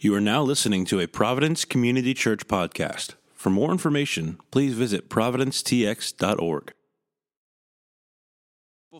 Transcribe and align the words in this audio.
You 0.00 0.14
are 0.14 0.20
now 0.20 0.42
listening 0.42 0.84
to 0.84 1.00
a 1.00 1.08
Providence 1.08 1.64
Community 1.64 2.14
Church 2.14 2.46
podcast. 2.46 3.14
For 3.34 3.50
more 3.50 3.72
information, 3.72 4.38
please 4.52 4.74
visit 4.74 5.10
providencetx.org. 5.10 6.72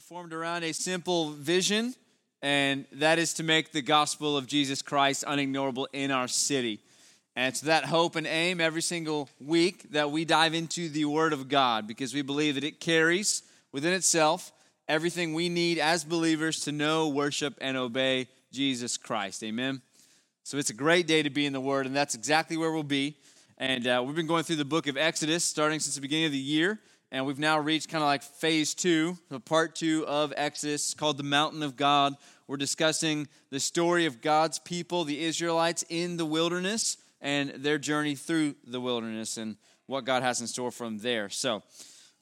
Formed 0.01 0.33
around 0.33 0.65
a 0.65 0.73
simple 0.73 1.31
vision, 1.31 1.95
and 2.43 2.85
that 2.91 3.21
is 3.21 3.33
to 3.35 3.45
make 3.45 3.71
the 3.71 3.81
gospel 3.81 4.37
of 4.37 4.49
Jesus 4.49 4.83
Christ 4.83 5.23
unignorable 5.25 5.87
in 5.93 6.11
our 6.11 6.27
city. 6.27 6.81
And 7.37 7.47
it's 7.47 7.61
that 7.61 7.85
hope 7.85 8.17
and 8.17 8.27
aim 8.27 8.61
every 8.61 8.83
single 8.83 9.29
week 9.41 9.93
that 9.93 10.11
we 10.11 10.25
dive 10.25 10.53
into 10.53 10.89
the 10.89 11.05
Word 11.05 11.33
of 11.33 11.49
God 11.49 11.87
because 11.87 12.13
we 12.13 12.23
believe 12.23 12.57
that 12.57 12.65
it 12.65 12.81
carries 12.81 13.45
within 13.71 13.93
itself 13.93 14.51
everything 14.89 15.33
we 15.33 15.49
need 15.49 15.79
as 15.79 16.03
believers 16.03 16.59
to 16.63 16.73
know, 16.73 17.09
worship, 17.09 17.55
and 17.61 17.77
obey 17.77 18.27
Jesus 18.51 18.97
Christ. 18.97 19.45
Amen. 19.45 19.81
So 20.49 20.57
it's 20.57 20.71
a 20.71 20.75
great 20.75 21.07
day 21.07 21.23
to 21.23 21.29
be 21.29 21.45
in 21.45 21.53
the 21.53 21.61
Word, 21.61 21.85
and 21.85 21.95
that's 21.95 22.15
exactly 22.15 22.57
where 22.57 22.73
we'll 22.73 22.83
be. 22.83 23.19
And 23.59 23.87
uh, 23.87 24.03
we've 24.03 24.17
been 24.17 24.27
going 24.27 24.45
through 24.45 24.57
the 24.57 24.65
book 24.65 24.87
of 24.87 24.97
Exodus 24.97 25.45
starting 25.45 25.79
since 25.79 25.95
the 25.95 26.01
beginning 26.01 26.25
of 26.25 26.33
the 26.33 26.39
year, 26.39 26.81
and 27.13 27.27
we've 27.27 27.39
now 27.39 27.59
reached 27.59 27.91
kind 27.91 28.03
of 28.03 28.07
like 28.07 28.23
phase 28.23 28.73
two, 28.73 29.19
so 29.29 29.41
part 29.41 29.75
two 29.75 30.07
of 30.07 30.33
Exodus, 30.39 30.95
called 30.95 31.19
the 31.19 31.23
Mountain 31.23 31.63
of 31.63 31.77
God. 31.77 32.15
We're 32.47 32.57
discussing 32.57 33.29
the 33.51 33.61
story 33.61 34.07
of 34.07 34.23
God's 34.23 34.59
people, 34.59 35.05
the 35.05 35.23
Israelites, 35.23 35.85
in 35.91 36.17
the 36.17 36.25
wilderness 36.25 36.97
and 37.21 37.51
their 37.51 37.77
journey 37.77 38.15
through 38.15 38.55
the 38.67 38.81
wilderness 38.81 39.37
and 39.37 39.59
what 39.85 40.07
God 40.07 40.23
has 40.23 40.41
in 40.41 40.47
store 40.47 40.71
from 40.71 40.97
there. 40.97 41.29
So, 41.29 41.63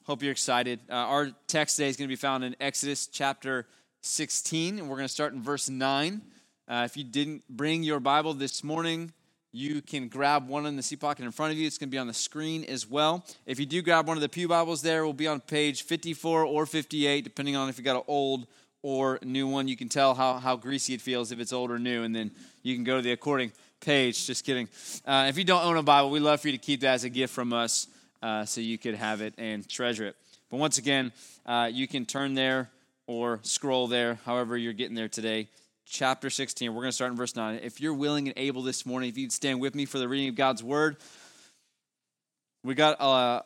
hope 0.03 0.21
you're 0.21 0.33
excited. 0.33 0.81
Uh, 0.89 0.95
our 0.95 1.31
text 1.47 1.77
today 1.77 1.87
is 1.87 1.95
going 1.95 2.09
to 2.09 2.11
be 2.11 2.17
found 2.17 2.43
in 2.43 2.57
Exodus 2.59 3.07
chapter 3.07 3.67
16, 4.01 4.79
and 4.79 4.89
we're 4.89 4.97
going 4.97 5.07
to 5.07 5.13
start 5.13 5.31
in 5.31 5.41
verse 5.41 5.69
9. 5.69 6.21
Uh, 6.67 6.83
if 6.83 6.97
you 6.97 7.03
didn't 7.05 7.47
bring 7.49 7.81
your 7.81 8.01
Bible 8.01 8.33
this 8.33 8.61
morning, 8.61 9.13
you 9.53 9.81
can 9.81 10.09
grab 10.09 10.49
one 10.49 10.65
in 10.65 10.75
the 10.75 10.83
seat 10.83 10.99
pocket 10.99 11.23
in 11.23 11.31
front 11.31 11.53
of 11.53 11.57
you. 11.57 11.65
It's 11.65 11.77
going 11.77 11.87
to 11.87 11.91
be 11.91 11.97
on 11.97 12.07
the 12.07 12.13
screen 12.13 12.65
as 12.65 12.85
well. 12.85 13.25
If 13.45 13.57
you 13.57 13.65
do 13.65 13.81
grab 13.81 14.05
one 14.05 14.17
of 14.17 14.21
the 14.21 14.27
Pew 14.27 14.49
Bibles 14.49 14.81
there, 14.81 15.05
will 15.05 15.13
be 15.13 15.27
on 15.27 15.39
page 15.39 15.83
54 15.83 16.43
or 16.43 16.65
58, 16.65 17.23
depending 17.23 17.55
on 17.55 17.69
if 17.69 17.77
you 17.77 17.85
got 17.85 17.95
an 17.95 18.03
old 18.07 18.47
or 18.81 19.17
new 19.23 19.47
one. 19.47 19.69
You 19.69 19.77
can 19.77 19.87
tell 19.87 20.13
how, 20.13 20.39
how 20.39 20.57
greasy 20.57 20.93
it 20.93 20.99
feels 20.99 21.31
if 21.31 21.39
it's 21.39 21.53
old 21.53 21.71
or 21.71 21.79
new, 21.79 22.03
and 22.03 22.13
then 22.13 22.31
you 22.63 22.75
can 22.75 22.83
go 22.83 22.97
to 22.97 23.01
the 23.01 23.13
according 23.13 23.53
page. 23.79 24.27
Just 24.27 24.43
kidding. 24.43 24.67
Uh, 25.05 25.27
if 25.29 25.37
you 25.37 25.45
don't 25.45 25.63
own 25.63 25.77
a 25.77 25.83
Bible, 25.83 26.09
we'd 26.09 26.19
love 26.19 26.41
for 26.41 26.49
you 26.49 26.57
to 26.57 26.63
keep 26.63 26.81
that 26.81 26.95
as 26.95 27.05
a 27.05 27.09
gift 27.09 27.33
from 27.33 27.53
us 27.53 27.87
uh, 28.21 28.43
so 28.43 28.59
you 28.59 28.77
could 28.77 28.95
have 28.95 29.21
it 29.21 29.33
and 29.37 29.67
treasure 29.69 30.05
it. 30.05 30.17
But 30.51 30.57
once 30.57 30.77
again, 30.77 31.13
uh, 31.45 31.69
you 31.71 31.87
can 31.87 32.05
turn 32.05 32.33
there 32.33 32.69
or 33.07 33.39
scroll 33.43 33.87
there, 33.87 34.19
however 34.25 34.57
you're 34.57 34.73
getting 34.73 34.95
there 34.95 35.07
today 35.07 35.47
chapter 35.89 36.29
16. 36.29 36.73
We're 36.73 36.81
going 36.81 36.89
to 36.89 36.95
start 36.95 37.11
in 37.11 37.17
verse 37.17 37.35
9. 37.35 37.61
If 37.63 37.79
you're 37.79 37.93
willing 37.93 38.27
and 38.27 38.37
able 38.37 38.61
this 38.61 38.85
morning, 38.85 39.09
if 39.09 39.17
you'd 39.17 39.31
stand 39.31 39.59
with 39.59 39.75
me 39.75 39.85
for 39.85 39.99
the 39.99 40.07
reading 40.07 40.29
of 40.29 40.35
God's 40.35 40.63
word, 40.63 40.97
we 42.63 42.75
got 42.75 42.97
a 42.99 43.43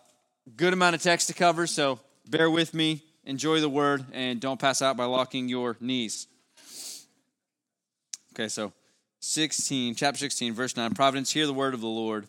good 0.55 0.73
amount 0.73 0.95
of 0.95 1.01
text 1.01 1.27
to 1.27 1.33
cover, 1.33 1.67
so 1.67 1.99
bear 2.27 2.49
with 2.49 2.73
me, 2.73 3.03
enjoy 3.23 3.59
the 3.59 3.69
word, 3.69 4.05
and 4.13 4.39
don't 4.39 4.59
pass 4.59 4.81
out 4.81 4.97
by 4.97 5.05
locking 5.05 5.47
your 5.47 5.77
knees. 5.79 6.27
Okay, 8.33 8.47
so 8.47 8.73
16, 9.19 9.95
chapter 9.95 10.19
16, 10.19 10.53
verse 10.53 10.75
9. 10.75 10.93
Providence, 10.93 11.31
hear 11.31 11.45
the 11.45 11.53
word 11.53 11.73
of 11.73 11.81
the 11.81 11.87
Lord. 11.87 12.27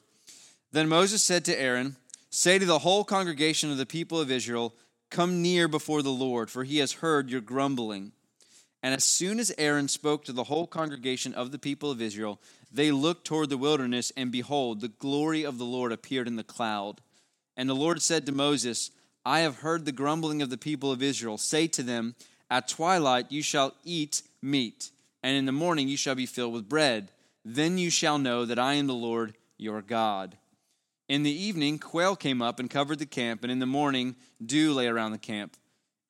Then 0.72 0.88
Moses 0.88 1.22
said 1.22 1.44
to 1.46 1.58
Aaron, 1.58 1.96
Say 2.30 2.58
to 2.58 2.64
the 2.64 2.80
whole 2.80 3.05
congregation 3.05 3.70
of 3.70 3.78
the 3.78 3.86
people 3.86 4.20
of 4.20 4.30
Israel, 4.30 4.74
Come 5.10 5.42
near 5.42 5.68
before 5.68 6.02
the 6.02 6.10
Lord, 6.10 6.50
for 6.50 6.64
he 6.64 6.78
has 6.78 6.92
heard 6.94 7.30
your 7.30 7.42
grumbling. 7.42 8.12
And 8.83 8.94
as 8.94 9.05
soon 9.05 9.38
as 9.38 9.52
Aaron 9.58 9.88
spoke 9.88 10.25
to 10.25 10.33
the 10.33 10.44
whole 10.44 10.66
congregation 10.66 11.34
of 11.34 11.52
the 11.52 11.58
people 11.58 11.91
of 11.91 12.02
Israel, 12.02 12.41
they 12.72 12.91
looked 12.91 13.24
toward 13.24 13.48
the 13.48 13.56
wilderness, 13.56 14.12
and 14.16 14.33
behold, 14.33 14.80
the 14.80 14.89
glory 14.89 15.44
of 15.44 15.58
the 15.58 15.64
Lord 15.64 15.92
appeared 15.92 16.27
in 16.27 16.36
the 16.36 16.42
cloud. 16.42 17.00
And 17.56 17.69
the 17.69 17.74
Lord 17.74 18.02
said 18.02 18.27
to 18.27 18.33
Moses, 18.33 18.91
I 19.24 19.41
have 19.41 19.58
heard 19.58 19.84
the 19.84 19.92
grumbling 19.92 20.42
of 20.42 20.50
the 20.50 20.58
people 20.58 20.91
of 20.91 21.02
Israel. 21.02 21.39
Say 21.39 21.68
to 21.68 21.83
them, 21.83 22.17
At 22.51 22.67
twilight 22.67 23.30
you 23.30 23.42
shall 23.42 23.74
eat 23.84 24.23
meat, 24.42 24.90
and 25.23 25.36
in 25.36 25.46
the 25.46 25.52
morning 25.52 25.86
you 25.86 25.96
shall 25.96 26.17
be 26.17 26.27
filled 26.27 26.55
with 26.55 26.68
bread. 26.68 27.12
Then 27.45 27.78
you 27.78 27.90
shall 27.90 28.18
know 28.18 28.45
that 28.45 28.58
I 28.58 28.74
am 28.74 28.89
the 28.89 28.95
Lord 28.95 29.34
your 29.58 29.80
God. 29.80 30.36
In 31.08 31.23
the 31.23 31.30
evening, 31.30 31.78
quail 31.78 32.17
came 32.17 32.42
up 32.42 32.58
and 32.58 32.70
covered 32.70 32.98
the 32.98 33.07
camp, 33.07 33.42
and 33.42 33.52
in 33.52 33.58
the 33.58 33.67
morning, 33.67 34.17
dew 34.45 34.73
lay 34.73 34.86
around 34.86 35.12
the 35.12 35.18
camp. 35.18 35.57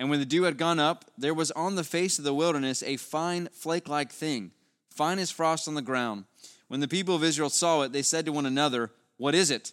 And 0.02 0.10
when 0.10 0.18
the 0.18 0.26
dew 0.26 0.42
had 0.42 0.58
gone 0.58 0.80
up, 0.80 1.04
there 1.16 1.32
was 1.32 1.52
on 1.52 1.76
the 1.76 1.84
face 1.84 2.18
of 2.18 2.24
the 2.24 2.34
wilderness 2.34 2.82
a 2.82 2.96
fine 2.96 3.48
flake 3.52 3.88
like 3.88 4.10
thing, 4.10 4.50
fine 4.90 5.20
as 5.20 5.30
frost 5.30 5.68
on 5.68 5.76
the 5.76 5.80
ground. 5.80 6.24
When 6.66 6.80
the 6.80 6.88
people 6.88 7.14
of 7.14 7.22
Israel 7.22 7.50
saw 7.50 7.82
it, 7.82 7.92
they 7.92 8.02
said 8.02 8.26
to 8.26 8.32
one 8.32 8.44
another, 8.44 8.90
What 9.16 9.36
is 9.36 9.48
it? 9.48 9.72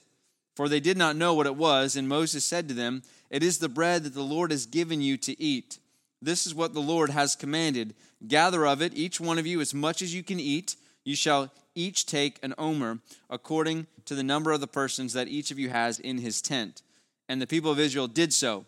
For 0.56 0.70
they 0.70 0.80
did 0.80 1.00
not 1.00 1.16
know 1.16 1.34
what 1.34 1.48
it 1.48 1.56
was. 1.56 1.96
And 1.96 2.08
Moses 2.08 2.46
said 2.46 2.68
to 2.68 2.76
them, 2.76 3.02
It 3.32 3.42
is 3.42 3.58
the 3.58 3.68
bread 3.68 4.04
that 4.04 4.14
the 4.14 4.22
Lord 4.22 4.52
has 4.52 4.68
given 4.68 5.02
you 5.02 5.18
to 5.18 5.42
eat. 5.42 5.80
This 6.22 6.46
is 6.46 6.54
what 6.54 6.76
the 6.76 6.80
Lord 6.80 7.10
has 7.10 7.36
commanded 7.36 7.96
Gather 8.28 8.68
of 8.68 8.84
it, 8.84 8.94
each 8.94 9.20
one 9.20 9.40
of 9.40 9.48
you, 9.48 9.60
as 9.62 9.74
much 9.74 10.04
as 10.04 10.14
you 10.14 10.22
can 10.22 10.40
eat. 10.40 10.76
You 11.06 11.16
shall 11.16 11.52
each 11.74 12.06
take 12.06 12.38
an 12.44 12.54
omer, 12.56 13.00
according 13.32 13.88
to 14.06 14.14
the 14.14 14.22
number 14.22 14.52
of 14.52 14.62
the 14.62 14.68
persons 14.68 15.14
that 15.14 15.28
each 15.28 15.50
of 15.50 15.58
you 15.58 15.70
has 15.70 15.98
in 15.98 16.20
his 16.20 16.40
tent. 16.40 16.84
And 17.28 17.42
the 17.42 17.48
people 17.48 17.72
of 17.72 17.80
Israel 17.80 18.08
did 18.08 18.32
so. 18.32 18.68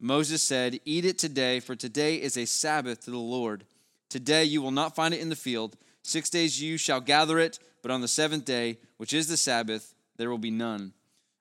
Moses 0.00 0.42
said, 0.42 0.80
Eat 0.84 1.04
it 1.04 1.18
today, 1.18 1.60
for 1.60 1.74
today 1.74 2.16
is 2.16 2.36
a 2.36 2.44
Sabbath 2.44 3.00
to 3.04 3.10
the 3.10 3.18
Lord. 3.18 3.64
Today 4.08 4.44
you 4.44 4.62
will 4.62 4.70
not 4.70 4.94
find 4.94 5.12
it 5.12 5.20
in 5.20 5.28
the 5.28 5.36
field. 5.36 5.76
Six 6.02 6.30
days 6.30 6.62
you 6.62 6.76
shall 6.76 7.00
gather 7.00 7.38
it, 7.38 7.58
but 7.82 7.90
on 7.90 8.00
the 8.00 8.08
seventh 8.08 8.44
day, 8.44 8.78
which 8.96 9.12
is 9.12 9.28
the 9.28 9.36
Sabbath, 9.36 9.94
there 10.16 10.30
will 10.30 10.38
be 10.38 10.50
none. 10.50 10.92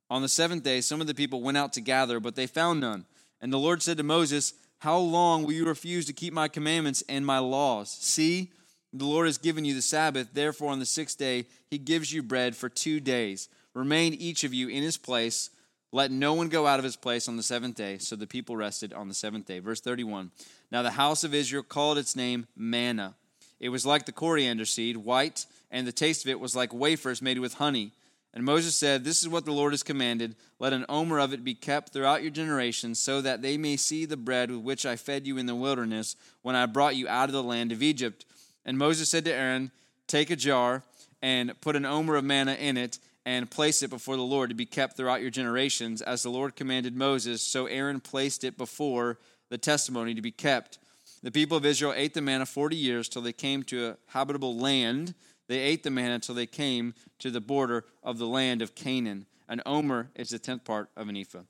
On 0.09 0.21
the 0.21 0.29
seventh 0.29 0.63
day, 0.63 0.81
some 0.81 1.01
of 1.01 1.07
the 1.07 1.13
people 1.13 1.41
went 1.41 1.57
out 1.57 1.73
to 1.73 1.81
gather, 1.81 2.19
but 2.19 2.35
they 2.35 2.47
found 2.47 2.81
none. 2.81 3.05
And 3.41 3.53
the 3.53 3.59
Lord 3.59 3.81
said 3.81 3.97
to 3.97 4.03
Moses, 4.03 4.53
How 4.79 4.97
long 4.97 5.43
will 5.43 5.53
you 5.53 5.65
refuse 5.65 6.05
to 6.05 6.13
keep 6.13 6.33
my 6.33 6.47
commandments 6.47 7.03
and 7.07 7.25
my 7.25 7.39
laws? 7.39 7.91
See, 7.91 8.51
the 8.91 9.05
Lord 9.05 9.27
has 9.27 9.37
given 9.37 9.65
you 9.65 9.75
the 9.75 9.81
Sabbath. 9.81 10.29
Therefore, 10.33 10.71
on 10.71 10.79
the 10.79 10.85
sixth 10.85 11.17
day, 11.17 11.45
he 11.69 11.77
gives 11.77 12.11
you 12.11 12.23
bread 12.23 12.55
for 12.55 12.69
two 12.69 12.99
days. 12.99 13.49
Remain 13.73 14.13
each 14.13 14.43
of 14.43 14.53
you 14.53 14.69
in 14.69 14.81
his 14.81 14.97
place 14.97 15.51
let 15.91 16.11
no 16.11 16.33
one 16.33 16.49
go 16.49 16.67
out 16.67 16.79
of 16.79 16.83
his 16.83 16.95
place 16.95 17.27
on 17.27 17.37
the 17.37 17.43
seventh 17.43 17.75
day. 17.75 17.97
So 17.97 18.15
the 18.15 18.27
people 18.27 18.57
rested 18.57 18.93
on 18.93 19.07
the 19.07 19.13
seventh 19.13 19.45
day. 19.45 19.59
Verse 19.59 19.79
31. 19.79 20.31
Now 20.71 20.81
the 20.81 20.91
house 20.91 21.23
of 21.23 21.33
Israel 21.33 21.63
called 21.63 21.97
its 21.97 22.15
name 22.15 22.47
manna. 22.55 23.15
It 23.59 23.69
was 23.69 23.85
like 23.85 24.05
the 24.05 24.11
coriander 24.11 24.65
seed, 24.65 24.97
white, 24.97 25.45
and 25.71 25.87
the 25.87 25.91
taste 25.91 26.25
of 26.25 26.29
it 26.29 26.39
was 26.39 26.55
like 26.55 26.73
wafers 26.73 27.21
made 27.21 27.39
with 27.39 27.55
honey. 27.55 27.91
And 28.33 28.45
Moses 28.45 28.75
said, 28.75 29.03
This 29.03 29.23
is 29.23 29.29
what 29.29 29.45
the 29.45 29.51
Lord 29.51 29.73
has 29.73 29.81
commanded. 29.81 30.35
Let 30.59 30.73
an 30.73 30.85
omer 30.89 31.19
of 31.19 31.33
it 31.33 31.43
be 31.43 31.55
kept 31.55 31.91
throughout 31.91 32.21
your 32.21 32.29
generations, 32.29 32.99
so 32.99 33.19
that 33.21 33.41
they 33.41 33.57
may 33.57 33.77
see 33.77 34.05
the 34.05 34.17
bread 34.17 34.51
with 34.51 34.59
which 34.59 34.85
I 34.85 34.95
fed 34.95 35.25
you 35.25 35.37
in 35.37 35.47
the 35.47 35.55
wilderness 35.55 36.15
when 36.43 36.55
I 36.55 36.67
brought 36.67 36.95
you 36.95 37.07
out 37.07 37.29
of 37.29 37.33
the 37.33 37.41
land 37.41 37.71
of 37.71 37.81
Egypt. 37.81 38.25
And 38.63 38.77
Moses 38.77 39.09
said 39.09 39.25
to 39.25 39.33
Aaron, 39.33 39.71
Take 40.05 40.29
a 40.29 40.35
jar 40.35 40.83
and 41.21 41.59
put 41.61 41.75
an 41.75 41.85
omer 41.85 42.15
of 42.15 42.25
manna 42.25 42.53
in 42.53 42.77
it 42.77 42.99
and 43.27 43.51
place 43.51 43.83
it 43.83 43.89
before 43.89 44.15
the 44.15 44.21
Lord 44.21 44.47
to 44.51 44.55
be 44.55 44.65
kept 44.65 44.95
throughout 44.95 45.19
your 45.21 45.29
generations, 45.29 46.01
as 46.01 46.23
the 46.23 46.29
Lord 46.29 46.55
commanded 46.55 46.95
Moses. 46.95 47.41
So 47.41 47.65
Aaron 47.65 47.99
placed 47.99 48.45
it 48.45 48.57
before 48.57 49.19
the 49.49 49.57
testimony 49.57 50.15
to 50.15 50.21
be 50.21 50.31
kept. 50.31 50.79
The 51.23 51.31
people 51.31 51.57
of 51.57 51.65
Israel 51.65 51.93
ate 51.93 52.13
the 52.13 52.21
manna 52.21 52.45
40 52.45 52.77
years 52.77 53.09
till 53.09 53.21
they 53.21 53.33
came 53.33 53.63
to 53.63 53.85
a 53.85 53.97
habitable 54.13 54.55
land. 54.55 55.13
They 55.49 55.59
ate 55.59 55.83
the 55.83 55.91
manna 55.91 56.19
till 56.19 56.35
they 56.35 56.45
came 56.45 56.93
to 57.19 57.29
the 57.29 57.41
border 57.41 57.83
of 58.01 58.17
the 58.17 58.27
land 58.27 58.61
of 58.61 58.75
Canaan. 58.75 59.25
An 59.49 59.61
omer 59.65 60.09
is 60.15 60.29
the 60.29 60.39
tenth 60.39 60.63
part 60.63 60.89
of 60.95 61.09
an 61.09 61.17
ephah. 61.17 61.41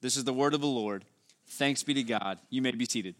This 0.00 0.16
is 0.16 0.24
the 0.24 0.32
word 0.32 0.54
of 0.54 0.62
the 0.62 0.66
Lord. 0.66 1.04
Thanks 1.46 1.82
be 1.82 1.92
to 1.92 2.02
God. 2.02 2.38
You 2.48 2.62
may 2.62 2.70
be 2.70 2.86
seated. 2.86 3.14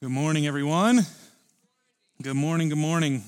Good 0.00 0.10
morning, 0.10 0.46
everyone. 0.46 1.00
Good 2.24 2.36
morning, 2.36 2.70
good 2.70 2.78
morning. 2.78 3.22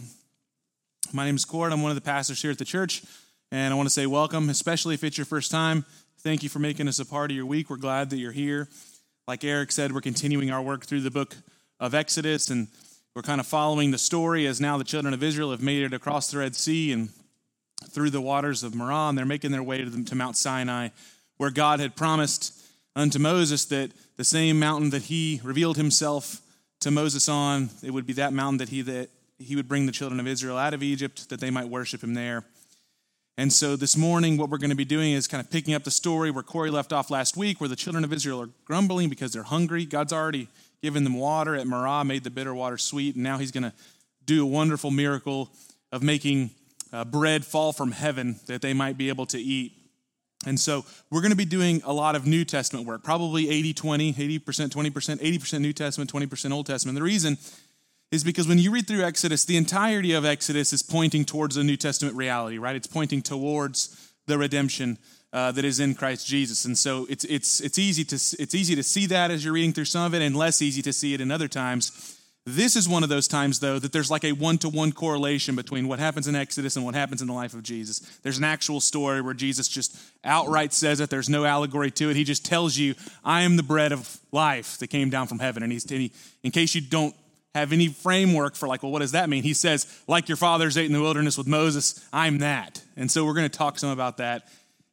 My 1.13 1.27
name 1.27 1.37
is 1.37 1.45
Kort. 1.45 1.71
I'm 1.71 1.83
one 1.83 1.91
of 1.91 1.97
the 1.97 2.01
pastors 2.01 2.41
here 2.41 2.51
at 2.51 2.57
the 2.57 2.65
church, 2.65 3.03
and 3.53 3.71
I 3.71 3.77
want 3.77 3.87
to 3.87 3.93
say 3.93 4.07
welcome, 4.07 4.49
especially 4.49 4.95
if 4.95 5.05
it's 5.05 5.19
your 5.19 5.27
first 5.27 5.51
time. 5.51 5.85
Thank 6.21 6.43
you 6.43 6.49
for 6.49 6.61
making 6.61 6.89
us 6.89 6.99
a 6.99 7.05
part 7.05 7.31
of 7.31 7.37
your 7.37 7.45
week. 7.45 7.69
We're 7.69 7.77
glad 7.77 8.09
that 8.09 8.17
you're 8.17 8.33
here. 8.33 8.71
Like 9.29 9.45
Eric 9.45 9.71
said, 9.71 9.93
we're 9.93 10.01
continuing 10.01 10.51
our 10.51 10.63
work 10.63 10.87
through 10.87 11.03
the 11.03 11.11
book 11.11 11.37
of 11.79 11.95
Exodus, 11.95 12.49
and 12.49 12.69
we're 13.15 13.21
kind 13.21 13.39
of 13.39 13.47
following 13.47 13.91
the 13.91 13.99
story 13.99 14.47
as 14.47 14.63
now 14.63 14.79
the 14.79 14.83
children 14.85 15.13
of 15.13 15.23
Israel 15.23 15.51
have 15.51 15.61
made 15.61 15.83
it 15.83 15.93
across 15.93 16.31
the 16.31 16.39
Red 16.39 16.57
Sea 16.57 16.93
and 16.93 17.11
through 17.91 18.09
the 18.09 18.23
waters 18.23 18.63
of 18.63 18.75
Marah, 18.75 19.13
they're 19.15 19.27
making 19.27 19.51
their 19.51 19.63
way 19.63 19.85
to, 19.85 19.91
the, 19.91 20.05
to 20.05 20.15
Mount 20.15 20.39
Sinai, 20.39 20.89
where 21.37 21.51
God 21.51 21.81
had 21.81 21.97
promised 21.97 22.59
unto 22.97 23.19
Moses 23.19 23.67
that 23.67 23.91
the 24.17 24.25
same 24.25 24.59
mountain 24.59 24.89
that 24.89 25.03
he 25.03 25.43
revealed 25.45 25.77
himself 25.77 26.41
to 26.81 26.90
Moses 26.90 27.28
on, 27.28 27.70
it 27.82 27.90
would 27.90 28.06
be 28.06 28.12
that 28.14 28.32
mountain 28.32 28.58
that 28.58 28.69
he 28.69 28.82
that 28.82 29.08
he 29.38 29.56
would 29.56 29.69
bring 29.69 29.87
the 29.87 29.93
children 29.93 30.19
of 30.20 30.26
Israel 30.26 30.56
out 30.56 30.75
of 30.75 30.82
Egypt 30.82 31.28
that 31.28 31.40
they 31.40 31.50
might 31.50 31.69
worship 31.69 32.02
him 32.02 32.14
there. 32.14 32.44
And 33.38 33.52
so 33.52 33.76
this 33.76 33.99
morning, 33.99 34.38
what 34.38 34.49
we're 34.49 34.56
going 34.56 34.70
to 34.70 34.76
be 34.76 34.87
doing 34.87 35.12
is 35.12 35.26
kind 35.26 35.44
of 35.44 35.50
picking 35.50 35.75
up 35.75 35.84
the 35.84 35.90
story 35.90 36.31
where 36.31 36.43
Corey 36.43 36.70
left 36.70 36.90
off 36.90 37.11
last 37.11 37.37
week, 37.37 37.61
where 37.61 37.69
the 37.69 37.76
children 37.76 38.02
of 38.02 38.12
Israel 38.12 38.40
are 38.40 38.49
grumbling 38.64 39.11
because 39.11 39.32
they're 39.32 39.43
hungry. 39.43 39.84
God's 39.84 40.12
already 40.12 40.49
given 40.82 41.05
them 41.05 41.14
water 41.14 41.55
at 41.55 41.67
Marah, 41.67 42.02
made 42.02 42.25
the 42.25 42.31
bitter 42.31 42.55
water 42.55 42.78
sweet, 42.78 43.14
and 43.14 43.23
now 43.23 43.37
he's 43.37 43.50
going 43.50 43.64
to 43.64 43.75
do 44.25 44.43
a 44.43 44.46
wonderful 44.46 44.90
miracle 44.90 45.50
of 45.93 46.02
making 46.02 46.50
uh, 46.93 47.05
bread 47.05 47.44
fall 47.44 47.73
from 47.75 47.93
heaven 47.93 48.40
that 48.46 48.62
they 48.62 48.73
might 48.73 48.96
be 48.96 49.11
able 49.11 49.26
to 49.26 49.38
eat. 49.38 49.73
And 50.47 50.59
so 50.59 50.85
we're 51.11 51.21
going 51.21 51.33
to 51.33 51.37
be 51.37 51.45
doing 51.45 51.83
a 51.85 51.93
lot 51.93 52.15
of 52.15 52.27
New 52.27 52.45
Testament 52.45 52.87
work, 52.87 53.03
probably 53.03 53.51
80 53.51 53.75
20, 53.75 54.13
80%, 54.15 54.41
20%, 54.41 55.21
80% 55.21 55.61
New 55.61 55.73
Testament, 55.73 56.13
20% 56.13 56.53
Old 56.53 56.67
Testament. 56.67 56.97
The 56.97 57.03
reason 57.03 57.37
is 58.13 58.23
because 58.23 58.47
when 58.47 58.59
you 58.59 58.71
read 58.71 58.87
through 58.87 59.03
Exodus, 59.03 59.45
the 59.45 59.57
entirety 59.57 60.13
of 60.13 60.25
Exodus 60.25 60.73
is 60.73 60.83
pointing 60.83 61.25
towards 61.25 61.57
a 61.57 61.65
New 61.65 61.77
Testament 61.77 62.17
reality, 62.17 62.59
right? 62.59 62.77
It's 62.77 62.87
pointing 62.87 63.21
towards 63.21 64.13
the 64.27 64.39
redemption 64.39 64.99
uh, 65.33 65.53
that 65.53 65.65
is 65.65 65.81
in 65.81 65.95
Christ 65.95 66.27
Jesus. 66.27 66.65
And 66.65 66.79
so 66.79 67.07
it's, 67.11 67.25
it's, 67.25 67.61
it's, 67.61 67.79
easy 67.79 68.05
to, 68.05 68.15
it's 68.15 68.55
easy 68.55 68.77
to 68.77 68.83
see 68.83 69.07
that 69.07 69.31
as 69.31 69.45
you're 69.45 69.53
reading 69.53 69.73
through 69.73 69.85
some 69.87 70.07
of 70.07 70.15
it 70.15 70.23
and 70.23 70.37
less 70.37 70.63
easy 70.63 70.83
to 70.83 70.93
see 70.93 71.15
it 71.15 71.21
in 71.21 71.31
other 71.31 71.49
times. 71.49 72.16
This 72.49 72.77
is 72.77 72.89
one 72.89 73.03
of 73.03 73.09
those 73.09 73.27
times, 73.27 73.59
though, 73.59 73.81
that 73.81 73.93
there's 73.93 74.09
like 74.09 74.25
a 74.25 74.31
one 74.31 74.57
to 74.59 74.69
one 74.69 74.93
correlation 74.93 75.57
between 75.57 75.89
what 75.89 75.99
happens 75.99 76.29
in 76.29 76.37
Exodus 76.37 76.77
and 76.77 76.85
what 76.85 76.95
happens 76.95 77.21
in 77.21 77.27
the 77.27 77.35
life 77.35 77.55
of 77.55 77.65
Jesus. 77.65 77.99
There's 78.23 78.39
an 78.39 78.45
actual 78.45 78.79
story 78.81 79.21
where 79.21 79.35
Jesus 79.35 79.67
just 79.67 79.99
outright 80.23 80.73
says 80.73 81.01
it. 81.01 81.11
There's 81.11 81.29
no 81.29 81.45
allegory 81.45 81.91
to 81.91 82.09
it. 82.09 82.15
He 82.15 82.23
just 82.23 82.45
tells 82.45 82.77
you, 82.77 82.95
I 83.25 83.43
am 83.43 83.57
the 83.57 83.65
bread 83.65 83.91
of 83.91 84.21
life 84.31 84.79
that 84.79 84.87
came 84.87 85.11
down 85.11 85.27
from 85.27 85.41
heaven. 85.41 85.65
And 85.65 85.73
he's, 85.73 85.91
and 85.91 86.01
he, 86.01 86.13
in 86.45 86.53
case 86.53 86.73
you 86.77 86.81
don't 86.81 87.17
have 87.57 87.73
any 87.73 87.89
framework 87.89 88.55
for 88.55 88.69
like, 88.69 88.85
well, 88.85 88.93
what 88.93 89.01
does 89.01 89.13
that 89.13 89.29
mean? 89.29 89.43
He 89.43 89.53
says, 89.53 89.85
like 90.07 90.29
your 90.29 90.37
fathers 90.37 90.79
ate 90.79 90.87
in 90.87 90.93
the 90.93 91.01
wilderness 91.01 91.37
with 91.37 91.49
Moses, 91.49 92.07
I'm 92.13 92.39
that. 92.39 92.81
And 92.97 93.11
so 93.11 93.25
we're 93.25 93.35
going 93.35 93.51
to 93.51 93.59
talk 93.59 93.81
some 93.81 93.91
about 93.91 94.19
that 94.19 94.47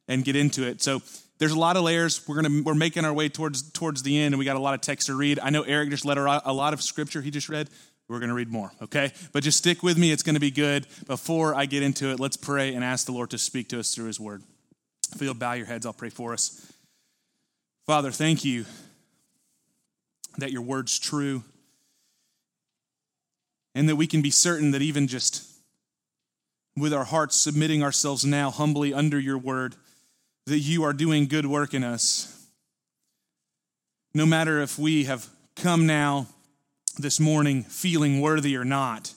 and 0.08 0.24
get 0.24 0.34
into 0.34 0.66
it. 0.66 0.82
So 0.82 1.02
there's 1.38 1.52
a 1.52 1.58
lot 1.58 1.76
of 1.76 1.82
layers. 1.82 2.26
We're 2.28 2.36
gonna 2.36 2.62
we're 2.62 2.74
making 2.74 3.04
our 3.04 3.12
way 3.12 3.28
towards 3.28 3.70
towards 3.72 4.02
the 4.02 4.18
end, 4.18 4.34
and 4.34 4.38
we 4.38 4.44
got 4.44 4.56
a 4.56 4.60
lot 4.60 4.74
of 4.74 4.80
text 4.80 5.08
to 5.08 5.14
read. 5.16 5.38
I 5.40 5.50
know 5.50 5.62
Eric 5.62 5.90
just 5.90 6.04
led 6.04 6.16
a 6.16 6.52
lot 6.52 6.72
of 6.72 6.82
scripture 6.82 7.20
he 7.20 7.30
just 7.30 7.48
read. 7.48 7.68
We're 8.08 8.20
gonna 8.20 8.34
read 8.34 8.50
more, 8.50 8.70
okay? 8.82 9.12
But 9.32 9.42
just 9.42 9.58
stick 9.58 9.82
with 9.82 9.98
me. 9.98 10.12
It's 10.12 10.22
gonna 10.22 10.40
be 10.40 10.50
good. 10.50 10.86
Before 11.06 11.54
I 11.54 11.66
get 11.66 11.82
into 11.82 12.10
it, 12.10 12.20
let's 12.20 12.36
pray 12.36 12.74
and 12.74 12.84
ask 12.84 13.06
the 13.06 13.12
Lord 13.12 13.30
to 13.30 13.38
speak 13.38 13.68
to 13.70 13.80
us 13.80 13.94
through 13.94 14.06
His 14.06 14.20
Word. 14.20 14.42
If 15.14 15.22
you'll 15.22 15.34
bow 15.34 15.52
your 15.54 15.66
heads, 15.66 15.86
I'll 15.86 15.92
pray 15.92 16.10
for 16.10 16.32
us. 16.32 16.72
Father, 17.86 18.10
thank 18.10 18.44
you 18.44 18.64
that 20.38 20.52
your 20.52 20.62
word's 20.62 20.98
true, 20.98 21.44
and 23.74 23.88
that 23.88 23.96
we 23.96 24.06
can 24.06 24.22
be 24.22 24.30
certain 24.30 24.70
that 24.72 24.82
even 24.82 25.06
just 25.06 25.48
with 26.76 26.92
our 26.92 27.04
hearts 27.04 27.36
submitting 27.36 27.82
ourselves 27.82 28.24
now 28.24 28.50
humbly 28.50 28.92
under 28.92 29.18
your 29.18 29.38
word 29.38 29.76
that 30.46 30.58
you 30.58 30.84
are 30.84 30.92
doing 30.92 31.26
good 31.26 31.46
work 31.46 31.74
in 31.74 31.82
us. 31.82 32.30
No 34.12 34.26
matter 34.26 34.60
if 34.60 34.78
we 34.78 35.04
have 35.04 35.28
come 35.56 35.86
now 35.86 36.26
this 36.98 37.18
morning 37.18 37.62
feeling 37.62 38.20
worthy 38.20 38.56
or 38.56 38.64
not, 38.64 39.14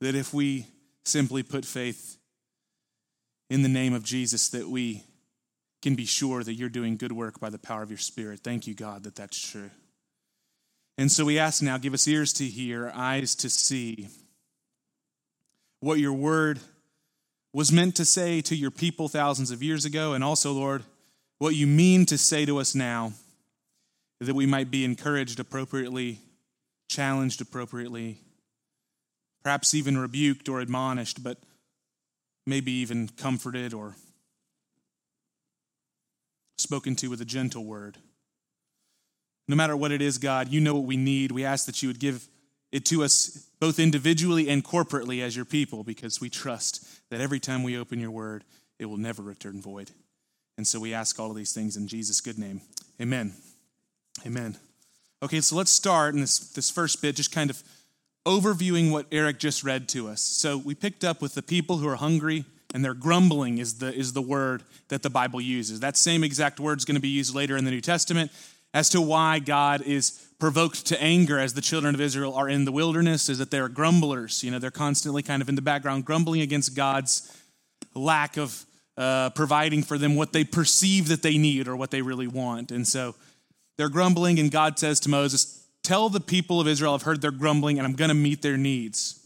that 0.00 0.14
if 0.14 0.32
we 0.34 0.66
simply 1.04 1.42
put 1.42 1.64
faith 1.64 2.16
in 3.50 3.62
the 3.62 3.68
name 3.68 3.92
of 3.92 4.02
Jesus, 4.02 4.48
that 4.48 4.68
we 4.68 5.04
can 5.82 5.94
be 5.94 6.06
sure 6.06 6.42
that 6.42 6.54
you're 6.54 6.68
doing 6.68 6.96
good 6.96 7.12
work 7.12 7.38
by 7.38 7.50
the 7.50 7.58
power 7.58 7.82
of 7.82 7.90
your 7.90 7.98
Spirit. 7.98 8.40
Thank 8.40 8.66
you, 8.66 8.74
God, 8.74 9.04
that 9.04 9.16
that's 9.16 9.38
true. 9.38 9.70
And 10.96 11.10
so 11.10 11.24
we 11.24 11.38
ask 11.38 11.62
now, 11.62 11.78
give 11.78 11.94
us 11.94 12.06
ears 12.06 12.32
to 12.34 12.44
hear, 12.44 12.92
eyes 12.94 13.34
to 13.36 13.50
see 13.50 14.08
what 15.80 15.98
your 15.98 16.12
word 16.12 16.60
was 17.52 17.70
meant 17.70 17.94
to 17.96 18.04
say 18.04 18.40
to 18.42 18.56
your 18.56 18.70
people 18.70 19.08
thousands 19.08 19.50
of 19.50 19.62
years 19.62 19.84
ago, 19.84 20.14
and 20.14 20.24
also, 20.24 20.52
Lord, 20.52 20.84
what 21.38 21.54
you 21.54 21.66
mean 21.66 22.06
to 22.06 22.16
say 22.16 22.46
to 22.46 22.58
us 22.58 22.74
now, 22.74 23.12
that 24.20 24.34
we 24.34 24.46
might 24.46 24.70
be 24.70 24.84
encouraged 24.84 25.40
appropriately, 25.40 26.20
challenged 26.88 27.40
appropriately, 27.40 28.18
perhaps 29.42 29.74
even 29.74 29.98
rebuked 29.98 30.48
or 30.48 30.60
admonished, 30.60 31.22
but 31.22 31.38
maybe 32.46 32.72
even 32.72 33.08
comforted 33.08 33.74
or 33.74 33.96
spoken 36.56 36.94
to 36.96 37.08
with 37.08 37.20
a 37.20 37.24
gentle 37.24 37.64
word. 37.64 37.98
No 39.48 39.56
matter 39.56 39.76
what 39.76 39.92
it 39.92 40.00
is, 40.00 40.18
God, 40.18 40.48
you 40.48 40.60
know 40.60 40.74
what 40.74 40.84
we 40.84 40.96
need. 40.96 41.32
We 41.32 41.44
ask 41.44 41.66
that 41.66 41.82
you 41.82 41.88
would 41.88 41.98
give 41.98 42.28
it 42.72 42.86
to 42.86 43.04
us 43.04 43.46
both 43.60 43.78
individually 43.78 44.48
and 44.48 44.64
corporately 44.64 45.22
as 45.22 45.36
your 45.36 45.44
people 45.44 45.84
because 45.84 46.20
we 46.20 46.30
trust 46.30 46.84
that 47.10 47.20
every 47.20 47.38
time 47.38 47.62
we 47.62 47.76
open 47.76 48.00
your 48.00 48.10
word, 48.10 48.42
it 48.78 48.86
will 48.86 48.96
never 48.96 49.22
return 49.22 49.60
void. 49.60 49.90
And 50.56 50.66
so 50.66 50.80
we 50.80 50.94
ask 50.94 51.20
all 51.20 51.30
of 51.30 51.36
these 51.36 51.52
things 51.52 51.76
in 51.76 51.86
Jesus' 51.86 52.20
good 52.20 52.38
name. 52.38 52.62
Amen. 53.00 53.32
Amen. 54.26 54.56
Okay, 55.22 55.40
so 55.40 55.54
let's 55.54 55.70
start 55.70 56.14
in 56.14 56.20
this, 56.20 56.38
this 56.52 56.70
first 56.70 57.00
bit, 57.00 57.14
just 57.14 57.30
kind 57.30 57.50
of 57.50 57.62
overviewing 58.26 58.90
what 58.90 59.06
Eric 59.12 59.38
just 59.38 59.62
read 59.64 59.88
to 59.90 60.08
us. 60.08 60.20
So 60.20 60.56
we 60.56 60.74
picked 60.74 61.04
up 61.04 61.22
with 61.22 61.34
the 61.34 61.42
people 61.42 61.78
who 61.78 61.88
are 61.88 61.96
hungry 61.96 62.44
and 62.74 62.84
they're 62.84 62.94
grumbling 62.94 63.58
is 63.58 63.78
the, 63.78 63.92
is 63.94 64.14
the 64.14 64.22
word 64.22 64.62
that 64.88 65.02
the 65.02 65.10
Bible 65.10 65.40
uses. 65.40 65.80
That 65.80 65.96
same 65.96 66.24
exact 66.24 66.58
word 66.58 66.78
is 66.78 66.84
going 66.84 66.94
to 66.94 67.00
be 67.00 67.08
used 67.08 67.34
later 67.34 67.56
in 67.56 67.64
the 67.64 67.70
New 67.70 67.80
Testament 67.80 68.32
as 68.74 68.88
to 68.90 69.00
why 69.00 69.38
God 69.38 69.82
is 69.82 70.26
provoked 70.42 70.86
to 70.86 71.00
anger 71.00 71.38
as 71.38 71.54
the 71.54 71.60
children 71.60 71.94
of 71.94 72.00
Israel 72.00 72.34
are 72.34 72.48
in 72.48 72.64
the 72.64 72.72
wilderness 72.72 73.28
is 73.28 73.38
that 73.38 73.52
they're 73.52 73.68
grumblers. 73.68 74.42
You 74.42 74.50
know, 74.50 74.58
they're 74.58 74.72
constantly 74.72 75.22
kind 75.22 75.40
of 75.40 75.48
in 75.48 75.54
the 75.54 75.62
background 75.62 76.04
grumbling 76.04 76.40
against 76.40 76.74
God's 76.74 77.32
lack 77.94 78.36
of 78.36 78.66
uh, 78.96 79.30
providing 79.30 79.84
for 79.84 79.98
them 79.98 80.16
what 80.16 80.32
they 80.32 80.42
perceive 80.42 81.06
that 81.10 81.22
they 81.22 81.38
need 81.38 81.68
or 81.68 81.76
what 81.76 81.92
they 81.92 82.02
really 82.02 82.26
want. 82.26 82.72
And 82.72 82.88
so 82.88 83.14
they're 83.76 83.88
grumbling, 83.88 84.40
and 84.40 84.50
God 84.50 84.80
says 84.80 84.98
to 85.00 85.08
Moses, 85.08 85.64
Tell 85.84 86.08
the 86.08 86.18
people 86.18 86.60
of 86.60 86.66
Israel, 86.66 86.94
I've 86.94 87.02
heard 87.02 87.22
their 87.22 87.30
grumbling, 87.30 87.78
and 87.78 87.86
I'm 87.86 87.94
going 87.94 88.08
to 88.08 88.14
meet 88.14 88.42
their 88.42 88.56
needs. 88.56 89.24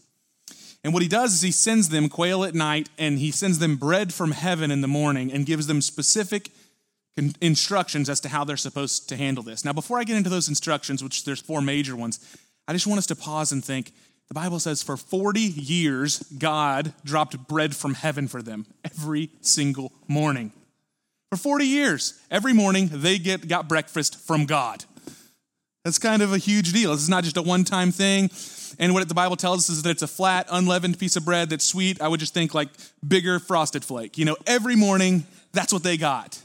And 0.83 0.93
what 0.93 1.01
he 1.01 1.09
does 1.09 1.33
is 1.33 1.41
he 1.41 1.51
sends 1.51 1.89
them 1.89 2.09
quail 2.09 2.43
at 2.43 2.53
night, 2.53 2.89
and 2.99 3.17
he 3.17 3.31
sends 3.31 3.57
them 3.57 3.77
bread 3.77 4.13
from 4.13 4.33
heaven 4.33 4.69
in 4.69 4.81
the 4.81 4.87
morning, 4.87 5.33
and 5.33 5.47
gives 5.47 5.65
them 5.65 5.81
specific 5.81 6.51
instructions 7.41 8.09
as 8.09 8.19
to 8.21 8.29
how 8.29 8.43
they're 8.43 8.57
supposed 8.57 9.09
to 9.09 9.17
handle 9.17 9.43
this. 9.43 9.65
Now, 9.65 9.73
before 9.73 9.99
I 9.99 10.03
get 10.03 10.17
into 10.17 10.29
those 10.29 10.47
instructions, 10.47 11.03
which 11.03 11.25
there's 11.25 11.41
four 11.41 11.61
major 11.61 11.95
ones, 11.95 12.19
I 12.67 12.73
just 12.73 12.87
want 12.87 12.99
us 12.99 13.07
to 13.07 13.15
pause 13.15 13.51
and 13.51 13.63
think. 13.63 13.91
The 14.27 14.33
Bible 14.33 14.59
says 14.59 14.83
for 14.83 14.97
40 14.97 15.39
years, 15.39 16.19
God 16.37 16.93
dropped 17.05 17.47
bread 17.47 17.75
from 17.75 17.93
heaven 17.93 18.27
for 18.27 18.41
them 18.41 18.65
every 18.83 19.31
single 19.41 19.93
morning. 20.07 20.51
For 21.31 21.37
40 21.37 21.65
years, 21.65 22.19
every 22.29 22.53
morning 22.53 22.89
they 22.91 23.19
get 23.19 23.47
got 23.47 23.69
breakfast 23.69 24.19
from 24.19 24.45
God. 24.45 24.83
That's 25.83 25.99
kind 25.99 26.21
of 26.21 26.33
a 26.33 26.37
huge 26.37 26.73
deal. 26.73 26.91
This 26.91 27.01
is 27.01 27.09
not 27.09 27.23
just 27.23 27.37
a 27.37 27.41
one 27.41 27.63
time 27.63 27.91
thing. 27.91 28.29
And 28.79 28.93
what 28.93 29.07
the 29.07 29.13
Bible 29.13 29.37
tells 29.37 29.59
us 29.59 29.69
is 29.69 29.83
that 29.83 29.89
it's 29.91 30.01
a 30.01 30.07
flat, 30.07 30.47
unleavened 30.51 30.99
piece 30.99 31.15
of 31.15 31.23
bread 31.23 31.49
that's 31.49 31.63
sweet. 31.63 32.01
I 32.01 32.09
would 32.09 32.19
just 32.19 32.33
think 32.33 32.53
like 32.53 32.67
bigger 33.05 33.39
frosted 33.39 33.85
flake. 33.85 34.17
You 34.17 34.25
know, 34.25 34.35
every 34.45 34.75
morning, 34.75 35.25
that's 35.53 35.71
what 35.71 35.83
they 35.83 35.95
got 35.95 36.39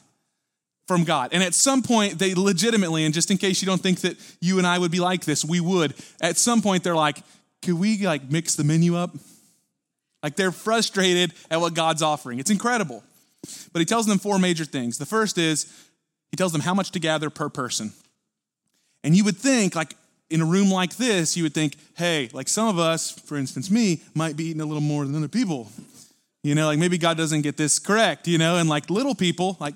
from 0.86 1.04
God. 1.04 1.30
And 1.32 1.42
at 1.42 1.54
some 1.54 1.82
point, 1.82 2.18
they 2.18 2.34
legitimately, 2.34 3.04
and 3.04 3.14
just 3.14 3.30
in 3.30 3.38
case 3.38 3.62
you 3.62 3.66
don't 3.66 3.80
think 3.80 4.00
that 4.00 4.16
you 4.40 4.58
and 4.58 4.66
I 4.66 4.78
would 4.78 4.90
be 4.90 5.00
like 5.00 5.24
this, 5.24 5.44
we 5.44 5.60
would. 5.60 5.94
At 6.20 6.36
some 6.36 6.60
point, 6.62 6.84
they're 6.84 6.96
like, 6.96 7.18
could 7.62 7.74
we 7.74 8.04
like 8.04 8.30
mix 8.30 8.56
the 8.56 8.64
menu 8.64 8.96
up? 8.96 9.14
Like 10.22 10.36
they're 10.36 10.52
frustrated 10.52 11.32
at 11.50 11.60
what 11.60 11.74
God's 11.74 12.02
offering. 12.02 12.38
It's 12.38 12.50
incredible. 12.50 13.02
But 13.72 13.80
he 13.80 13.86
tells 13.86 14.06
them 14.06 14.18
four 14.18 14.38
major 14.38 14.64
things. 14.64 14.98
The 14.98 15.06
first 15.06 15.38
is 15.38 15.72
he 16.30 16.36
tells 16.36 16.52
them 16.52 16.60
how 16.60 16.74
much 16.74 16.90
to 16.92 17.00
gather 17.00 17.30
per 17.30 17.48
person. 17.48 17.92
And 19.04 19.16
you 19.16 19.24
would 19.24 19.36
think, 19.36 19.74
like, 19.74 19.96
in 20.30 20.40
a 20.40 20.44
room 20.44 20.70
like 20.70 20.96
this, 20.96 21.36
you 21.36 21.42
would 21.42 21.52
think, 21.52 21.76
hey, 21.96 22.30
like 22.32 22.48
some 22.48 22.66
of 22.68 22.78
us, 22.78 23.10
for 23.10 23.36
instance, 23.36 23.70
me, 23.70 24.00
might 24.14 24.36
be 24.36 24.44
eating 24.44 24.62
a 24.62 24.64
little 24.64 24.80
more 24.80 25.04
than 25.04 25.14
other 25.14 25.28
people. 25.28 25.70
You 26.42 26.54
know, 26.54 26.66
like 26.66 26.78
maybe 26.78 26.98
God 26.98 27.16
doesn't 27.16 27.42
get 27.42 27.56
this 27.56 27.78
correct, 27.78 28.26
you 28.26 28.38
know, 28.38 28.56
and 28.56 28.68
like 28.68 28.88
little 28.88 29.14
people, 29.14 29.56
like 29.60 29.74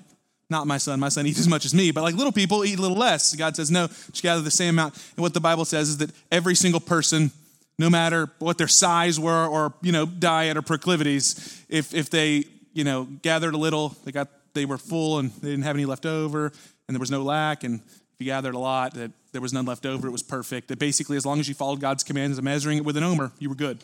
not 0.49 0.67
my 0.67 0.77
son, 0.77 0.99
my 0.99 1.09
son 1.09 1.27
eats 1.27 1.39
as 1.39 1.47
much 1.47 1.65
as 1.65 1.73
me, 1.73 1.91
but 1.91 2.03
like 2.03 2.15
little 2.15 2.31
people 2.31 2.63
eat 2.63 2.79
a 2.79 2.81
little 2.81 2.97
less. 2.97 3.35
God 3.35 3.55
says, 3.55 3.69
no, 3.69 3.87
just 3.87 4.23
gather 4.23 4.41
the 4.41 4.51
same 4.51 4.75
amount. 4.75 4.95
And 5.15 5.21
what 5.21 5.33
the 5.33 5.41
Bible 5.41 5.65
says 5.65 5.89
is 5.89 5.97
that 5.97 6.11
every 6.31 6.55
single 6.55 6.79
person, 6.79 7.31
no 7.77 7.89
matter 7.89 8.29
what 8.39 8.57
their 8.57 8.67
size 8.67 9.19
were 9.19 9.45
or, 9.45 9.73
you 9.81 9.91
know, 9.91 10.05
diet 10.05 10.55
or 10.55 10.61
proclivities, 10.61 11.63
if, 11.67 11.93
if 11.93 12.09
they, 12.09 12.45
you 12.73 12.83
know, 12.83 13.05
gathered 13.21 13.53
a 13.53 13.57
little, 13.57 13.95
they 14.05 14.11
got, 14.11 14.29
they 14.53 14.65
were 14.65 14.77
full 14.77 15.19
and 15.19 15.31
they 15.31 15.49
didn't 15.49 15.65
have 15.65 15.75
any 15.75 15.85
left 15.85 16.05
over 16.05 16.45
and 16.87 16.95
there 16.95 16.99
was 16.99 17.11
no 17.11 17.23
lack. 17.23 17.63
And 17.63 17.81
if 17.81 18.15
you 18.19 18.25
gathered 18.25 18.55
a 18.55 18.59
lot, 18.59 18.93
that 18.93 19.11
there 19.33 19.41
was 19.41 19.51
none 19.53 19.65
left 19.65 19.85
over, 19.85 20.07
it 20.07 20.11
was 20.11 20.23
perfect. 20.23 20.69
That 20.69 20.79
basically, 20.79 21.17
as 21.17 21.25
long 21.25 21.39
as 21.39 21.49
you 21.49 21.53
followed 21.53 21.81
God's 21.81 22.03
commands 22.03 22.37
of 22.37 22.43
measuring 22.43 22.77
it 22.77 22.85
with 22.85 22.97
an 22.97 23.03
omer, 23.03 23.31
you 23.37 23.49
were 23.49 23.55
good. 23.55 23.79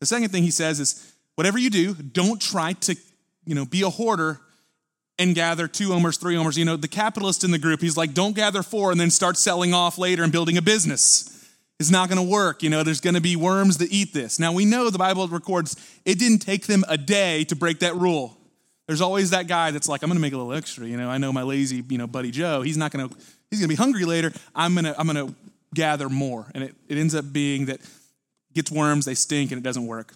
The 0.00 0.06
second 0.06 0.30
thing 0.30 0.42
he 0.42 0.50
says 0.50 0.80
is, 0.80 1.14
whatever 1.36 1.58
you 1.58 1.70
do, 1.70 1.94
don't 1.94 2.40
try 2.40 2.72
to, 2.72 2.96
you 3.44 3.54
know, 3.54 3.64
be 3.64 3.82
a 3.82 3.90
hoarder 3.90 4.40
and 5.22 5.34
gather 5.34 5.68
two 5.68 5.92
omers, 5.92 6.16
three 6.16 6.36
omers. 6.36 6.58
You 6.58 6.64
know, 6.64 6.76
the 6.76 6.88
capitalist 6.88 7.44
in 7.44 7.50
the 7.50 7.58
group, 7.58 7.80
he's 7.80 7.96
like, 7.96 8.14
don't 8.14 8.34
gather 8.34 8.62
four 8.62 8.90
and 8.90 9.00
then 9.00 9.10
start 9.10 9.36
selling 9.36 9.72
off 9.72 9.98
later 9.98 10.22
and 10.22 10.32
building 10.32 10.56
a 10.56 10.62
business. 10.62 11.28
It's 11.78 11.90
not 11.90 12.08
going 12.08 12.24
to 12.24 12.30
work. 12.30 12.62
You 12.62 12.70
know, 12.70 12.82
there's 12.82 13.00
going 13.00 13.14
to 13.14 13.20
be 13.20 13.36
worms 13.36 13.78
that 13.78 13.92
eat 13.92 14.12
this. 14.12 14.38
Now, 14.38 14.52
we 14.52 14.64
know 14.64 14.90
the 14.90 14.98
Bible 14.98 15.26
records 15.28 15.76
it 16.04 16.18
didn't 16.18 16.40
take 16.40 16.66
them 16.66 16.84
a 16.88 16.98
day 16.98 17.44
to 17.44 17.56
break 17.56 17.80
that 17.80 17.96
rule. 17.96 18.36
There's 18.86 19.00
always 19.00 19.30
that 19.30 19.46
guy 19.46 19.70
that's 19.70 19.88
like, 19.88 20.02
I'm 20.02 20.08
going 20.08 20.16
to 20.16 20.20
make 20.20 20.32
a 20.32 20.36
little 20.36 20.52
extra. 20.52 20.86
You 20.86 20.96
know, 20.96 21.08
I 21.08 21.18
know 21.18 21.32
my 21.32 21.42
lazy, 21.42 21.82
you 21.88 21.98
know, 21.98 22.06
buddy 22.06 22.30
Joe. 22.30 22.62
He's 22.62 22.76
not 22.76 22.90
going 22.90 23.08
to, 23.08 23.16
he's 23.50 23.60
going 23.60 23.68
to 23.68 23.72
be 23.72 23.76
hungry 23.76 24.04
later. 24.04 24.32
I'm 24.54 24.74
going 24.74 24.84
to, 24.84 24.98
I'm 24.98 25.06
going 25.06 25.28
to 25.28 25.34
gather 25.72 26.08
more. 26.08 26.50
And 26.54 26.64
it, 26.64 26.74
it 26.88 26.98
ends 26.98 27.14
up 27.14 27.32
being 27.32 27.66
that 27.66 27.80
gets 28.54 28.70
worms, 28.70 29.04
they 29.04 29.14
stink, 29.14 29.52
and 29.52 29.58
it 29.58 29.64
doesn't 29.64 29.86
work. 29.86 30.14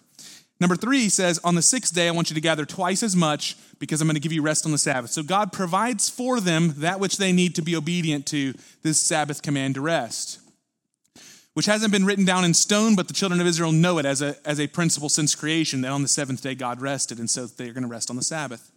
Number 0.59 0.75
three, 0.75 1.01
he 1.01 1.09
says, 1.09 1.39
On 1.43 1.55
the 1.55 1.61
sixth 1.61 1.93
day, 1.93 2.07
I 2.07 2.11
want 2.11 2.29
you 2.29 2.33
to 2.33 2.41
gather 2.41 2.65
twice 2.65 3.03
as 3.03 3.15
much 3.15 3.55
because 3.79 4.01
I'm 4.01 4.07
going 4.07 4.15
to 4.15 4.21
give 4.21 4.31
you 4.31 4.41
rest 4.41 4.65
on 4.65 4.71
the 4.71 4.77
Sabbath. 4.77 5.11
So 5.11 5.21
God 5.21 5.51
provides 5.51 6.09
for 6.09 6.39
them 6.39 6.73
that 6.77 6.99
which 6.99 7.17
they 7.17 7.31
need 7.31 7.55
to 7.55 7.61
be 7.61 7.75
obedient 7.75 8.25
to 8.27 8.53
this 8.81 8.99
Sabbath 8.99 9.41
command 9.41 9.75
to 9.75 9.81
rest, 9.81 10.39
which 11.53 11.67
hasn't 11.67 11.91
been 11.91 12.05
written 12.05 12.25
down 12.25 12.43
in 12.43 12.53
stone, 12.53 12.95
but 12.95 13.07
the 13.07 13.13
children 13.13 13.39
of 13.39 13.45
Israel 13.45 13.71
know 13.71 13.99
it 13.99 14.05
as 14.05 14.21
a, 14.21 14.35
as 14.45 14.59
a 14.59 14.67
principle 14.67 15.09
since 15.09 15.35
creation 15.35 15.81
that 15.81 15.91
on 15.91 16.01
the 16.01 16.07
seventh 16.07 16.41
day 16.41 16.55
God 16.55 16.81
rested, 16.81 17.19
and 17.19 17.29
so 17.29 17.45
they're 17.45 17.73
going 17.73 17.83
to 17.83 17.89
rest 17.89 18.09
on 18.09 18.15
the 18.15 18.23
Sabbath. 18.23 18.71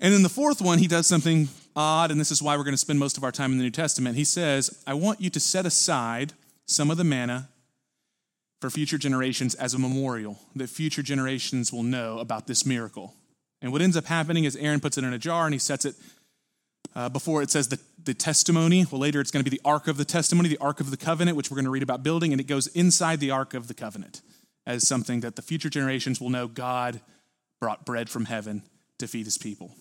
And 0.00 0.14
in 0.14 0.22
the 0.22 0.28
fourth 0.28 0.60
one, 0.60 0.78
he 0.78 0.88
does 0.88 1.06
something 1.06 1.48
odd, 1.76 2.10
and 2.10 2.18
this 2.18 2.30
is 2.30 2.42
why 2.42 2.56
we're 2.56 2.64
going 2.64 2.72
to 2.72 2.78
spend 2.78 2.98
most 2.98 3.16
of 3.16 3.22
our 3.22 3.30
time 3.30 3.52
in 3.52 3.58
the 3.58 3.64
New 3.64 3.70
Testament. 3.70 4.16
He 4.16 4.24
says, 4.24 4.82
I 4.86 4.94
want 4.94 5.20
you 5.20 5.30
to 5.30 5.40
set 5.40 5.66
aside 5.66 6.32
some 6.66 6.90
of 6.90 6.96
the 6.96 7.04
manna 7.04 7.48
for 8.64 8.70
future 8.70 8.96
generations 8.96 9.54
as 9.56 9.74
a 9.74 9.78
memorial 9.78 10.38
that 10.56 10.70
future 10.70 11.02
generations 11.02 11.70
will 11.70 11.82
know 11.82 12.18
about 12.18 12.46
this 12.46 12.64
miracle. 12.64 13.12
And 13.60 13.70
what 13.72 13.82
ends 13.82 13.94
up 13.94 14.06
happening 14.06 14.44
is 14.44 14.56
Aaron 14.56 14.80
puts 14.80 14.96
it 14.96 15.04
in 15.04 15.12
a 15.12 15.18
jar 15.18 15.44
and 15.44 15.52
he 15.52 15.58
sets 15.58 15.84
it 15.84 15.94
uh, 16.96 17.10
before 17.10 17.42
it 17.42 17.50
says 17.50 17.68
the, 17.68 17.78
the 18.02 18.14
testimony. 18.14 18.86
Well, 18.90 19.02
later 19.02 19.20
it's 19.20 19.30
going 19.30 19.44
to 19.44 19.50
be 19.50 19.54
the 19.54 19.60
Ark 19.66 19.86
of 19.86 19.98
the 19.98 20.04
Testimony, 20.06 20.48
the 20.48 20.56
Ark 20.62 20.80
of 20.80 20.90
the 20.90 20.96
Covenant, 20.96 21.36
which 21.36 21.50
we're 21.50 21.56
going 21.56 21.66
to 21.66 21.70
read 21.70 21.82
about 21.82 22.02
building, 22.02 22.32
and 22.32 22.40
it 22.40 22.46
goes 22.46 22.68
inside 22.68 23.20
the 23.20 23.30
Ark 23.30 23.52
of 23.52 23.68
the 23.68 23.74
Covenant 23.74 24.22
as 24.66 24.88
something 24.88 25.20
that 25.20 25.36
the 25.36 25.42
future 25.42 25.68
generations 25.68 26.18
will 26.18 26.30
know 26.30 26.48
God 26.48 27.02
brought 27.60 27.84
bread 27.84 28.08
from 28.08 28.24
heaven 28.24 28.62
to 28.98 29.06
feed 29.06 29.26
his 29.26 29.36
people. 29.36 29.72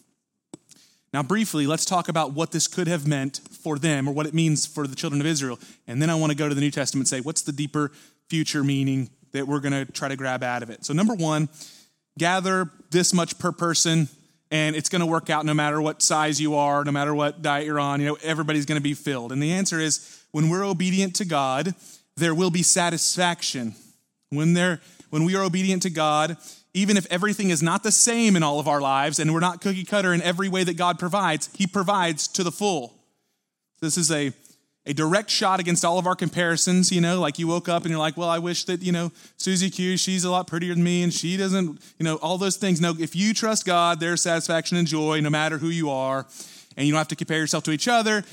Now, 1.13 1.23
briefly, 1.23 1.67
let's 1.67 1.85
talk 1.85 2.09
about 2.09 2.33
what 2.33 2.51
this 2.51 2.67
could 2.67 2.87
have 2.87 3.07
meant 3.07 3.39
for 3.61 3.79
them 3.79 4.09
or 4.09 4.13
what 4.13 4.25
it 4.25 4.33
means 4.33 4.65
for 4.65 4.87
the 4.87 4.95
children 4.95 5.21
of 5.21 5.27
Israel. 5.27 5.57
And 5.87 6.01
then 6.01 6.09
I 6.09 6.15
want 6.15 6.31
to 6.31 6.35
go 6.35 6.49
to 6.49 6.55
the 6.55 6.59
New 6.59 6.71
Testament 6.71 7.03
and 7.03 7.07
say, 7.07 7.21
what's 7.21 7.43
the 7.43 7.53
deeper 7.53 7.91
future 8.33 8.63
meaning 8.63 9.11
that 9.31 9.47
we're 9.47 9.59
going 9.59 9.85
to 9.85 9.91
try 9.91 10.07
to 10.07 10.15
grab 10.15 10.41
out 10.41 10.63
of 10.63 10.71
it. 10.71 10.83
So, 10.83 10.91
number 10.91 11.13
one, 11.13 11.49
gather 12.17 12.67
this 12.89 13.13
much 13.13 13.37
per 13.37 13.51
person, 13.51 14.07
and 14.49 14.75
it's 14.75 14.89
going 14.89 15.01
to 15.01 15.05
work 15.05 15.29
out 15.29 15.45
no 15.45 15.53
matter 15.53 15.79
what 15.79 16.01
size 16.01 16.41
you 16.41 16.55
are, 16.55 16.83
no 16.83 16.91
matter 16.91 17.13
what 17.13 17.43
diet 17.43 17.67
you're 17.67 17.79
on. 17.79 18.01
You 18.01 18.07
know, 18.07 18.17
everybody's 18.23 18.65
going 18.65 18.79
to 18.79 18.83
be 18.83 18.95
filled. 18.95 19.31
And 19.31 19.39
the 19.39 19.51
answer 19.51 19.79
is 19.79 20.23
when 20.31 20.49
we're 20.49 20.65
obedient 20.65 21.13
to 21.17 21.25
God, 21.25 21.75
there 22.17 22.33
will 22.33 22.49
be 22.49 22.63
satisfaction. 22.63 23.75
When, 24.31 24.55
there, 24.55 24.81
when 25.11 25.25
we 25.25 25.35
are 25.35 25.43
obedient 25.43 25.83
to 25.83 25.91
God, 25.91 26.35
even 26.73 26.97
if 26.97 27.05
everything 27.11 27.51
is 27.51 27.61
not 27.61 27.83
the 27.83 27.91
same 27.91 28.35
in 28.35 28.41
all 28.41 28.59
of 28.59 28.67
our 28.67 28.81
lives 28.81 29.19
and 29.19 29.31
we're 29.31 29.41
not 29.41 29.61
cookie 29.61 29.85
cutter 29.85 30.11
in 30.11 30.23
every 30.23 30.49
way 30.49 30.63
that 30.63 30.75
God 30.75 30.97
provides, 30.97 31.51
He 31.55 31.67
provides 31.67 32.27
to 32.29 32.43
the 32.43 32.51
full. 32.51 32.95
This 33.79 33.95
is 33.95 34.09
a 34.09 34.33
a 34.85 34.93
direct 34.93 35.29
shot 35.29 35.59
against 35.59 35.85
all 35.85 35.97
of 35.97 36.05
our 36.05 36.15
comparisons, 36.15 36.91
you 36.91 36.99
know, 36.99 37.19
like 37.19 37.39
you 37.39 37.47
woke 37.47 37.69
up 37.69 37.83
and 37.83 37.89
you're 37.89 37.99
like, 37.99 38.17
well, 38.17 38.29
I 38.29 38.39
wish 38.39 38.65
that, 38.65 38.81
you 38.81 38.91
know, 38.91 39.11
Susie 39.37 39.69
Q, 39.69 39.95
she's 39.95 40.25
a 40.25 40.31
lot 40.31 40.45
prettier 40.45 40.73
than 40.73 40.83
me 40.83 41.03
and 41.03 41.13
she 41.13 41.37
doesn't, 41.37 41.79
you 41.97 42.03
know, 42.03 42.15
all 42.17 42.37
those 42.37 42.57
things. 42.57 42.81
No, 42.81 42.93
if 42.99 43.15
you 43.15 43.33
trust 43.33 43.65
God, 43.65 44.01
there's 44.01 44.21
satisfaction 44.21 44.77
and 44.77 44.85
joy 44.85 45.21
no 45.21 45.29
matter 45.29 45.57
who 45.57 45.69
you 45.69 45.89
are. 45.89 46.25
And 46.75 46.85
you 46.85 46.91
don't 46.91 46.97
have 46.97 47.07
to 47.09 47.15
compare 47.15 47.37
yourself 47.37 47.63
to 47.65 47.71
each 47.71 47.87
other. 47.87 48.23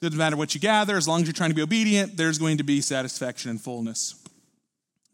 Doesn't 0.00 0.18
matter 0.18 0.36
what 0.36 0.54
you 0.54 0.60
gather, 0.60 0.96
as 0.96 1.08
long 1.08 1.22
as 1.22 1.26
you're 1.26 1.32
trying 1.32 1.50
to 1.50 1.56
be 1.56 1.62
obedient, 1.62 2.16
there's 2.16 2.38
going 2.38 2.58
to 2.58 2.64
be 2.64 2.80
satisfaction 2.82 3.50
and 3.50 3.60
fullness. 3.60 4.14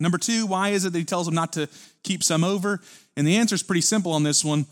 Number 0.01 0.19
two, 0.19 0.47
why 0.47 0.71
is 0.71 0.85
it 0.85 0.93
that 0.93 0.99
he 0.99 1.05
tells 1.05 1.27
them 1.27 1.35
not 1.35 1.53
to 1.53 1.69
keep 2.03 2.25
some 2.25 2.43
over? 2.43 2.81
And 3.17 3.27
the 3.27 3.37
answer 3.37 3.55
is 3.55 3.63
pretty 3.63 3.83
simple 3.83 4.13
on 4.13 4.25
this 4.25 4.45
one. 4.45 4.67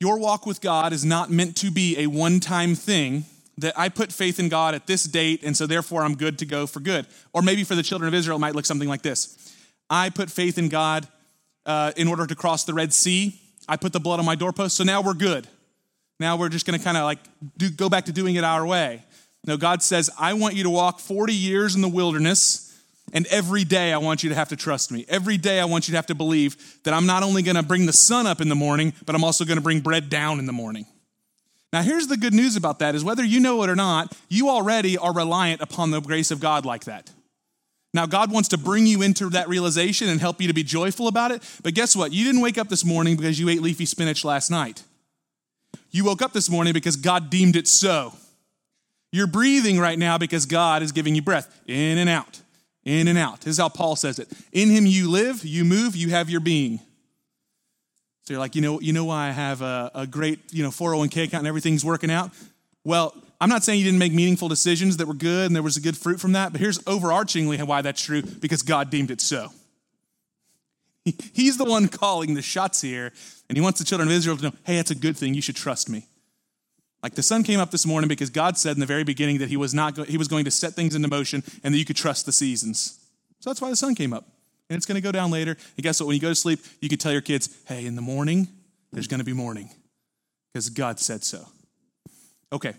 Your 0.00 0.18
walk 0.18 0.44
with 0.44 0.60
God 0.60 0.92
is 0.92 1.04
not 1.04 1.30
meant 1.30 1.56
to 1.58 1.70
be 1.70 1.98
a 1.98 2.08
one 2.08 2.40
time 2.40 2.74
thing 2.74 3.24
that 3.58 3.78
I 3.78 3.88
put 3.88 4.12
faith 4.12 4.38
in 4.38 4.48
God 4.48 4.74
at 4.74 4.86
this 4.86 5.04
date, 5.04 5.42
and 5.42 5.56
so 5.56 5.66
therefore 5.66 6.02
I'm 6.02 6.16
good 6.16 6.38
to 6.38 6.46
go 6.46 6.66
for 6.66 6.80
good. 6.80 7.06
Or 7.32 7.42
maybe 7.42 7.64
for 7.64 7.74
the 7.74 7.82
children 7.82 8.08
of 8.08 8.14
Israel, 8.14 8.36
it 8.36 8.40
might 8.40 8.54
look 8.54 8.66
something 8.66 8.88
like 8.88 9.02
this 9.02 9.36
I 9.88 10.10
put 10.10 10.30
faith 10.30 10.58
in 10.58 10.68
God 10.68 11.06
uh, 11.66 11.92
in 11.96 12.08
order 12.08 12.26
to 12.26 12.34
cross 12.34 12.64
the 12.64 12.74
Red 12.74 12.92
Sea. 12.92 13.40
I 13.68 13.76
put 13.76 13.92
the 13.92 14.00
blood 14.00 14.18
on 14.18 14.26
my 14.26 14.34
doorpost, 14.34 14.76
so 14.76 14.84
now 14.84 15.02
we're 15.02 15.14
good. 15.14 15.46
Now 16.18 16.36
we're 16.36 16.48
just 16.48 16.66
going 16.66 16.78
to 16.78 16.84
kind 16.84 16.96
of 16.96 17.04
like 17.04 17.18
do, 17.56 17.70
go 17.70 17.88
back 17.88 18.06
to 18.06 18.12
doing 18.12 18.34
it 18.34 18.44
our 18.44 18.66
way. 18.66 19.04
No, 19.46 19.56
God 19.56 19.82
says, 19.82 20.10
I 20.18 20.34
want 20.34 20.54
you 20.54 20.64
to 20.64 20.70
walk 20.70 21.00
40 21.00 21.32
years 21.32 21.74
in 21.74 21.80
the 21.80 21.88
wilderness. 21.88 22.66
And 23.12 23.26
every 23.26 23.64
day 23.64 23.92
I 23.92 23.98
want 23.98 24.22
you 24.22 24.28
to 24.28 24.36
have 24.36 24.50
to 24.50 24.56
trust 24.56 24.92
me. 24.92 25.04
Every 25.08 25.36
day 25.36 25.58
I 25.58 25.64
want 25.64 25.88
you 25.88 25.92
to 25.92 25.98
have 25.98 26.06
to 26.06 26.14
believe 26.14 26.78
that 26.84 26.94
I'm 26.94 27.06
not 27.06 27.22
only 27.22 27.42
going 27.42 27.56
to 27.56 27.62
bring 27.62 27.86
the 27.86 27.92
sun 27.92 28.26
up 28.26 28.40
in 28.40 28.48
the 28.48 28.54
morning, 28.54 28.92
but 29.04 29.14
I'm 29.14 29.24
also 29.24 29.44
going 29.44 29.56
to 29.56 29.62
bring 29.62 29.80
bread 29.80 30.08
down 30.08 30.38
in 30.38 30.46
the 30.46 30.52
morning. 30.52 30.86
Now, 31.72 31.82
here's 31.82 32.08
the 32.08 32.16
good 32.16 32.34
news 32.34 32.56
about 32.56 32.80
that 32.80 32.94
is 32.94 33.04
whether 33.04 33.24
you 33.24 33.38
know 33.38 33.62
it 33.62 33.70
or 33.70 33.76
not, 33.76 34.16
you 34.28 34.48
already 34.48 34.98
are 34.98 35.12
reliant 35.12 35.60
upon 35.60 35.90
the 35.90 36.00
grace 36.00 36.30
of 36.30 36.40
God 36.40 36.64
like 36.64 36.84
that. 36.84 37.10
Now, 37.92 38.06
God 38.06 38.30
wants 38.30 38.48
to 38.50 38.58
bring 38.58 38.86
you 38.86 39.02
into 39.02 39.30
that 39.30 39.48
realization 39.48 40.08
and 40.08 40.20
help 40.20 40.40
you 40.40 40.48
to 40.48 40.54
be 40.54 40.62
joyful 40.62 41.08
about 41.08 41.32
it. 41.32 41.42
But 41.62 41.74
guess 41.74 41.96
what? 41.96 42.12
You 42.12 42.24
didn't 42.24 42.40
wake 42.40 42.58
up 42.58 42.68
this 42.68 42.84
morning 42.84 43.16
because 43.16 43.38
you 43.38 43.48
ate 43.48 43.62
leafy 43.62 43.84
spinach 43.84 44.24
last 44.24 44.50
night. 44.50 44.82
You 45.90 46.04
woke 46.04 46.22
up 46.22 46.32
this 46.32 46.48
morning 46.48 46.72
because 46.72 46.96
God 46.96 47.30
deemed 47.30 47.56
it 47.56 47.66
so. 47.66 48.12
You're 49.12 49.26
breathing 49.26 49.78
right 49.78 49.98
now 49.98 50.18
because 50.18 50.46
God 50.46 50.82
is 50.82 50.92
giving 50.92 51.16
you 51.16 51.22
breath 51.22 51.60
in 51.66 51.98
and 51.98 52.08
out, 52.08 52.40
in 52.84 53.08
and 53.08 53.18
out. 53.18 53.40
This 53.40 53.52
is 53.52 53.58
how 53.58 53.68
Paul 53.68 53.96
says 53.96 54.20
it. 54.20 54.28
In 54.52 54.70
Him 54.70 54.86
you 54.86 55.10
live, 55.10 55.44
you 55.44 55.64
move, 55.64 55.96
you 55.96 56.10
have 56.10 56.30
your 56.30 56.40
being. 56.40 56.78
You're 58.30 58.38
like, 58.38 58.54
you 58.54 58.62
know, 58.62 58.80
you 58.80 58.92
know 58.92 59.04
why 59.04 59.26
I 59.28 59.30
have 59.32 59.60
a, 59.60 59.90
a 59.92 60.06
great, 60.06 60.38
you 60.52 60.62
know, 60.62 60.70
401k 60.70 61.24
account 61.24 61.40
and 61.40 61.46
everything's 61.48 61.84
working 61.84 62.10
out? 62.10 62.30
Well, 62.84 63.12
I'm 63.40 63.48
not 63.48 63.64
saying 63.64 63.80
you 63.80 63.84
didn't 63.84 63.98
make 63.98 64.12
meaningful 64.12 64.48
decisions 64.48 64.98
that 64.98 65.08
were 65.08 65.14
good 65.14 65.46
and 65.46 65.56
there 65.56 65.62
was 65.62 65.76
a 65.76 65.80
good 65.80 65.96
fruit 65.96 66.20
from 66.20 66.32
that, 66.32 66.52
but 66.52 66.60
here's 66.60 66.78
overarchingly 66.80 67.60
why 67.64 67.82
that's 67.82 68.00
true 68.00 68.22
because 68.22 68.62
God 68.62 68.88
deemed 68.88 69.10
it 69.10 69.20
so. 69.20 69.48
He's 71.32 71.56
the 71.56 71.64
one 71.64 71.88
calling 71.88 72.34
the 72.34 72.42
shots 72.42 72.80
here, 72.82 73.12
and 73.48 73.56
he 73.56 73.62
wants 73.62 73.78
the 73.78 73.84
children 73.84 74.08
of 74.08 74.14
Israel 74.14 74.36
to 74.36 74.42
know 74.44 74.52
hey, 74.64 74.76
that's 74.76 74.90
a 74.90 74.94
good 74.94 75.16
thing. 75.16 75.34
You 75.34 75.42
should 75.42 75.56
trust 75.56 75.88
me. 75.88 76.06
Like 77.02 77.14
the 77.14 77.22
sun 77.22 77.42
came 77.42 77.58
up 77.58 77.70
this 77.70 77.86
morning 77.86 78.08
because 78.08 78.30
God 78.30 78.58
said 78.58 78.76
in 78.76 78.80
the 78.80 78.86
very 78.86 79.04
beginning 79.04 79.38
that 79.38 79.48
he 79.48 79.56
was, 79.56 79.72
not 79.72 79.94
go- 79.94 80.04
he 80.04 80.18
was 80.18 80.28
going 80.28 80.44
to 80.44 80.50
set 80.50 80.74
things 80.74 80.94
into 80.94 81.08
motion 81.08 81.42
and 81.64 81.74
that 81.74 81.78
you 81.78 81.86
could 81.86 81.96
trust 81.96 82.26
the 82.26 82.32
seasons. 82.32 82.98
So 83.40 83.48
that's 83.50 83.60
why 83.62 83.70
the 83.70 83.76
sun 83.76 83.94
came 83.94 84.12
up 84.12 84.26
and 84.70 84.76
it's 84.76 84.86
going 84.86 84.94
to 84.94 85.02
go 85.02 85.12
down 85.12 85.30
later. 85.30 85.56
And 85.76 85.82
guess 85.82 86.00
what? 86.00 86.06
When 86.06 86.14
you 86.14 86.20
go 86.22 86.28
to 86.28 86.34
sleep, 86.34 86.60
you 86.80 86.88
can 86.88 86.96
tell 86.96 87.12
your 87.12 87.20
kids, 87.20 87.54
hey, 87.66 87.84
in 87.84 87.96
the 87.96 88.02
morning, 88.02 88.48
there's 88.92 89.08
going 89.08 89.18
to 89.18 89.24
be 89.24 89.32
morning 89.32 89.68
because 90.52 90.70
God 90.70 90.98
said 90.98 91.24
so. 91.24 91.44
Okay. 92.52 92.74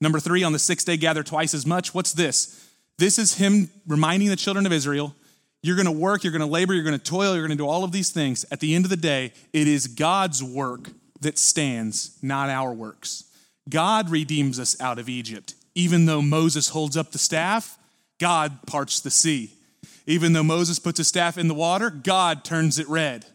Number 0.00 0.18
three, 0.18 0.42
on 0.42 0.52
the 0.52 0.58
sixth 0.58 0.86
day, 0.86 0.96
gather 0.96 1.22
twice 1.22 1.54
as 1.54 1.64
much. 1.64 1.94
What's 1.94 2.12
this? 2.12 2.68
This 2.98 3.18
is 3.18 3.34
Him 3.36 3.70
reminding 3.86 4.28
the 4.28 4.36
children 4.36 4.66
of 4.66 4.72
Israel 4.72 5.14
you're 5.62 5.76
going 5.76 5.86
to 5.86 5.92
work, 5.92 6.24
you're 6.24 6.32
going 6.32 6.40
to 6.40 6.46
labor, 6.46 6.72
you're 6.72 6.84
going 6.84 6.98
to 6.98 7.04
toil, 7.04 7.34
you're 7.34 7.46
going 7.46 7.56
to 7.56 7.62
do 7.62 7.68
all 7.68 7.84
of 7.84 7.92
these 7.92 8.10
things. 8.10 8.46
At 8.50 8.60
the 8.60 8.74
end 8.74 8.86
of 8.86 8.90
the 8.90 8.96
day, 8.96 9.32
it 9.52 9.68
is 9.68 9.86
God's 9.86 10.42
work 10.42 10.88
that 11.20 11.38
stands, 11.38 12.16
not 12.22 12.48
our 12.48 12.72
works. 12.72 13.24
God 13.68 14.08
redeems 14.08 14.58
us 14.58 14.80
out 14.80 14.98
of 14.98 15.08
Egypt. 15.08 15.54
Even 15.74 16.06
though 16.06 16.22
Moses 16.22 16.70
holds 16.70 16.96
up 16.96 17.12
the 17.12 17.18
staff, 17.18 17.78
God 18.18 18.66
parts 18.66 19.00
the 19.00 19.10
sea. 19.10 19.52
Even 20.10 20.32
though 20.32 20.42
Moses 20.42 20.80
puts 20.80 20.98
his 20.98 21.06
staff 21.06 21.38
in 21.38 21.46
the 21.46 21.54
water, 21.54 21.88
God 21.88 22.44
turns 22.44 22.80
it 22.80 22.88
red. 22.88 23.26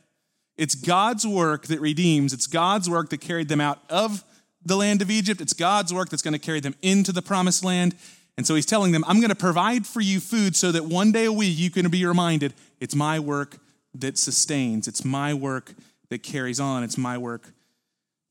It's 0.57 0.75
God's 0.75 1.25
work 1.25 1.67
that 1.67 1.79
redeems. 1.79 2.33
It's 2.33 2.47
God's 2.47 2.89
work 2.89 3.09
that 3.11 3.21
carried 3.21 3.47
them 3.47 3.61
out 3.61 3.79
of 3.89 4.25
the 4.61 4.75
land 4.75 5.01
of 5.01 5.09
Egypt. 5.09 5.39
It's 5.39 5.53
God's 5.53 5.93
work 5.93 6.09
that's 6.09 6.21
going 6.21 6.33
to 6.33 6.39
carry 6.39 6.59
them 6.59 6.75
into 6.81 7.13
the 7.13 7.21
promised 7.21 7.63
land. 7.63 7.95
And 8.37 8.45
so 8.45 8.55
he's 8.55 8.65
telling 8.65 8.91
them, 8.91 9.05
I'm 9.07 9.21
going 9.21 9.29
to 9.29 9.35
provide 9.35 9.87
for 9.87 10.01
you 10.01 10.19
food 10.19 10.57
so 10.57 10.73
that 10.73 10.83
one 10.83 11.13
day 11.13 11.23
a 11.23 11.31
week 11.31 11.57
you 11.57 11.71
can 11.71 11.89
be 11.89 12.05
reminded 12.05 12.53
it's 12.81 12.93
my 12.93 13.19
work 13.19 13.57
that 13.93 14.17
sustains, 14.17 14.85
it's 14.85 15.05
my 15.05 15.33
work 15.33 15.73
that 16.09 16.23
carries 16.23 16.59
on, 16.59 16.83
it's 16.83 16.97
my 16.97 17.17
work 17.17 17.53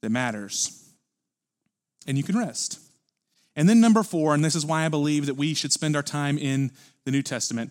that 0.03 0.11
matters. 0.11 0.87
And 2.07 2.19
you 2.19 2.23
can 2.23 2.37
rest. 2.37 2.79
And 3.57 3.71
then, 3.71 3.81
number 3.81 4.03
four, 4.03 4.35
and 4.35 4.45
this 4.45 4.55
is 4.55 4.67
why 4.67 4.85
I 4.85 4.89
believe 4.91 5.25
that 5.25 5.37
we 5.37 5.55
should 5.55 5.73
spend 5.73 5.97
our 5.97 6.03
time 6.03 6.37
in 6.37 6.73
the 7.07 7.11
New 7.11 7.23
Testament. 7.23 7.71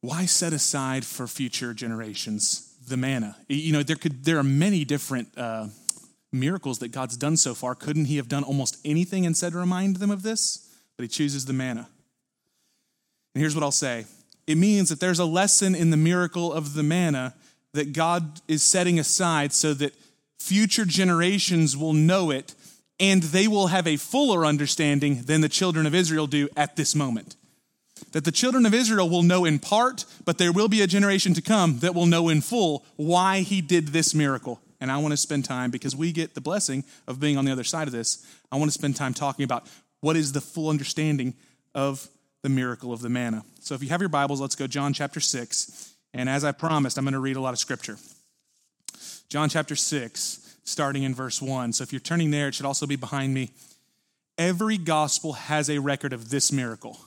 Why 0.00 0.26
set 0.26 0.52
aside 0.52 1.04
for 1.04 1.26
future 1.26 1.74
generations 1.74 2.74
the 2.86 2.96
manna? 2.96 3.36
You 3.48 3.72
know, 3.72 3.82
there, 3.82 3.96
could, 3.96 4.24
there 4.24 4.38
are 4.38 4.44
many 4.44 4.84
different 4.84 5.36
uh, 5.36 5.66
miracles 6.32 6.78
that 6.78 6.88
God's 6.88 7.16
done 7.16 7.36
so 7.36 7.54
far. 7.54 7.74
Couldn't 7.74 8.06
He 8.06 8.16
have 8.16 8.28
done 8.28 8.44
almost 8.44 8.78
anything 8.84 9.24
instead 9.24 9.52
to 9.52 9.58
remind 9.58 9.96
them 9.96 10.10
of 10.10 10.22
this? 10.22 10.68
But 10.96 11.02
He 11.02 11.08
chooses 11.08 11.44
the 11.44 11.52
manna. 11.52 11.88
And 13.34 13.40
here's 13.40 13.54
what 13.54 13.62
I'll 13.62 13.70
say 13.70 14.06
it 14.46 14.56
means 14.56 14.88
that 14.88 15.00
there's 15.00 15.18
a 15.18 15.24
lesson 15.24 15.74
in 15.74 15.90
the 15.90 15.96
miracle 15.96 16.52
of 16.52 16.74
the 16.74 16.82
manna 16.82 17.34
that 17.72 17.92
God 17.92 18.40
is 18.48 18.62
setting 18.62 18.98
aside 18.98 19.52
so 19.52 19.74
that 19.74 19.94
future 20.38 20.84
generations 20.84 21.76
will 21.76 21.92
know 21.92 22.30
it 22.30 22.54
and 22.98 23.22
they 23.22 23.46
will 23.46 23.68
have 23.68 23.86
a 23.86 23.96
fuller 23.96 24.44
understanding 24.44 25.22
than 25.22 25.40
the 25.40 25.48
children 25.48 25.86
of 25.86 25.94
Israel 25.94 26.26
do 26.26 26.48
at 26.56 26.76
this 26.76 26.94
moment. 26.94 27.36
That 28.12 28.24
the 28.24 28.32
children 28.32 28.66
of 28.66 28.74
Israel 28.74 29.08
will 29.08 29.22
know 29.22 29.44
in 29.44 29.58
part, 29.58 30.04
but 30.24 30.38
there 30.38 30.52
will 30.52 30.68
be 30.68 30.82
a 30.82 30.86
generation 30.86 31.34
to 31.34 31.42
come 31.42 31.78
that 31.80 31.94
will 31.94 32.06
know 32.06 32.28
in 32.28 32.40
full 32.40 32.84
why 32.96 33.40
he 33.40 33.60
did 33.60 33.88
this 33.88 34.14
miracle. 34.14 34.60
And 34.80 34.90
I 34.90 34.98
want 34.98 35.12
to 35.12 35.16
spend 35.16 35.44
time, 35.44 35.70
because 35.70 35.94
we 35.94 36.10
get 36.10 36.34
the 36.34 36.40
blessing 36.40 36.84
of 37.06 37.20
being 37.20 37.36
on 37.36 37.44
the 37.44 37.52
other 37.52 37.64
side 37.64 37.86
of 37.86 37.92
this, 37.92 38.26
I 38.50 38.56
want 38.56 38.70
to 38.70 38.78
spend 38.78 38.96
time 38.96 39.12
talking 39.12 39.44
about 39.44 39.66
what 40.00 40.16
is 40.16 40.32
the 40.32 40.40
full 40.40 40.70
understanding 40.70 41.34
of 41.74 42.08
the 42.42 42.48
miracle 42.48 42.92
of 42.92 43.02
the 43.02 43.10
manna. 43.10 43.44
So 43.60 43.74
if 43.74 43.82
you 43.82 43.90
have 43.90 44.00
your 44.00 44.08
Bibles, 44.08 44.40
let's 44.40 44.56
go 44.56 44.66
John 44.66 44.94
chapter 44.94 45.20
6. 45.20 45.94
And 46.14 46.28
as 46.28 46.42
I 46.44 46.52
promised, 46.52 46.96
I'm 46.96 47.04
going 47.04 47.12
to 47.12 47.20
read 47.20 47.36
a 47.36 47.40
lot 47.40 47.52
of 47.52 47.58
scripture. 47.58 47.98
John 49.28 49.50
chapter 49.50 49.76
6, 49.76 50.56
starting 50.64 51.02
in 51.02 51.14
verse 51.14 51.42
1. 51.42 51.74
So 51.74 51.82
if 51.82 51.92
you're 51.92 52.00
turning 52.00 52.30
there, 52.30 52.48
it 52.48 52.54
should 52.54 52.66
also 52.66 52.86
be 52.86 52.96
behind 52.96 53.34
me. 53.34 53.50
Every 54.38 54.78
gospel 54.78 55.34
has 55.34 55.68
a 55.68 55.78
record 55.78 56.14
of 56.14 56.30
this 56.30 56.50
miracle. 56.50 56.98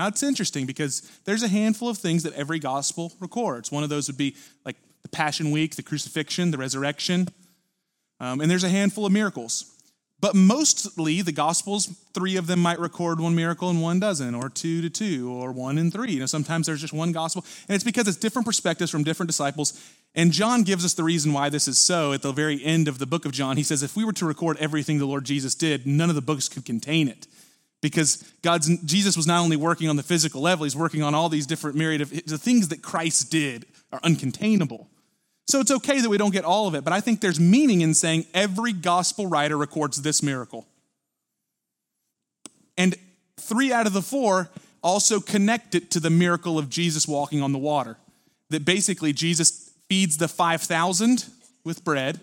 Now 0.00 0.06
it's 0.06 0.22
interesting 0.22 0.64
because 0.64 1.02
there's 1.26 1.42
a 1.42 1.48
handful 1.48 1.90
of 1.90 1.98
things 1.98 2.22
that 2.22 2.32
every 2.32 2.58
gospel 2.58 3.12
records. 3.20 3.70
One 3.70 3.84
of 3.84 3.90
those 3.90 4.06
would 4.06 4.16
be 4.16 4.34
like 4.64 4.76
the 5.02 5.10
Passion 5.10 5.50
Week, 5.50 5.76
the 5.76 5.82
crucifixion, 5.82 6.52
the 6.52 6.56
resurrection. 6.56 7.28
Um, 8.18 8.40
and 8.40 8.50
there's 8.50 8.64
a 8.64 8.70
handful 8.70 9.04
of 9.04 9.12
miracles. 9.12 9.76
But 10.18 10.34
mostly 10.34 11.20
the 11.20 11.32
Gospels, 11.32 11.88
three 12.14 12.36
of 12.36 12.46
them 12.46 12.60
might 12.60 12.78
record 12.78 13.20
one 13.20 13.34
miracle 13.34 13.68
and 13.68 13.82
one 13.82 14.00
doesn't, 14.00 14.34
or 14.34 14.48
two 14.48 14.80
to 14.80 14.88
two, 14.88 15.30
or 15.30 15.52
one 15.52 15.76
and 15.76 15.92
three. 15.92 16.12
You 16.12 16.20
know, 16.20 16.26
sometimes 16.26 16.66
there's 16.66 16.80
just 16.80 16.94
one 16.94 17.12
gospel. 17.12 17.44
And 17.68 17.74
it's 17.74 17.84
because 17.84 18.08
it's 18.08 18.16
different 18.16 18.46
perspectives 18.46 18.90
from 18.90 19.04
different 19.04 19.28
disciples. 19.28 19.78
And 20.14 20.32
John 20.32 20.62
gives 20.62 20.82
us 20.82 20.94
the 20.94 21.04
reason 21.04 21.34
why 21.34 21.50
this 21.50 21.68
is 21.68 21.76
so 21.76 22.14
at 22.14 22.22
the 22.22 22.32
very 22.32 22.64
end 22.64 22.88
of 22.88 22.98
the 22.98 23.06
book 23.06 23.26
of 23.26 23.32
John. 23.32 23.58
He 23.58 23.62
says, 23.62 23.82
if 23.82 23.96
we 23.96 24.04
were 24.06 24.14
to 24.14 24.24
record 24.24 24.56
everything 24.60 24.98
the 24.98 25.04
Lord 25.04 25.24
Jesus 25.24 25.54
did, 25.54 25.86
none 25.86 26.08
of 26.08 26.14
the 26.14 26.22
books 26.22 26.48
could 26.48 26.64
contain 26.64 27.06
it. 27.06 27.26
Because 27.80 28.22
God's 28.42 28.68
Jesus 28.84 29.16
was 29.16 29.26
not 29.26 29.40
only 29.40 29.56
working 29.56 29.88
on 29.88 29.96
the 29.96 30.02
physical 30.02 30.42
level, 30.42 30.64
he's 30.64 30.76
working 30.76 31.02
on 31.02 31.14
all 31.14 31.28
these 31.28 31.46
different 31.46 31.76
myriad 31.76 32.02
of 32.02 32.10
the 32.10 32.38
things 32.38 32.68
that 32.68 32.82
Christ 32.82 33.30
did 33.30 33.64
are 33.92 34.00
uncontainable. 34.00 34.86
So 35.48 35.60
it's 35.60 35.70
okay 35.70 36.00
that 36.00 36.08
we 36.08 36.18
don't 36.18 36.32
get 36.32 36.44
all 36.44 36.68
of 36.68 36.74
it, 36.74 36.84
but 36.84 36.92
I 36.92 37.00
think 37.00 37.20
there's 37.20 37.40
meaning 37.40 37.80
in 37.80 37.94
saying 37.94 38.26
every 38.34 38.72
gospel 38.72 39.26
writer 39.26 39.56
records 39.56 40.02
this 40.02 40.22
miracle. 40.22 40.66
And 42.76 42.94
three 43.36 43.72
out 43.72 43.86
of 43.86 43.92
the 43.92 44.02
four 44.02 44.48
also 44.82 45.20
connect 45.20 45.74
it 45.74 45.90
to 45.90 46.00
the 46.00 46.10
miracle 46.10 46.58
of 46.58 46.70
Jesus 46.70 47.08
walking 47.08 47.42
on 47.42 47.52
the 47.52 47.58
water. 47.58 47.96
That 48.50 48.64
basically 48.64 49.12
Jesus 49.12 49.72
feeds 49.88 50.18
the 50.18 50.28
5,000 50.28 51.26
with 51.64 51.84
bread. 51.84 52.20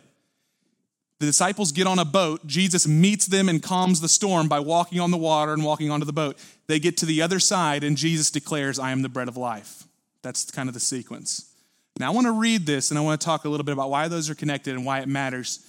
The 1.19 1.25
disciples 1.25 1.71
get 1.71 1.87
on 1.87 1.97
a 1.97 2.05
boat. 2.05 2.45
Jesus 2.45 2.87
meets 2.87 3.25
them 3.25 3.49
and 3.49 3.61
calms 3.61 4.01
the 4.01 4.09
storm 4.09 4.47
by 4.47 4.59
walking 4.59 4.99
on 4.99 5.09
the 5.09 5.17
water 5.17 5.53
and 5.53 5.63
walking 5.63 5.89
onto 5.89 6.05
the 6.05 6.13
boat. 6.13 6.37
They 6.67 6.79
get 6.79 6.97
to 6.97 7.07
the 7.07 7.23
other 7.23 7.39
side, 7.39 7.83
and 7.83 7.97
Jesus 7.97 8.29
declares, 8.29 8.77
I 8.77 8.91
am 8.91 9.01
the 9.01 9.09
bread 9.09 9.27
of 9.27 9.35
life. 9.35 9.83
That's 10.21 10.51
kind 10.51 10.69
of 10.69 10.73
the 10.73 10.79
sequence. 10.79 11.51
Now, 11.99 12.11
I 12.11 12.13
want 12.13 12.27
to 12.27 12.31
read 12.31 12.65
this 12.67 12.91
and 12.91 12.97
I 12.97 13.01
want 13.01 13.19
to 13.19 13.25
talk 13.25 13.45
a 13.45 13.49
little 13.49 13.63
bit 13.63 13.71
about 13.71 13.89
why 13.89 14.07
those 14.07 14.29
are 14.29 14.35
connected 14.35 14.75
and 14.75 14.85
why 14.85 14.99
it 14.99 15.07
matters 15.07 15.65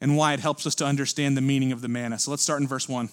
and 0.00 0.16
why 0.16 0.32
it 0.32 0.40
helps 0.40 0.66
us 0.66 0.74
to 0.76 0.86
understand 0.86 1.36
the 1.36 1.42
meaning 1.42 1.72
of 1.72 1.82
the 1.82 1.88
manna. 1.88 2.18
So 2.18 2.30
let's 2.30 2.42
start 2.42 2.62
in 2.62 2.68
verse 2.68 2.88
1. 2.88 3.10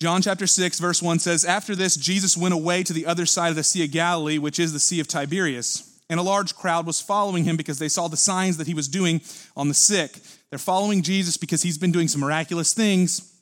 John 0.00 0.20
chapter 0.20 0.48
6, 0.48 0.80
verse 0.80 1.00
1 1.00 1.20
says, 1.20 1.44
After 1.44 1.76
this, 1.76 1.96
Jesus 1.96 2.36
went 2.36 2.54
away 2.54 2.82
to 2.82 2.92
the 2.92 3.06
other 3.06 3.24
side 3.24 3.50
of 3.50 3.56
the 3.56 3.62
Sea 3.62 3.84
of 3.84 3.92
Galilee, 3.92 4.38
which 4.38 4.58
is 4.58 4.72
the 4.72 4.80
Sea 4.80 4.98
of 4.98 5.06
Tiberias. 5.06 5.91
And 6.12 6.20
a 6.20 6.22
large 6.22 6.54
crowd 6.54 6.86
was 6.86 7.00
following 7.00 7.44
him 7.44 7.56
because 7.56 7.80
they 7.80 7.88
saw 7.88 8.06
the 8.06 8.18
signs 8.18 8.58
that 8.58 8.66
he 8.68 8.74
was 8.74 8.86
doing 8.86 9.22
on 9.56 9.66
the 9.66 9.74
sick. 9.74 10.18
They're 10.50 10.58
following 10.60 11.00
Jesus 11.00 11.36
because 11.38 11.62
he's 11.62 11.78
been 11.78 11.90
doing 11.90 12.06
some 12.06 12.20
miraculous 12.20 12.74
things 12.74 13.32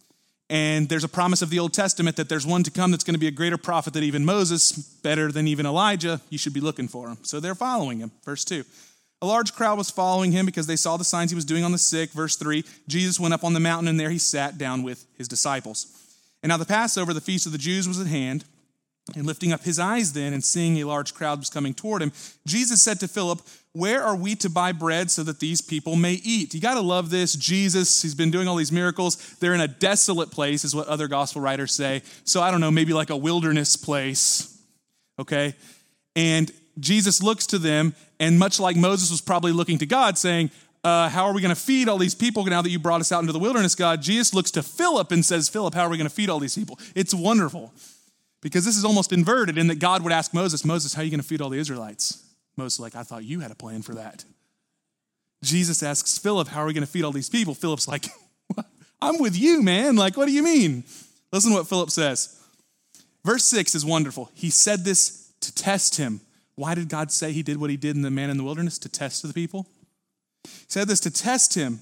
and 0.51 0.89
there's 0.89 1.05
a 1.05 1.09
promise 1.09 1.43
of 1.43 1.51
the 1.51 1.61
Old 1.61 1.73
Testament 1.73 2.17
that 2.17 2.29
there's 2.29 2.45
one 2.45 2.65
to 2.65 2.73
come 2.73 2.91
that's 2.91 3.05
going 3.05 3.15
to 3.15 3.21
be 3.21 3.29
a 3.29 3.31
greater 3.31 3.57
prophet 3.57 3.93
than 3.93 4.03
even 4.03 4.25
Moses, 4.25 4.73
better 4.73 5.31
than 5.31 5.47
even 5.47 5.65
Elijah. 5.65 6.21
You 6.29 6.39
should 6.39 6.53
be 6.53 6.61
looking 6.61 6.89
for 6.89 7.09
him. 7.09 7.19
So 7.23 7.39
they're 7.39 7.55
following 7.55 8.01
him. 8.01 8.11
Verse 8.25 8.45
2. 8.45 8.65
A 9.23 9.27
large 9.27 9.55
crowd 9.55 9.79
was 9.79 9.91
following 9.91 10.33
him 10.33 10.47
because 10.47 10.67
they 10.67 10.75
saw 10.75 10.97
the 10.97 11.05
signs 11.05 11.31
he 11.31 11.37
was 11.37 11.45
doing 11.45 11.63
on 11.63 11.71
the 11.71 11.79
sick. 11.79 12.11
Verse 12.11 12.35
3 12.35 12.65
Jesus 12.89 13.21
went 13.21 13.33
up 13.33 13.45
on 13.45 13.53
the 13.53 13.61
mountain, 13.61 13.87
and 13.87 14.01
there 14.01 14.11
he 14.11 14.19
sat 14.19 14.59
down 14.59 14.83
with 14.83 15.07
his 15.17 15.29
disciples. 15.29 15.87
And 16.43 16.51
now 16.51 16.57
the 16.57 16.65
Passover, 16.65 17.15
the 17.15 17.21
feast 17.21 17.47
of 17.47 17.53
the 17.53 17.59
Jews, 17.59 17.87
was 17.87 18.01
at 18.01 18.09
hand. 18.09 18.45
And 19.17 19.27
lifting 19.27 19.53
up 19.53 19.63
his 19.63 19.79
eyes 19.79 20.13
then 20.13 20.33
and 20.33 20.43
seeing 20.43 20.79
a 20.79 20.85
large 20.85 21.15
crowd 21.15 21.39
was 21.39 21.51
coming 21.51 21.75
toward 21.75 22.03
him, 22.03 22.13
Jesus 22.47 22.83
said 22.83 23.01
to 23.01 23.09
Philip, 23.09 23.41
Where 23.73 24.03
are 24.03 24.17
we 24.17 24.35
to 24.37 24.51
buy 24.51 24.73
bread 24.73 25.11
so 25.11 25.23
that 25.25 25.41
these 25.41 25.61
people 25.61 25.97
may 25.97 26.15
eat? 26.25 26.55
You 26.55 26.61
got 26.61 26.75
to 26.75 26.81
love 26.81 27.11
this. 27.11 27.35
Jesus, 27.35 28.03
he's 28.03 28.15
been 28.15 28.31
doing 28.31 28.49
all 28.49 28.57
these 28.57 28.73
miracles. 28.73 29.17
They're 29.41 29.55
in 29.55 29.61
a 29.61 29.69
desolate 29.69 30.31
place, 30.31 30.65
is 30.65 30.75
what 30.75 30.89
other 30.89 31.09
gospel 31.09 31.43
writers 31.43 31.73
say. 31.73 32.03
So 32.25 32.41
I 32.41 32.51
don't 32.51 32.61
know, 32.61 32.71
maybe 32.71 32.93
like 32.93 33.11
a 33.11 33.17
wilderness 33.17 33.77
place. 33.77 34.59
Okay? 35.19 35.55
And 36.17 36.51
Jesus 36.79 37.23
looks 37.23 37.47
to 37.49 37.59
them, 37.59 37.95
and 38.19 38.39
much 38.39 38.59
like 38.59 38.77
Moses 38.77 39.11
was 39.11 39.21
probably 39.21 39.53
looking 39.53 39.79
to 39.79 39.87
God, 39.87 40.19
saying, 40.19 40.51
uh, 40.83 41.09
How 41.09 41.27
are 41.27 41.35
we 41.35 41.41
going 41.41 41.55
to 41.55 41.61
feed 41.61 41.89
all 41.89 41.99
these 41.99 42.15
people 42.15 42.45
now 42.45 42.63
that 42.63 42.71
you 42.71 42.79
brought 42.79 43.01
us 43.01 43.13
out 43.13 43.21
into 43.21 43.33
the 43.33 43.39
wilderness, 43.39 43.75
God? 43.75 44.03
Jesus 44.03 44.35
looks 44.35 44.51
to 44.53 44.63
Philip 44.63 45.13
and 45.13 45.25
says, 45.25 45.49
Philip, 45.49 45.75
how 45.75 45.83
are 45.83 45.89
we 45.89 45.97
going 45.97 46.09
to 46.09 46.15
feed 46.15 46.31
all 46.31 46.39
these 46.39 46.57
people? 46.57 46.79
It's 46.95 47.15
wonderful. 47.15 47.73
Because 48.41 48.65
this 48.65 48.77
is 48.77 48.85
almost 48.85 49.13
inverted 49.13 49.59
in 49.59 49.67
that 49.67 49.79
God 49.79 50.03
would 50.03 50.13
ask 50.13 50.33
Moses, 50.33 50.65
Moses, 50.65 50.95
how 50.95 51.03
are 51.03 51.05
you 51.05 51.11
going 51.11 51.21
to 51.21 51.27
feed 51.27 51.41
all 51.41 51.51
the 51.51 51.59
Israelites? 51.59 52.25
Moses, 52.57 52.81
like, 52.81 52.97
I 52.97 53.03
thought 53.03 53.25
you 53.25 53.41
had 53.41 53.51
a 53.51 53.55
plan 53.55 53.83
for 53.83 53.95
that. 53.95 54.25
Jesus 55.43 55.83
asks 55.83 56.19
Philip, 56.19 56.49
how 56.49 56.61
are 56.61 56.67
we 56.67 56.73
going 56.73 56.85
to 56.85 56.91
feed 56.91 57.05
all 57.05 57.13
these 57.13 57.31
people? 57.31 57.55
Philip's 57.55 57.89
like, 57.89 58.07
I'm 59.03 59.19
with 59.19 59.39
you, 59.39 59.63
man. 59.63 59.97
Like, 59.97 60.17
what 60.17 60.27
do 60.27 60.33
you 60.33 60.43
mean? 60.43 60.85
Listen 61.33 61.53
to 61.53 61.59
what 61.59 61.69
Philip 61.69 61.91
says. 61.91 62.39
Verse 63.25 63.45
6 63.45 63.75
is 63.75 63.85
wonderful. 63.85 64.31
He 64.35 64.51
said 64.51 64.85
this 64.85 65.33
to 65.41 65.55
test 65.55 65.97
him. 65.97 66.21
Why 66.57 66.75
did 66.75 66.89
God 66.89 67.11
say 67.11 67.33
he 67.33 67.43
did 67.43 67.59
what 67.59 67.71
he 67.71 67.77
did 67.77 67.97
in 67.97 68.03
the 68.03 68.11
man 68.11 68.31
in 68.31 68.37
the 68.37 68.45
wilderness? 68.45 68.79
To 68.81 68.89
test 68.89 69.27
the 69.27 69.33
people? 69.33 69.67
He 70.45 70.51
said 70.69 70.89
this 70.89 71.01
to 71.01 71.11
test 71.11 71.55
him. 71.55 71.81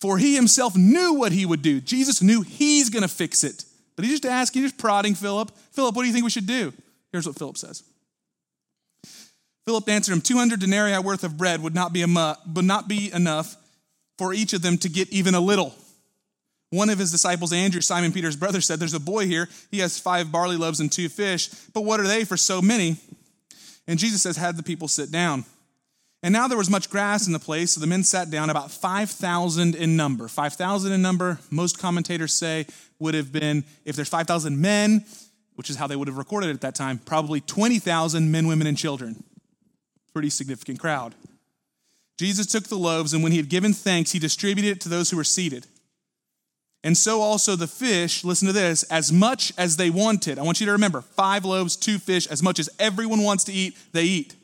For 0.00 0.18
he 0.18 0.34
himself 0.34 0.76
knew 0.76 1.14
what 1.14 1.32
he 1.32 1.44
would 1.44 1.62
do. 1.62 1.80
Jesus 1.80 2.22
knew 2.22 2.42
he's 2.42 2.88
going 2.88 3.02
to 3.02 3.08
fix 3.08 3.44
it. 3.44 3.64
He's 4.02 4.20
just 4.20 4.26
asking, 4.26 4.62
just 4.62 4.78
prodding 4.78 5.14
Philip. 5.14 5.50
Philip, 5.72 5.94
what 5.94 6.02
do 6.02 6.08
you 6.08 6.12
think 6.12 6.24
we 6.24 6.30
should 6.30 6.46
do? 6.46 6.72
Here's 7.12 7.26
what 7.26 7.36
Philip 7.36 7.58
says. 7.58 7.82
Philip 9.66 9.88
answered 9.88 10.12
him, 10.12 10.20
200 10.20 10.60
denarii 10.60 10.98
worth 10.98 11.24
of 11.24 11.36
bread 11.36 11.62
would 11.62 11.74
not 11.74 11.92
be, 11.92 12.04
mu- 12.04 12.34
would 12.54 12.64
not 12.64 12.88
be 12.88 13.12
enough 13.12 13.56
for 14.18 14.34
each 14.34 14.52
of 14.52 14.62
them 14.62 14.78
to 14.78 14.88
get 14.88 15.08
even 15.10 15.34
a 15.34 15.40
little. 15.40 15.74
One 16.70 16.88
of 16.88 16.98
his 16.98 17.10
disciples, 17.10 17.52
Andrew, 17.52 17.80
Simon 17.80 18.12
Peter's 18.12 18.36
brother, 18.36 18.60
said, 18.60 18.78
There's 18.78 18.94
a 18.94 19.00
boy 19.00 19.26
here. 19.26 19.48
He 19.70 19.80
has 19.80 19.98
five 19.98 20.30
barley 20.30 20.56
loaves 20.56 20.80
and 20.80 20.90
two 20.90 21.08
fish, 21.08 21.48
but 21.74 21.84
what 21.84 22.00
are 22.00 22.06
they 22.06 22.24
for 22.24 22.36
so 22.36 22.62
many? 22.62 22.96
And 23.88 23.98
Jesus 23.98 24.22
says, 24.22 24.36
Had 24.36 24.56
the 24.56 24.62
people 24.62 24.86
sit 24.86 25.10
down. 25.10 25.44
And 26.22 26.32
now 26.34 26.48
there 26.48 26.58
was 26.58 26.68
much 26.68 26.90
grass 26.90 27.26
in 27.26 27.32
the 27.32 27.38
place, 27.38 27.72
so 27.72 27.80
the 27.80 27.86
men 27.86 28.04
sat 28.04 28.30
down, 28.30 28.50
about 28.50 28.70
5,000 28.70 29.74
in 29.74 29.96
number. 29.96 30.28
5,000 30.28 30.92
in 30.92 31.00
number, 31.00 31.38
most 31.50 31.78
commentators 31.78 32.34
say, 32.34 32.66
would 32.98 33.14
have 33.14 33.32
been, 33.32 33.64
if 33.86 33.96
there's 33.96 34.08
5,000 34.08 34.60
men, 34.60 35.04
which 35.54 35.70
is 35.70 35.76
how 35.76 35.86
they 35.86 35.96
would 35.96 36.08
have 36.08 36.18
recorded 36.18 36.50
it 36.50 36.54
at 36.54 36.60
that 36.60 36.74
time, 36.74 36.98
probably 36.98 37.40
20,000 37.40 38.30
men, 38.30 38.46
women, 38.46 38.66
and 38.66 38.76
children. 38.76 39.24
Pretty 40.12 40.28
significant 40.28 40.78
crowd. 40.78 41.14
Jesus 42.18 42.46
took 42.46 42.64
the 42.64 42.76
loaves, 42.76 43.14
and 43.14 43.22
when 43.22 43.32
he 43.32 43.38
had 43.38 43.48
given 43.48 43.72
thanks, 43.72 44.12
he 44.12 44.18
distributed 44.18 44.72
it 44.72 44.80
to 44.82 44.90
those 44.90 45.10
who 45.10 45.16
were 45.16 45.24
seated. 45.24 45.66
And 46.84 46.96
so 46.96 47.20
also 47.22 47.56
the 47.56 47.66
fish, 47.66 48.24
listen 48.24 48.46
to 48.46 48.52
this, 48.52 48.82
as 48.84 49.10
much 49.10 49.54
as 49.56 49.78
they 49.78 49.88
wanted. 49.88 50.38
I 50.38 50.42
want 50.42 50.60
you 50.60 50.66
to 50.66 50.72
remember 50.72 51.00
five 51.00 51.46
loaves, 51.46 51.76
two 51.76 51.98
fish, 51.98 52.26
as 52.26 52.42
much 52.42 52.58
as 52.58 52.68
everyone 52.78 53.22
wants 53.22 53.44
to 53.44 53.52
eat, 53.52 53.76
they 53.92 54.04
eat. 54.04 54.34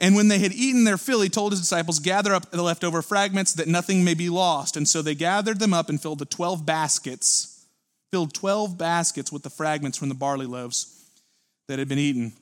And 0.00 0.14
when 0.14 0.28
they 0.28 0.38
had 0.38 0.52
eaten 0.52 0.84
their 0.84 0.96
fill, 0.96 1.20
he 1.20 1.28
told 1.28 1.52
his 1.52 1.60
disciples, 1.60 1.98
Gather 1.98 2.34
up 2.34 2.50
the 2.50 2.62
leftover 2.62 3.02
fragments 3.02 3.52
that 3.54 3.66
nothing 3.66 4.04
may 4.04 4.14
be 4.14 4.28
lost. 4.28 4.76
And 4.76 4.88
so 4.88 5.02
they 5.02 5.14
gathered 5.14 5.58
them 5.58 5.74
up 5.74 5.88
and 5.88 6.00
filled 6.00 6.20
the 6.20 6.24
12 6.24 6.64
baskets, 6.64 7.66
filled 8.12 8.32
12 8.32 8.78
baskets 8.78 9.32
with 9.32 9.42
the 9.42 9.50
fragments 9.50 9.98
from 9.98 10.08
the 10.08 10.14
barley 10.14 10.46
loaves 10.46 11.04
that 11.66 11.78
had 11.78 11.88
been 11.88 11.98
eaten. 11.98 12.32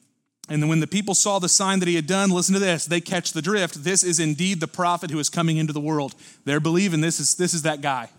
And 0.49 0.63
then 0.63 0.69
when 0.69 0.81
the 0.81 0.87
people 0.87 1.15
saw 1.15 1.39
the 1.39 1.49
sign 1.49 1.81
that 1.81 1.89
he 1.89 1.97
had 1.97 2.07
done, 2.07 2.31
listen 2.31 2.55
to 2.55 2.61
this, 2.61 2.87
they 2.87 3.01
catch 3.01 3.33
the 3.33 3.43
drift. 3.43 3.83
This 3.83 4.05
is 4.05 4.21
indeed 4.21 4.61
the 4.61 4.69
prophet 4.69 5.11
who 5.11 5.19
is 5.19 5.29
coming 5.29 5.57
into 5.57 5.73
the 5.73 5.81
world. 5.81 6.15
They're 6.45 6.61
believing 6.61 7.01
this 7.01 7.19
is, 7.19 7.35
this 7.35 7.53
is 7.53 7.63
that 7.63 7.81
guy. 7.81 8.11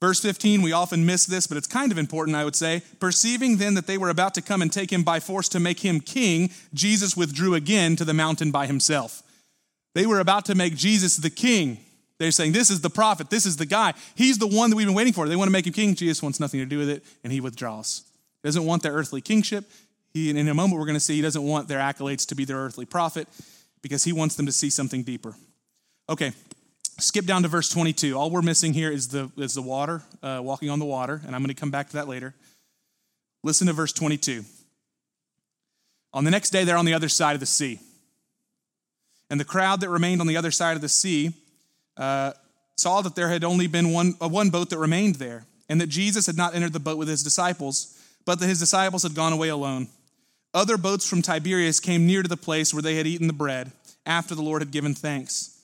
Verse 0.00 0.20
15, 0.20 0.60
we 0.60 0.72
often 0.72 1.06
miss 1.06 1.24
this, 1.24 1.46
but 1.46 1.56
it's 1.56 1.66
kind 1.66 1.90
of 1.90 1.96
important, 1.96 2.36
I 2.36 2.44
would 2.44 2.56
say. 2.56 2.82
Perceiving 3.00 3.56
then 3.56 3.74
that 3.74 3.86
they 3.86 3.96
were 3.96 4.10
about 4.10 4.34
to 4.34 4.42
come 4.42 4.60
and 4.60 4.70
take 4.70 4.92
him 4.92 5.02
by 5.02 5.20
force 5.20 5.48
to 5.50 5.60
make 5.60 5.80
him 5.80 6.00
king, 6.00 6.50
Jesus 6.74 7.16
withdrew 7.16 7.54
again 7.54 7.96
to 7.96 8.04
the 8.04 8.12
mountain 8.12 8.50
by 8.50 8.66
himself. 8.66 9.22
They 9.94 10.04
were 10.04 10.20
about 10.20 10.44
to 10.46 10.54
make 10.54 10.76
Jesus 10.76 11.16
the 11.16 11.30
king. 11.30 11.78
They're 12.18 12.30
saying, 12.30 12.52
This 12.52 12.70
is 12.70 12.82
the 12.82 12.90
prophet, 12.90 13.30
this 13.30 13.46
is 13.46 13.56
the 13.56 13.64
guy. 13.64 13.94
He's 14.14 14.36
the 14.36 14.46
one 14.46 14.68
that 14.68 14.76
we've 14.76 14.86
been 14.86 14.94
waiting 14.94 15.14
for. 15.14 15.26
They 15.28 15.36
want 15.36 15.48
to 15.48 15.52
make 15.52 15.66
him 15.66 15.72
king. 15.72 15.94
Jesus 15.94 16.22
wants 16.22 16.40
nothing 16.40 16.60
to 16.60 16.66
do 16.66 16.78
with 16.78 16.90
it, 16.90 17.02
and 17.24 17.32
he 17.32 17.40
withdraws. 17.40 18.02
He 18.42 18.48
doesn't 18.48 18.66
want 18.66 18.82
their 18.82 18.92
earthly 18.92 19.22
kingship. 19.22 19.64
He, 20.12 20.28
and 20.28 20.38
in 20.38 20.48
a 20.48 20.54
moment, 20.54 20.78
we're 20.78 20.86
going 20.86 20.94
to 20.94 21.00
see 21.00 21.16
he 21.16 21.22
doesn't 21.22 21.42
want 21.42 21.68
their 21.68 21.78
accolades 21.78 22.26
to 22.28 22.34
be 22.34 22.44
their 22.44 22.58
earthly 22.58 22.84
prophet 22.84 23.28
because 23.82 24.04
he 24.04 24.12
wants 24.12 24.34
them 24.34 24.46
to 24.46 24.52
see 24.52 24.68
something 24.68 25.02
deeper. 25.02 25.34
Okay, 26.08 26.32
skip 26.98 27.26
down 27.26 27.42
to 27.42 27.48
verse 27.48 27.68
22. 27.68 28.16
All 28.16 28.30
we're 28.30 28.42
missing 28.42 28.72
here 28.72 28.90
is 28.90 29.08
the, 29.08 29.30
is 29.36 29.54
the 29.54 29.62
water, 29.62 30.02
uh, 30.22 30.40
walking 30.42 30.70
on 30.70 30.78
the 30.78 30.84
water, 30.84 31.20
and 31.26 31.34
I'm 31.34 31.42
going 31.42 31.54
to 31.54 31.60
come 31.60 31.70
back 31.70 31.88
to 31.88 31.92
that 31.94 32.08
later. 32.08 32.34
Listen 33.42 33.66
to 33.66 33.72
verse 33.72 33.92
22. 33.92 34.44
On 36.12 36.24
the 36.24 36.30
next 36.30 36.50
day, 36.50 36.64
they're 36.64 36.78
on 36.78 36.86
the 36.86 36.94
other 36.94 37.08
side 37.08 37.34
of 37.34 37.40
the 37.40 37.46
sea. 37.46 37.78
And 39.28 39.38
the 39.38 39.44
crowd 39.44 39.80
that 39.80 39.90
remained 39.90 40.20
on 40.20 40.26
the 40.26 40.36
other 40.36 40.50
side 40.50 40.76
of 40.76 40.80
the 40.80 40.88
sea 40.88 41.32
uh, 41.96 42.32
saw 42.76 43.02
that 43.02 43.14
there 43.14 43.28
had 43.28 43.44
only 43.44 43.66
been 43.66 43.90
one, 43.92 44.14
uh, 44.20 44.28
one 44.28 44.50
boat 44.50 44.70
that 44.70 44.78
remained 44.78 45.16
there, 45.16 45.44
and 45.68 45.80
that 45.80 45.88
Jesus 45.88 46.26
had 46.26 46.36
not 46.36 46.54
entered 46.54 46.72
the 46.72 46.80
boat 46.80 46.98
with 46.98 47.08
his 47.08 47.22
disciples, 47.22 48.00
but 48.24 48.38
that 48.40 48.46
his 48.46 48.60
disciples 48.60 49.02
had 49.02 49.14
gone 49.14 49.32
away 49.32 49.48
alone. 49.48 49.88
Other 50.54 50.78
boats 50.78 51.08
from 51.08 51.22
Tiberias 51.22 51.80
came 51.80 52.06
near 52.06 52.22
to 52.22 52.28
the 52.28 52.36
place 52.36 52.72
where 52.72 52.82
they 52.82 52.94
had 52.94 53.06
eaten 53.06 53.26
the 53.26 53.32
bread 53.32 53.72
after 54.06 54.34
the 54.34 54.42
Lord 54.42 54.62
had 54.62 54.70
given 54.70 54.94
thanks. 54.94 55.55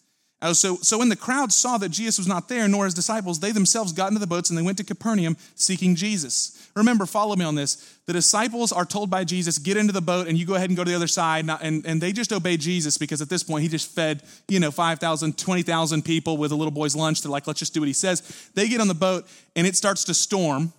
Oh, 0.44 0.52
so, 0.52 0.76
so 0.78 0.98
when 0.98 1.08
the 1.08 1.14
crowd 1.14 1.52
saw 1.52 1.78
that 1.78 1.90
Jesus 1.90 2.18
was 2.18 2.26
not 2.26 2.48
there, 2.48 2.66
nor 2.66 2.84
his 2.84 2.94
disciples, 2.94 3.38
they 3.38 3.52
themselves 3.52 3.92
got 3.92 4.08
into 4.08 4.18
the 4.18 4.26
boats 4.26 4.50
and 4.50 4.58
they 4.58 4.62
went 4.62 4.76
to 4.78 4.84
Capernaum 4.84 5.36
seeking 5.54 5.94
Jesus. 5.94 6.68
Remember, 6.74 7.06
follow 7.06 7.36
me 7.36 7.44
on 7.44 7.54
this. 7.54 7.98
The 8.06 8.12
disciples 8.12 8.72
are 8.72 8.84
told 8.84 9.08
by 9.08 9.22
Jesus, 9.22 9.58
get 9.58 9.76
into 9.76 9.92
the 9.92 10.00
boat 10.00 10.26
and 10.26 10.36
you 10.36 10.44
go 10.44 10.56
ahead 10.56 10.68
and 10.68 10.76
go 10.76 10.82
to 10.82 10.90
the 10.90 10.96
other 10.96 11.06
side. 11.06 11.48
And, 11.48 11.86
and 11.86 12.00
they 12.00 12.10
just 12.10 12.32
obey 12.32 12.56
Jesus 12.56 12.98
because 12.98 13.22
at 13.22 13.28
this 13.28 13.44
point 13.44 13.62
he 13.62 13.68
just 13.68 13.94
fed, 13.94 14.24
you 14.48 14.58
know, 14.58 14.72
5,000, 14.72 15.38
20,000 15.38 16.04
people 16.04 16.36
with 16.36 16.50
a 16.50 16.56
little 16.56 16.72
boy's 16.72 16.96
lunch. 16.96 17.22
They're 17.22 17.30
like, 17.30 17.46
let's 17.46 17.60
just 17.60 17.72
do 17.72 17.80
what 17.80 17.86
he 17.86 17.92
says. 17.92 18.50
They 18.54 18.66
get 18.66 18.80
on 18.80 18.88
the 18.88 18.94
boat 18.94 19.28
and 19.54 19.64
it 19.64 19.76
starts 19.76 20.02
to 20.04 20.14
storm 20.14 20.72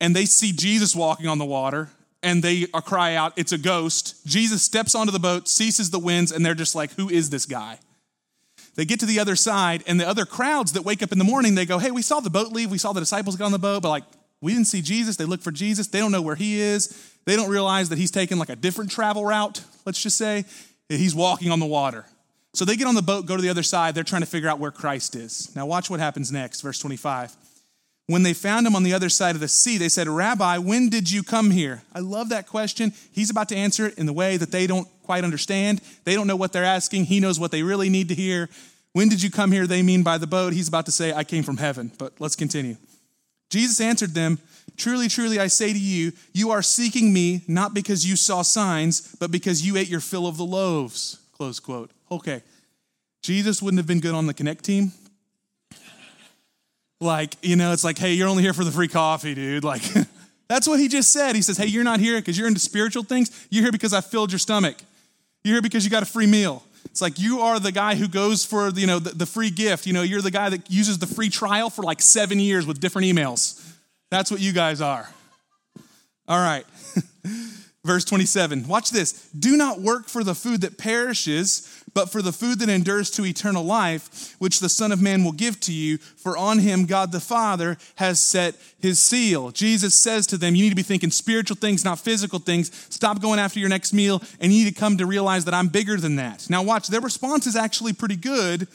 and 0.00 0.14
they 0.14 0.26
see 0.26 0.52
Jesus 0.52 0.94
walking 0.94 1.26
on 1.26 1.38
the 1.38 1.44
water 1.44 1.90
and 2.22 2.40
they 2.40 2.66
uh, 2.72 2.80
cry 2.80 3.16
out, 3.16 3.32
it's 3.34 3.50
a 3.50 3.58
ghost. 3.58 4.24
Jesus 4.26 4.62
steps 4.62 4.94
onto 4.94 5.10
the 5.10 5.18
boat, 5.18 5.48
ceases 5.48 5.90
the 5.90 5.98
winds, 5.98 6.30
and 6.30 6.46
they're 6.46 6.54
just 6.54 6.76
like, 6.76 6.92
who 6.92 7.08
is 7.08 7.30
this 7.30 7.46
guy? 7.46 7.80
They 8.74 8.84
get 8.84 9.00
to 9.00 9.06
the 9.06 9.20
other 9.20 9.36
side, 9.36 9.84
and 9.86 10.00
the 10.00 10.08
other 10.08 10.24
crowds 10.24 10.72
that 10.72 10.82
wake 10.82 11.02
up 11.02 11.12
in 11.12 11.18
the 11.18 11.24
morning, 11.24 11.54
they 11.54 11.66
go, 11.66 11.78
Hey, 11.78 11.90
we 11.90 12.02
saw 12.02 12.20
the 12.20 12.30
boat 12.30 12.52
leave. 12.52 12.70
We 12.70 12.78
saw 12.78 12.92
the 12.92 13.00
disciples 13.00 13.36
get 13.36 13.44
on 13.44 13.52
the 13.52 13.58
boat, 13.58 13.82
but 13.82 13.90
like, 13.90 14.04
we 14.40 14.52
didn't 14.52 14.66
see 14.66 14.82
Jesus. 14.82 15.16
They 15.16 15.24
look 15.24 15.40
for 15.40 15.52
Jesus. 15.52 15.86
They 15.86 16.00
don't 16.00 16.10
know 16.10 16.20
where 16.20 16.34
he 16.34 16.60
is. 16.60 17.12
They 17.24 17.36
don't 17.36 17.48
realize 17.48 17.90
that 17.90 17.98
he's 17.98 18.10
taken 18.10 18.38
like 18.38 18.48
a 18.48 18.56
different 18.56 18.90
travel 18.90 19.24
route, 19.24 19.62
let's 19.86 20.02
just 20.02 20.16
say. 20.16 20.44
He's 20.88 21.14
walking 21.14 21.50
on 21.50 21.60
the 21.60 21.66
water. 21.66 22.04
So 22.54 22.64
they 22.64 22.76
get 22.76 22.86
on 22.86 22.94
the 22.94 23.02
boat, 23.02 23.24
go 23.24 23.36
to 23.36 23.42
the 23.42 23.48
other 23.48 23.62
side. 23.62 23.94
They're 23.94 24.04
trying 24.04 24.22
to 24.22 24.26
figure 24.26 24.48
out 24.48 24.58
where 24.58 24.72
Christ 24.72 25.16
is. 25.16 25.54
Now, 25.54 25.64
watch 25.64 25.88
what 25.88 26.00
happens 26.00 26.32
next, 26.32 26.60
verse 26.60 26.78
25. 26.80 27.34
When 28.08 28.24
they 28.24 28.34
found 28.34 28.66
him 28.66 28.74
on 28.74 28.82
the 28.82 28.92
other 28.92 29.08
side 29.08 29.36
of 29.36 29.40
the 29.40 29.48
sea, 29.48 29.78
they 29.78 29.88
said, 29.88 30.08
Rabbi, 30.08 30.58
when 30.58 30.88
did 30.88 31.10
you 31.10 31.22
come 31.22 31.50
here? 31.50 31.82
I 31.94 32.00
love 32.00 32.28
that 32.30 32.48
question. 32.48 32.92
He's 33.12 33.30
about 33.30 33.48
to 33.50 33.56
answer 33.56 33.86
it 33.86 33.96
in 33.96 34.06
the 34.06 34.12
way 34.12 34.36
that 34.36 34.50
they 34.50 34.66
don't 34.66 34.88
quite 35.02 35.24
understand. 35.24 35.80
They 36.04 36.14
don't 36.14 36.26
know 36.26 36.36
what 36.36 36.52
they're 36.52 36.64
asking. 36.64 37.06
He 37.06 37.20
knows 37.20 37.38
what 37.38 37.50
they 37.50 37.62
really 37.62 37.88
need 37.88 38.08
to 38.08 38.14
hear. 38.14 38.48
When 38.92 39.08
did 39.08 39.22
you 39.22 39.30
come 39.30 39.52
here? 39.52 39.66
They 39.66 39.82
mean 39.82 40.02
by 40.02 40.18
the 40.18 40.26
boat. 40.26 40.52
He's 40.52 40.68
about 40.68 40.86
to 40.86 40.92
say, 40.92 41.12
I 41.12 41.24
came 41.24 41.42
from 41.42 41.56
heaven. 41.56 41.92
But 41.98 42.12
let's 42.18 42.36
continue. 42.36 42.76
Jesus 43.50 43.80
answered 43.80 44.14
them, 44.14 44.38
Truly, 44.76 45.08
truly, 45.08 45.38
I 45.38 45.48
say 45.48 45.72
to 45.72 45.78
you, 45.78 46.12
you 46.32 46.50
are 46.50 46.62
seeking 46.62 47.12
me 47.12 47.42
not 47.46 47.74
because 47.74 48.06
you 48.06 48.16
saw 48.16 48.42
signs, 48.42 49.14
but 49.16 49.30
because 49.30 49.64
you 49.66 49.76
ate 49.76 49.88
your 49.88 50.00
fill 50.00 50.26
of 50.26 50.36
the 50.36 50.44
loaves. 50.44 51.20
Close 51.32 51.60
quote. 51.60 51.90
Okay. 52.10 52.42
Jesus 53.22 53.60
wouldn't 53.62 53.78
have 53.78 53.86
been 53.86 54.00
good 54.00 54.14
on 54.14 54.26
the 54.26 54.34
Connect 54.34 54.64
team. 54.64 54.92
Like, 57.00 57.34
you 57.42 57.56
know, 57.56 57.72
it's 57.72 57.82
like, 57.82 57.98
hey, 57.98 58.12
you're 58.12 58.28
only 58.28 58.44
here 58.44 58.52
for 58.52 58.62
the 58.62 58.70
free 58.70 58.86
coffee, 58.86 59.34
dude. 59.34 59.64
Like, 59.64 59.82
that's 60.48 60.68
what 60.68 60.78
he 60.78 60.86
just 60.86 61.12
said. 61.12 61.34
He 61.34 61.42
says, 61.42 61.56
hey, 61.56 61.66
you're 61.66 61.82
not 61.82 61.98
here 61.98 62.20
because 62.20 62.38
you're 62.38 62.46
into 62.46 62.60
spiritual 62.60 63.02
things. 63.02 63.48
You're 63.50 63.64
here 63.64 63.72
because 63.72 63.92
I 63.92 64.00
filled 64.00 64.30
your 64.30 64.38
stomach. 64.38 64.76
You're 65.44 65.54
here 65.54 65.62
because 65.62 65.84
you 65.84 65.90
got 65.90 66.02
a 66.02 66.06
free 66.06 66.26
meal. 66.26 66.62
It's 66.86 67.00
like 67.00 67.18
you 67.18 67.40
are 67.40 67.58
the 67.58 67.72
guy 67.72 67.94
who 67.94 68.08
goes 68.08 68.44
for 68.44 68.68
you 68.70 68.86
know 68.86 68.98
the, 68.98 69.10
the, 69.10 69.26
free 69.26 69.50
gift. 69.50 69.86
You 69.86 69.92
know, 69.92 70.02
you're 70.02 70.20
the 70.20 70.30
guy 70.30 70.50
that 70.50 70.70
uses 70.70 70.98
the 70.98 71.06
free 71.06 71.30
trial 71.30 71.70
for 71.70 71.82
like 71.82 72.02
seven 72.02 72.38
years 72.38 72.66
with 72.66 72.80
different 72.80 73.06
emails. 73.06 73.60
That's 74.10 74.30
what 74.30 74.40
you 74.40 74.52
guys 74.52 74.80
are. 74.80 75.08
All 76.28 76.38
right. 76.38 76.64
Verse 77.84 78.04
27. 78.04 78.68
Watch 78.68 78.90
this. 78.90 79.28
Do 79.30 79.56
not 79.56 79.80
work 79.80 80.08
for 80.08 80.22
the 80.22 80.34
food 80.34 80.60
that 80.60 80.78
perishes, 80.78 81.81
but 81.94 82.10
for 82.10 82.22
the 82.22 82.32
food 82.32 82.58
that 82.60 82.68
endures 82.68 83.10
to 83.12 83.24
eternal 83.24 83.64
life, 83.64 84.34
which 84.38 84.60
the 84.60 84.68
Son 84.68 84.92
of 84.92 85.02
Man 85.02 85.24
will 85.24 85.32
give 85.32 85.60
to 85.60 85.72
you, 85.72 85.98
for 85.98 86.36
on 86.36 86.58
him 86.58 86.86
God 86.86 87.12
the 87.12 87.20
Father 87.20 87.76
has 87.96 88.20
set 88.20 88.54
his 88.78 88.98
seal. 88.98 89.50
Jesus 89.50 89.94
says 89.94 90.26
to 90.28 90.38
them, 90.38 90.54
You 90.54 90.64
need 90.64 90.70
to 90.70 90.76
be 90.76 90.82
thinking 90.82 91.10
spiritual 91.10 91.56
things, 91.56 91.84
not 91.84 91.98
physical 91.98 92.38
things. 92.38 92.70
Stop 92.90 93.20
going 93.20 93.38
after 93.38 93.60
your 93.60 93.68
next 93.68 93.92
meal, 93.92 94.22
and 94.40 94.52
you 94.52 94.64
need 94.64 94.74
to 94.74 94.80
come 94.80 94.96
to 94.98 95.06
realize 95.06 95.44
that 95.44 95.54
I'm 95.54 95.68
bigger 95.68 95.96
than 95.96 96.16
that. 96.16 96.48
Now, 96.48 96.62
watch, 96.62 96.88
their 96.88 97.00
response 97.00 97.46
is 97.46 97.56
actually 97.56 97.92
pretty 97.92 98.16
good 98.16 98.68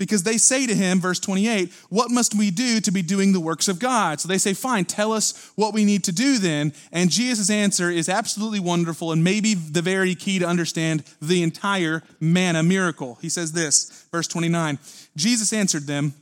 because 0.00 0.22
they 0.22 0.38
say 0.38 0.66
to 0.66 0.74
him, 0.74 0.98
verse 0.98 1.20
28, 1.20 1.70
What 1.90 2.10
must 2.10 2.34
we 2.34 2.50
do 2.50 2.80
to 2.80 2.90
be 2.90 3.02
doing 3.02 3.32
the 3.32 3.40
works 3.40 3.68
of 3.68 3.78
God? 3.78 4.18
So 4.18 4.28
they 4.28 4.38
say, 4.38 4.54
Fine, 4.54 4.86
tell 4.86 5.12
us 5.12 5.52
what 5.56 5.74
we 5.74 5.84
need 5.84 6.04
to 6.04 6.12
do 6.12 6.38
then. 6.38 6.72
And 6.90 7.10
Jesus' 7.10 7.50
answer 7.50 7.90
is 7.90 8.08
absolutely 8.08 8.60
wonderful 8.60 9.12
and 9.12 9.22
maybe 9.22 9.54
the 9.54 9.82
very 9.82 10.14
key 10.14 10.38
to 10.38 10.46
understand 10.46 11.04
the 11.20 11.42
entire 11.42 12.02
manna 12.18 12.62
miracle. 12.62 13.18
He 13.20 13.28
says 13.28 13.52
this, 13.52 14.06
verse 14.10 14.26
29 14.26 14.78
Jesus 15.16 15.52
answered 15.52 15.86
them, 15.86 16.14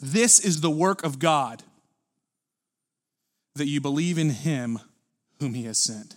This 0.00 0.38
is 0.38 0.60
the 0.60 0.70
work 0.70 1.02
of 1.02 1.18
God, 1.18 1.64
that 3.56 3.66
you 3.66 3.80
believe 3.80 4.18
in 4.18 4.30
him 4.30 4.78
whom 5.40 5.54
he 5.54 5.64
has 5.64 5.78
sent. 5.78 6.14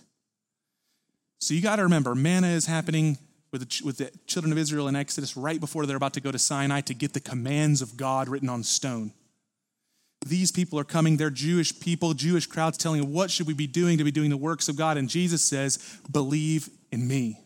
So 1.40 1.54
you 1.54 1.62
got 1.62 1.76
to 1.76 1.82
remember, 1.82 2.14
manna 2.14 2.48
is 2.48 2.66
happening 2.66 3.18
with 3.52 3.68
the, 3.68 3.84
with 3.84 3.98
the 3.98 4.10
children 4.26 4.52
of 4.52 4.58
Israel 4.58 4.88
in 4.88 4.96
Exodus 4.96 5.36
right 5.36 5.60
before 5.60 5.86
they're 5.86 5.96
about 5.96 6.14
to 6.14 6.20
go 6.20 6.30
to 6.30 6.38
Sinai 6.38 6.80
to 6.82 6.94
get 6.94 7.12
the 7.12 7.20
commands 7.20 7.82
of 7.82 7.96
God 7.96 8.28
written 8.28 8.48
on 8.48 8.62
stone. 8.62 9.12
These 10.26 10.52
people 10.52 10.78
are 10.78 10.84
coming, 10.84 11.16
they're 11.16 11.30
Jewish 11.30 11.78
people, 11.80 12.12
Jewish 12.12 12.46
crowds 12.46 12.76
telling 12.76 13.00
them, 13.00 13.12
What 13.12 13.30
should 13.30 13.46
we 13.46 13.54
be 13.54 13.66
doing 13.66 13.98
to 13.98 14.04
be 14.04 14.10
doing 14.10 14.30
the 14.30 14.36
works 14.36 14.68
of 14.68 14.76
God? 14.76 14.98
And 14.98 15.08
Jesus 15.08 15.42
says, 15.42 15.98
Believe 16.10 16.68
in 16.92 17.08
me. 17.08 17.40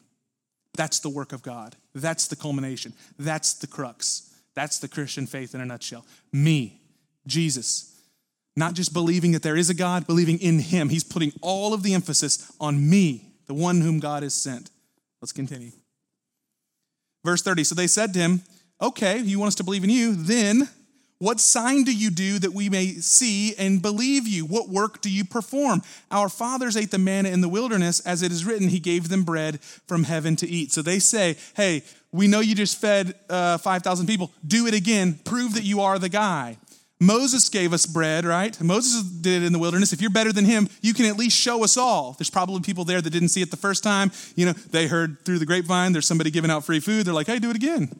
That's 0.77 0.99
the 0.99 1.09
work 1.09 1.33
of 1.33 1.43
God. 1.43 1.77
That's 1.95 2.27
the 2.27 2.35
culmination. 2.35 2.93
That's 3.17 3.55
the 3.55 3.69
crux. 3.69 4.35
That's 4.55 4.81
the 4.81 4.89
Christian 4.89 5.27
faith 5.27 5.55
in 5.55 5.61
a 5.61 5.67
nutshell. 5.67 6.05
Me, 6.33 6.81
Jesus. 7.27 7.93
Not 8.57 8.75
just 8.75 8.93
believing 8.93 9.33
that 9.33 9.43
there 9.43 9.57
is 9.57 9.71
a 9.71 9.75
God, 9.75 10.07
believing 10.07 10.39
in 10.41 10.59
Him. 10.59 10.89
He's 10.89 11.05
putting 11.05 11.33
all 11.43 11.75
of 11.75 11.85
the 11.85 11.95
emphasis 11.95 12.53
on 12.61 12.89
me, 12.89 13.35
the 13.47 13.55
one 13.55 13.81
whom 13.81 14.01
God 14.01 14.25
has 14.25 14.35
sent. 14.35 14.71
Let's 15.21 15.33
continue. 15.33 15.73
Verse 17.25 17.43
30 17.43 17.65
So 17.65 17.75
they 17.75 17.87
said 17.87 18.13
to 18.15 18.19
him, 18.21 18.43
Okay, 18.81 19.19
you 19.19 19.39
want 19.39 19.49
us 19.49 19.55
to 19.57 19.65
believe 19.65 19.85
in 19.85 19.91
you? 19.91 20.15
Then 20.15 20.69
what 21.19 21.41
sign 21.41 21.85
do 21.85 21.97
you 21.97 22.11
do 22.11 22.39
that 22.41 22.53
we 22.53 22.69
may 22.69 22.89
see 22.89 23.55
and 23.57 23.81
believe 23.81 24.27
you? 24.27 24.45
What 24.45 24.69
work 24.69 25.01
do 25.01 25.11
you 25.11 25.25
perform? 25.25 25.83
Our 26.11 26.29
fathers 26.29 26.77
ate 26.77 26.91
the 26.91 26.99
manna 26.99 27.31
in 27.31 27.41
the 27.41 27.49
wilderness, 27.49 28.01
as 28.01 28.23
it 28.23 28.33
is 28.33 28.45
written, 28.45 28.69
He 28.69 28.81
gave 28.81 29.09
them 29.09 29.23
bread 29.23 29.61
from 29.63 30.05
heaven 30.05 30.37
to 30.37 30.49
eat. 30.49 30.73
So 30.73 30.83
they 30.83 30.99
say, 30.99 31.37
Hey, 31.57 31.83
we 32.13 32.29
know 32.29 32.41
you 32.41 32.55
just 32.55 32.81
fed 32.81 33.15
uh, 33.31 33.59
5,000 33.59 34.07
people. 34.07 34.33
Do 34.47 34.67
it 34.67 34.75
again. 34.75 35.19
Prove 35.25 35.55
that 35.55 35.65
you 35.65 35.81
are 35.81 35.99
the 35.99 36.09
guy. 36.09 36.59
Moses 37.05 37.49
gave 37.49 37.73
us 37.73 37.87
bread, 37.87 38.25
right? 38.25 38.59
Moses 38.61 39.03
did 39.03 39.43
it 39.43 39.47
in 39.47 39.53
the 39.53 39.59
wilderness. 39.59 39.93
If 39.93 40.01
you're 40.01 40.11
better 40.11 40.33
than 40.33 40.45
him, 40.45 40.69
you 40.81 40.95
can 40.95 41.07
at 41.07 41.17
least 41.17 41.37
show 41.37 41.63
us 41.63 41.77
all. 41.77 42.15
There's 42.19 42.31
probably 42.31 42.61
people 42.61 42.85
there 42.85 43.01
that 43.01 43.11
didn't 43.11 43.29
see 43.29 43.43
it 43.43 43.51
the 43.51 43.57
first 43.57 43.83
time. 43.83 44.11
You 44.37 44.47
know, 44.47 44.53
they 44.53 44.87
heard 44.87 45.25
through 45.25 45.39
the 45.39 45.47
grapevine 45.47 45.93
there's 45.93 46.07
somebody 46.07 46.31
giving 46.31 46.51
out 46.51 46.65
free 46.65 46.81
food. 46.81 47.07
They're 47.07 47.15
like, 47.15 47.27
hey, 47.27 47.39
do 47.39 47.51
it 47.51 47.57
again. 47.57 47.91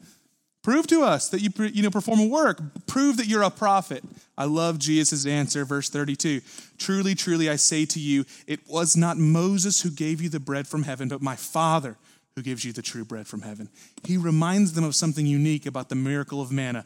Prove 0.63 0.87
to 0.87 1.03
us 1.03 1.29
that 1.29 1.41
you, 1.41 1.51
you 1.67 1.83
know, 1.83 1.91
perform 1.91 2.19
a 2.19 2.27
work. 2.27 2.59
Prove 2.87 3.17
that 3.17 3.27
you're 3.27 3.43
a 3.43 3.51
prophet. 3.51 4.03
I 4.35 4.45
love 4.45 4.79
Jesus' 4.79 5.27
answer, 5.27 5.63
verse 5.63 5.89
32. 5.89 6.41
Truly, 6.79 7.13
truly, 7.13 7.49
I 7.51 7.55
say 7.55 7.85
to 7.85 7.99
you, 7.99 8.25
it 8.47 8.61
was 8.67 8.97
not 8.97 9.17
Moses 9.17 9.81
who 9.81 9.91
gave 9.91 10.21
you 10.21 10.29
the 10.29 10.39
bread 10.39 10.67
from 10.67 10.81
heaven, 10.81 11.07
but 11.07 11.21
my 11.21 11.35
Father 11.35 11.97
who 12.35 12.41
gives 12.41 12.65
you 12.65 12.73
the 12.73 12.81
true 12.81 13.05
bread 13.05 13.27
from 13.27 13.43
heaven. 13.43 13.69
He 14.03 14.17
reminds 14.17 14.73
them 14.73 14.83
of 14.83 14.93
something 14.93 15.25
unique 15.25 15.65
about 15.65 15.87
the 15.87 15.95
miracle 15.95 16.41
of 16.41 16.51
manna. 16.51 16.85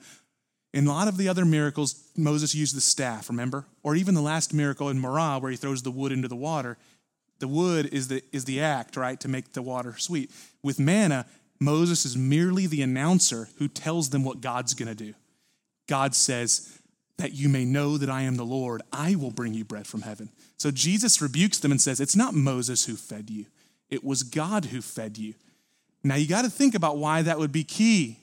In 0.74 0.86
a 0.86 0.92
lot 0.92 1.08
of 1.08 1.18
the 1.18 1.28
other 1.28 1.46
miracles, 1.46 2.04
Moses 2.16 2.54
used 2.54 2.76
the 2.76 2.82
staff, 2.82 3.30
remember? 3.30 3.66
Or 3.82 3.96
even 3.96 4.14
the 4.14 4.22
last 4.22 4.54
miracle 4.54 4.90
in 4.90 5.00
Marah, 5.00 5.40
where 5.40 5.52
he 5.52 5.58
throws 5.58 5.82
the 5.82 5.92
wood 5.92 6.12
into 6.12 6.28
the 6.28 6.36
water. 6.36 6.78
The 7.40 7.48
wood 7.48 7.88
is 7.88 8.08
the, 8.08 8.24
is 8.32 8.46
the 8.46 8.62
act, 8.62 8.96
right, 8.96 9.20
to 9.22 9.28
make 9.28 9.54
the 9.54 9.62
water 9.62 9.96
sweet. 9.98 10.30
With 10.62 10.80
manna, 10.80 11.26
Moses 11.60 12.06
is 12.06 12.16
merely 12.16 12.68
the 12.68 12.82
announcer 12.82 13.50
who 13.58 13.68
tells 13.68 14.10
them 14.10 14.24
what 14.24 14.42
God's 14.42 14.74
going 14.74 14.90
to 14.90 14.96
do. 14.96 15.14
God 15.88 16.14
says, 16.14 16.80
That 17.18 17.34
you 17.34 17.50
may 17.50 17.66
know 17.66 17.98
that 17.98 18.10
I 18.10 18.22
am 18.22 18.36
the 18.36 18.46
Lord, 18.46 18.82
I 18.94 19.16
will 19.16 19.32
bring 19.32 19.54
you 19.54 19.66
bread 19.66 19.88
from 19.88 20.04
heaven. 20.04 20.30
So 20.58 20.70
Jesus 20.72 21.22
rebukes 21.22 21.60
them 21.60 21.72
and 21.72 21.82
says, 21.82 22.00
It's 22.00 22.16
not 22.16 22.34
Moses 22.36 22.86
who 22.86 22.96
fed 22.96 23.30
you, 23.30 23.46
it 23.90 24.04
was 24.04 24.22
God 24.24 24.66
who 24.66 24.82
fed 24.82 25.18
you. 25.18 25.34
Now 26.04 26.16
you 26.16 26.28
got 26.28 26.44
to 26.44 26.50
think 26.50 26.76
about 26.76 26.98
why 26.98 27.24
that 27.24 27.40
would 27.40 27.52
be 27.52 27.64
key. 27.64 28.19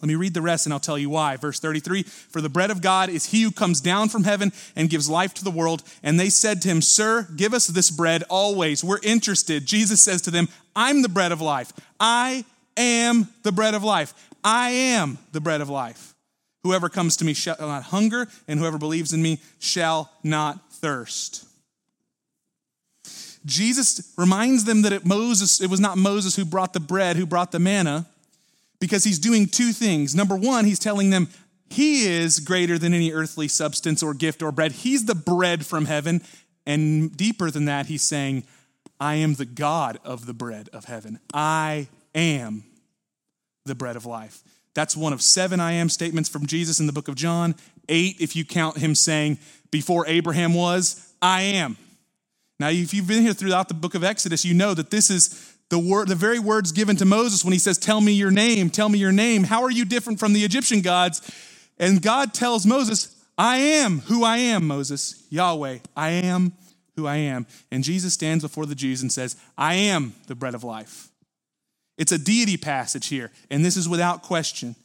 Let 0.00 0.08
me 0.08 0.14
read 0.14 0.34
the 0.34 0.42
rest 0.42 0.66
and 0.66 0.72
I'll 0.72 0.80
tell 0.80 0.98
you 0.98 1.10
why. 1.10 1.36
Verse 1.36 1.58
33 1.58 2.02
For 2.02 2.40
the 2.40 2.48
bread 2.48 2.70
of 2.70 2.80
God 2.80 3.08
is 3.08 3.26
he 3.26 3.42
who 3.42 3.50
comes 3.50 3.80
down 3.80 4.08
from 4.08 4.24
heaven 4.24 4.52
and 4.76 4.90
gives 4.90 5.10
life 5.10 5.34
to 5.34 5.44
the 5.44 5.50
world. 5.50 5.82
And 6.02 6.18
they 6.18 6.30
said 6.30 6.62
to 6.62 6.68
him, 6.68 6.82
Sir, 6.82 7.26
give 7.36 7.52
us 7.52 7.66
this 7.66 7.90
bread 7.90 8.24
always. 8.30 8.84
We're 8.84 9.00
interested. 9.02 9.66
Jesus 9.66 10.00
says 10.00 10.22
to 10.22 10.30
them, 10.30 10.48
I'm 10.76 11.02
the 11.02 11.08
bread 11.08 11.32
of 11.32 11.40
life. 11.40 11.72
I 11.98 12.44
am 12.76 13.28
the 13.42 13.52
bread 13.52 13.74
of 13.74 13.82
life. 13.82 14.14
I 14.44 14.70
am 14.70 15.18
the 15.32 15.40
bread 15.40 15.60
of 15.60 15.68
life. 15.68 16.14
Whoever 16.62 16.88
comes 16.88 17.16
to 17.16 17.24
me 17.24 17.34
shall 17.34 17.56
not 17.58 17.84
hunger, 17.84 18.28
and 18.46 18.58
whoever 18.58 18.78
believes 18.78 19.12
in 19.12 19.22
me 19.22 19.40
shall 19.58 20.10
not 20.22 20.72
thirst. 20.72 21.46
Jesus 23.44 24.12
reminds 24.16 24.64
them 24.64 24.82
that 24.82 24.92
it, 24.92 25.06
Moses, 25.06 25.60
it 25.60 25.70
was 25.70 25.80
not 25.80 25.96
Moses 25.96 26.36
who 26.36 26.44
brought 26.44 26.72
the 26.72 26.80
bread, 26.80 27.16
who 27.16 27.26
brought 27.26 27.52
the 27.52 27.58
manna, 27.58 28.06
because 28.80 29.04
he's 29.04 29.18
doing 29.18 29.46
two 29.46 29.72
things. 29.72 30.14
Number 30.14 30.36
one, 30.36 30.64
he's 30.64 30.78
telling 30.78 31.10
them 31.10 31.28
he 31.70 32.06
is 32.06 32.40
greater 32.40 32.78
than 32.78 32.94
any 32.94 33.12
earthly 33.12 33.48
substance 33.48 34.02
or 34.02 34.14
gift 34.14 34.42
or 34.42 34.52
bread. 34.52 34.72
He's 34.72 35.04
the 35.04 35.14
bread 35.14 35.66
from 35.66 35.86
heaven. 35.86 36.22
And 36.66 37.16
deeper 37.16 37.50
than 37.50 37.66
that, 37.66 37.86
he's 37.86 38.02
saying, 38.02 38.44
I 39.00 39.16
am 39.16 39.34
the 39.34 39.44
God 39.44 39.98
of 40.04 40.26
the 40.26 40.34
bread 40.34 40.68
of 40.72 40.86
heaven. 40.86 41.20
I 41.32 41.88
am 42.14 42.64
the 43.64 43.74
bread 43.74 43.96
of 43.96 44.06
life. 44.06 44.42
That's 44.74 44.96
one 44.96 45.12
of 45.12 45.22
seven 45.22 45.60
I 45.60 45.72
am 45.72 45.88
statements 45.88 46.28
from 46.28 46.46
Jesus 46.46 46.80
in 46.80 46.86
the 46.86 46.92
book 46.92 47.08
of 47.08 47.14
John. 47.14 47.54
Eight, 47.88 48.16
if 48.20 48.36
you 48.36 48.44
count 48.44 48.78
him 48.78 48.94
saying, 48.94 49.38
Before 49.70 50.06
Abraham 50.06 50.54
was, 50.54 51.12
I 51.20 51.42
am. 51.42 51.76
Now, 52.60 52.68
if 52.70 52.92
you've 52.92 53.06
been 53.06 53.22
here 53.22 53.34
throughout 53.34 53.68
the 53.68 53.74
book 53.74 53.94
of 53.94 54.02
Exodus, 54.02 54.44
you 54.44 54.54
know 54.54 54.74
that 54.74 54.90
this 54.90 55.10
is 55.10 55.56
the 55.70 55.78
word, 55.78 56.08
the 56.08 56.14
very 56.14 56.38
words 56.38 56.72
given 56.72 56.96
to 56.96 57.04
Moses 57.04 57.44
when 57.44 57.52
he 57.52 57.58
says, 57.58 57.78
Tell 57.78 58.00
me 58.00 58.12
your 58.12 58.30
name, 58.30 58.70
tell 58.70 58.88
me 58.88 58.98
your 58.98 59.12
name. 59.12 59.44
How 59.44 59.62
are 59.62 59.70
you 59.70 59.84
different 59.84 60.18
from 60.18 60.32
the 60.32 60.44
Egyptian 60.44 60.80
gods? 60.80 61.20
And 61.78 62.02
God 62.02 62.34
tells 62.34 62.66
Moses, 62.66 63.14
I 63.36 63.58
am 63.58 64.00
who 64.00 64.24
I 64.24 64.38
am, 64.38 64.66
Moses, 64.66 65.24
Yahweh. 65.30 65.78
I 65.96 66.10
am 66.10 66.52
who 66.96 67.06
I 67.06 67.16
am. 67.16 67.46
And 67.70 67.84
Jesus 67.84 68.14
stands 68.14 68.42
before 68.42 68.66
the 68.66 68.74
Jews 68.74 69.02
and 69.02 69.12
says, 69.12 69.36
I 69.56 69.74
am 69.74 70.14
the 70.26 70.34
bread 70.34 70.54
of 70.54 70.64
life. 70.64 71.08
It's 71.96 72.12
a 72.12 72.18
deity 72.18 72.56
passage 72.56 73.08
here, 73.08 73.30
and 73.50 73.64
this 73.64 73.76
is 73.76 73.88
without 73.88 74.22
question. 74.22 74.76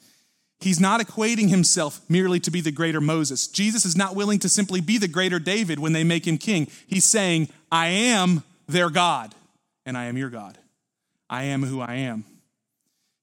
He's 0.60 0.80
not 0.80 1.02
equating 1.02 1.50
himself 1.50 2.02
merely 2.10 2.40
to 2.42 2.52
be 2.52 2.62
the 2.62 2.72
greater 2.72 3.02
Moses. 3.02 3.48
Jesus 3.48 3.86
is 3.86 3.96
not 3.96 4.16
willing 4.16 4.40
to 4.40 4.50
simply 4.50 4.82
be 4.82 4.98
the 4.98 5.08
greater 5.08 5.38
David 5.38 5.78
when 5.78 5.94
they 5.94 6.04
make 6.04 6.26
him 6.26 6.38
king. 6.38 6.68
He's 6.88 7.06
saying, 7.06 7.50
I 7.72 7.88
am 7.88 8.44
their 8.68 8.90
God, 8.90 9.36
and 9.86 9.98
I 9.98 10.06
am 10.06 10.18
your 10.18 10.30
God. 10.30 10.58
I 11.30 11.44
am 11.46 11.64
who 11.64 11.82
I 11.82 11.96
am. 11.96 12.26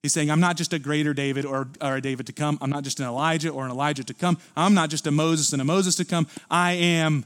He's 0.03 0.13
saying, 0.13 0.31
I'm 0.31 0.41
not 0.41 0.57
just 0.57 0.73
a 0.73 0.79
greater 0.79 1.13
David 1.13 1.45
or, 1.45 1.69
or 1.81 1.97
a 1.97 2.01
David 2.01 2.27
to 2.27 2.33
come. 2.33 2.59
I'm 2.63 2.71
not 2.71 2.85
just 2.85 3.01
an 3.01 3.07
Elijah 3.07 3.51
or 3.51 3.67
an 3.67 3.71
Elijah 3.71 4.05
to 4.05 4.15
come. 4.15 4.39
I'm 4.57 4.73
not 4.75 4.89
just 4.89 5.07
a 5.07 5.11
Moses 5.11 5.53
and 5.53 5.61
a 5.61 5.65
Moses 5.65 5.95
to 5.97 6.05
come. 6.05 6.27
I 6.51 6.73
am 6.73 7.25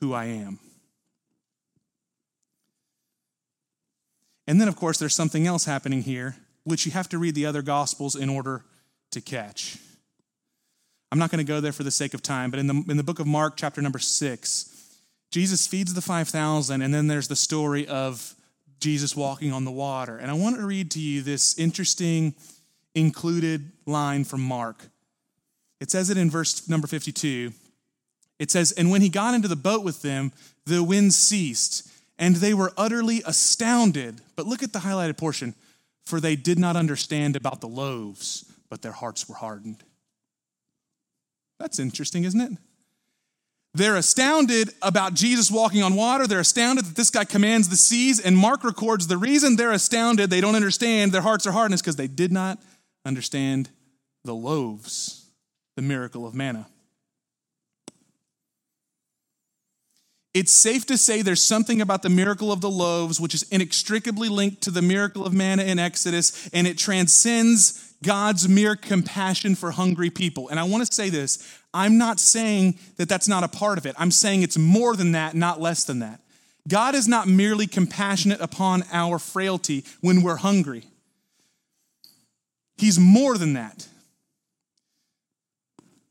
who 0.00 0.12
I 0.12 0.24
am. 0.26 0.58
And 4.48 4.60
then, 4.60 4.66
of 4.66 4.74
course, 4.74 4.98
there's 4.98 5.14
something 5.14 5.46
else 5.46 5.64
happening 5.64 6.02
here 6.02 6.36
which 6.64 6.84
you 6.84 6.92
have 6.92 7.08
to 7.08 7.18
read 7.18 7.34
the 7.34 7.46
other 7.46 7.62
gospels 7.62 8.14
in 8.14 8.28
order 8.28 8.64
to 9.12 9.20
catch. 9.20 9.78
I'm 11.12 11.18
not 11.18 11.30
going 11.30 11.44
to 11.44 11.48
go 11.48 11.60
there 11.60 11.72
for 11.72 11.82
the 11.82 11.90
sake 11.90 12.14
of 12.14 12.22
time, 12.22 12.50
but 12.50 12.60
in 12.60 12.66
the, 12.66 12.84
in 12.88 12.96
the 12.96 13.02
book 13.02 13.18
of 13.18 13.26
Mark, 13.26 13.54
chapter 13.56 13.80
number 13.82 13.98
six, 13.98 14.98
Jesus 15.30 15.66
feeds 15.66 15.94
the 15.94 16.00
5,000, 16.00 16.82
and 16.82 16.92
then 16.92 17.06
there's 17.06 17.28
the 17.28 17.36
story 17.36 17.86
of 17.86 18.34
Jesus 18.80 19.14
walking 19.14 19.52
on 19.52 19.64
the 19.64 19.70
water. 19.70 20.16
And 20.16 20.30
I 20.30 20.34
want 20.34 20.56
to 20.56 20.66
read 20.66 20.90
to 20.92 21.00
you 21.00 21.22
this 21.22 21.58
interesting 21.58 22.34
included 22.94 23.70
line 23.86 24.24
from 24.24 24.40
Mark. 24.40 24.88
It 25.80 25.90
says 25.90 26.10
it 26.10 26.16
in 26.16 26.30
verse 26.30 26.68
number 26.68 26.86
52. 26.86 27.52
It 28.38 28.50
says, 28.50 28.72
And 28.72 28.90
when 28.90 29.02
he 29.02 29.08
got 29.08 29.34
into 29.34 29.48
the 29.48 29.56
boat 29.56 29.84
with 29.84 30.02
them, 30.02 30.32
the 30.66 30.82
wind 30.82 31.14
ceased, 31.14 31.88
and 32.18 32.36
they 32.36 32.54
were 32.54 32.72
utterly 32.76 33.22
astounded. 33.26 34.20
But 34.36 34.46
look 34.46 34.62
at 34.62 34.72
the 34.72 34.80
highlighted 34.80 35.16
portion 35.16 35.54
for 36.10 36.20
they 36.20 36.36
did 36.36 36.58
not 36.58 36.76
understand 36.76 37.36
about 37.36 37.60
the 37.60 37.68
loaves, 37.68 38.44
but 38.68 38.82
their 38.82 38.92
hearts 38.92 39.28
were 39.28 39.36
hardened. 39.36 39.84
That's 41.58 41.78
interesting, 41.78 42.24
isn't 42.24 42.40
it? 42.40 42.52
They're 43.72 43.96
astounded 43.96 44.70
about 44.82 45.14
Jesus 45.14 45.50
walking 45.50 45.82
on 45.82 45.94
water. 45.94 46.26
They're 46.26 46.40
astounded 46.40 46.86
that 46.86 46.96
this 46.96 47.10
guy 47.10 47.24
commands 47.24 47.68
the 47.68 47.76
seas. 47.76 48.18
And 48.18 48.36
Mark 48.36 48.64
records 48.64 49.06
the 49.06 49.16
reason 49.16 49.56
they're 49.56 49.70
astounded, 49.70 50.28
they 50.28 50.40
don't 50.40 50.56
understand, 50.56 51.12
their 51.12 51.22
hearts 51.22 51.46
are 51.46 51.52
hardened, 51.52 51.74
is 51.74 51.82
because 51.82 51.96
they 51.96 52.08
did 52.08 52.32
not 52.32 52.58
understand 53.04 53.70
the 54.24 54.34
loaves, 54.34 55.30
the 55.76 55.82
miracle 55.82 56.26
of 56.26 56.34
manna. 56.34 56.66
It's 60.32 60.52
safe 60.52 60.86
to 60.86 60.96
say 60.96 61.22
there's 61.22 61.42
something 61.42 61.80
about 61.80 62.02
the 62.02 62.08
miracle 62.08 62.52
of 62.52 62.60
the 62.60 62.70
loaves 62.70 63.20
which 63.20 63.34
is 63.34 63.42
inextricably 63.50 64.28
linked 64.28 64.62
to 64.62 64.70
the 64.70 64.82
miracle 64.82 65.26
of 65.26 65.32
manna 65.32 65.64
in 65.64 65.78
Exodus, 65.78 66.48
and 66.52 66.66
it 66.66 66.78
transcends 66.78 67.94
God's 68.02 68.48
mere 68.48 68.76
compassion 68.76 69.54
for 69.54 69.72
hungry 69.72 70.08
people. 70.08 70.48
And 70.48 70.60
I 70.60 70.64
want 70.64 70.86
to 70.86 70.92
say 70.92 71.10
this 71.10 71.59
I'm 71.72 71.98
not 71.98 72.18
saying 72.18 72.78
that 72.96 73.08
that's 73.08 73.28
not 73.28 73.44
a 73.44 73.48
part 73.48 73.78
of 73.78 73.86
it, 73.86 73.94
I'm 73.98 74.10
saying 74.10 74.42
it's 74.42 74.58
more 74.58 74.96
than 74.96 75.12
that, 75.12 75.34
not 75.34 75.60
less 75.60 75.84
than 75.84 76.00
that. 76.00 76.20
God 76.68 76.94
is 76.94 77.08
not 77.08 77.26
merely 77.26 77.66
compassionate 77.66 78.40
upon 78.40 78.84
our 78.92 79.18
frailty 79.18 79.84
when 80.00 80.22
we're 80.22 80.36
hungry, 80.36 80.84
He's 82.76 82.98
more 82.98 83.36
than 83.36 83.54
that 83.54 83.86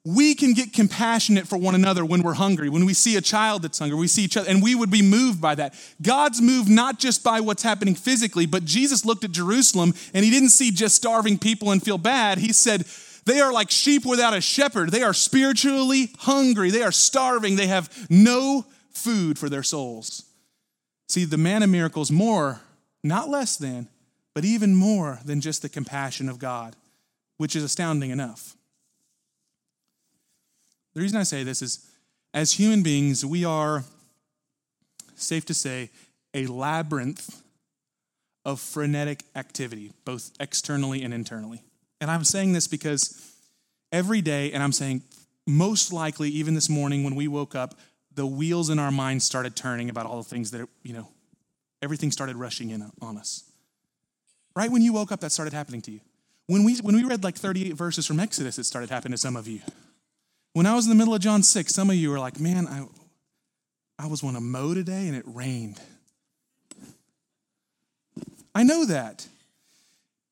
we 0.05 0.33
can 0.33 0.53
get 0.53 0.71
compassionate 0.71 1.47
for 1.47 1.57
one 1.57 1.75
another 1.75 2.05
when 2.05 2.23
we're 2.23 2.33
hungry, 2.33 2.69
when 2.69 2.85
we 2.85 2.93
see 2.93 3.17
a 3.17 3.21
child 3.21 3.61
that's 3.61 3.79
hungry, 3.79 3.97
we 3.97 4.07
see 4.07 4.23
each 4.23 4.37
other, 4.37 4.49
and 4.49 4.63
we 4.63 4.73
would 4.73 4.89
be 4.89 5.01
moved 5.01 5.41
by 5.41 5.53
that. 5.55 5.75
God's 6.01 6.41
moved 6.41 6.69
not 6.69 6.99
just 6.99 7.23
by 7.23 7.41
what's 7.41 7.63
happening 7.63 7.95
physically, 7.95 8.45
but 8.45 8.63
Jesus 8.63 9.05
looked 9.05 9.23
at 9.23 9.31
Jerusalem 9.31 9.93
and 10.13 10.23
he 10.23 10.31
didn't 10.31 10.49
see 10.49 10.71
just 10.71 10.95
starving 10.95 11.37
people 11.37 11.71
and 11.71 11.83
feel 11.83 11.97
bad. 11.97 12.37
He 12.37 12.53
said, 12.53 12.85
they 13.29 13.41
are 13.41 13.53
like 13.53 13.69
sheep 13.69 14.05
without 14.05 14.33
a 14.33 14.41
shepherd. 14.41 14.91
They 14.91 15.03
are 15.03 15.13
spiritually 15.13 16.11
hungry. 16.19 16.71
They 16.71 16.81
are 16.81 16.91
starving. 16.91 17.55
They 17.55 17.67
have 17.67 18.07
no 18.09 18.65
food 18.91 19.37
for 19.37 19.49
their 19.49 19.63
souls. 19.63 20.23
See, 21.07 21.25
the 21.25 21.37
man 21.37 21.63
of 21.63 21.69
miracles, 21.69 22.11
more, 22.11 22.61
not 23.03 23.29
less 23.29 23.55
than, 23.55 23.87
but 24.33 24.45
even 24.45 24.75
more 24.75 25.19
than 25.25 25.41
just 25.41 25.61
the 25.61 25.69
compassion 25.69 26.29
of 26.29 26.39
God, 26.39 26.75
which 27.37 27.55
is 27.55 27.63
astounding 27.63 28.09
enough. 28.09 28.55
The 30.93 31.01
reason 31.01 31.19
I 31.19 31.23
say 31.23 31.43
this 31.43 31.61
is 31.61 31.87
as 32.33 32.53
human 32.53 32.83
beings, 32.83 33.25
we 33.25 33.45
are, 33.45 33.83
safe 35.15 35.45
to 35.45 35.53
say, 35.53 35.89
a 36.33 36.47
labyrinth 36.47 37.43
of 38.45 38.59
frenetic 38.59 39.23
activity, 39.35 39.91
both 40.05 40.31
externally 40.39 41.03
and 41.03 41.13
internally. 41.13 41.63
And 42.01 42.09
I'm 42.09 42.23
saying 42.23 42.53
this 42.53 42.67
because 42.67 43.35
every 43.91 44.21
day, 44.21 44.51
and 44.51 44.63
I'm 44.63 44.71
saying 44.71 45.03
most 45.45 45.91
likely 45.91 46.29
even 46.29 46.53
this 46.53 46.69
morning 46.69 47.03
when 47.03 47.15
we 47.15 47.27
woke 47.27 47.55
up, 47.55 47.75
the 48.13 48.25
wheels 48.25 48.69
in 48.69 48.79
our 48.79 48.91
minds 48.91 49.25
started 49.25 49.55
turning 49.55 49.89
about 49.89 50.05
all 50.05 50.17
the 50.17 50.29
things 50.29 50.51
that, 50.51 50.67
you 50.83 50.93
know, 50.93 51.09
everything 51.81 52.11
started 52.11 52.35
rushing 52.35 52.69
in 52.69 52.89
on 53.01 53.17
us. 53.17 53.43
Right 54.55 54.71
when 54.71 54.81
you 54.81 54.93
woke 54.93 55.11
up, 55.11 55.19
that 55.21 55.31
started 55.31 55.53
happening 55.53 55.81
to 55.83 55.91
you. 55.91 55.99
When 56.47 56.63
we, 56.63 56.77
when 56.77 56.95
we 56.95 57.03
read 57.03 57.23
like 57.23 57.35
38 57.35 57.73
verses 57.73 58.05
from 58.05 58.19
Exodus, 58.19 58.57
it 58.57 58.63
started 58.63 58.89
happening 58.89 59.11
to 59.11 59.17
some 59.17 59.35
of 59.35 59.47
you. 59.47 59.61
When 60.53 60.65
I 60.65 60.73
was 60.73 60.85
in 60.85 60.89
the 60.89 60.95
middle 60.95 61.13
of 61.13 61.21
John 61.21 61.43
6, 61.43 61.71
some 61.71 61.89
of 61.89 61.95
you 61.95 62.09
were 62.09 62.19
like, 62.19 62.39
man, 62.39 62.67
I, 62.67 62.85
I 64.03 64.07
was 64.07 64.23
want 64.23 64.35
to 64.35 64.41
mow 64.41 64.73
today 64.73 65.07
and 65.07 65.15
it 65.15 65.23
rained. 65.27 65.79
I 68.55 68.63
know 68.63 68.85
that. 68.85 69.27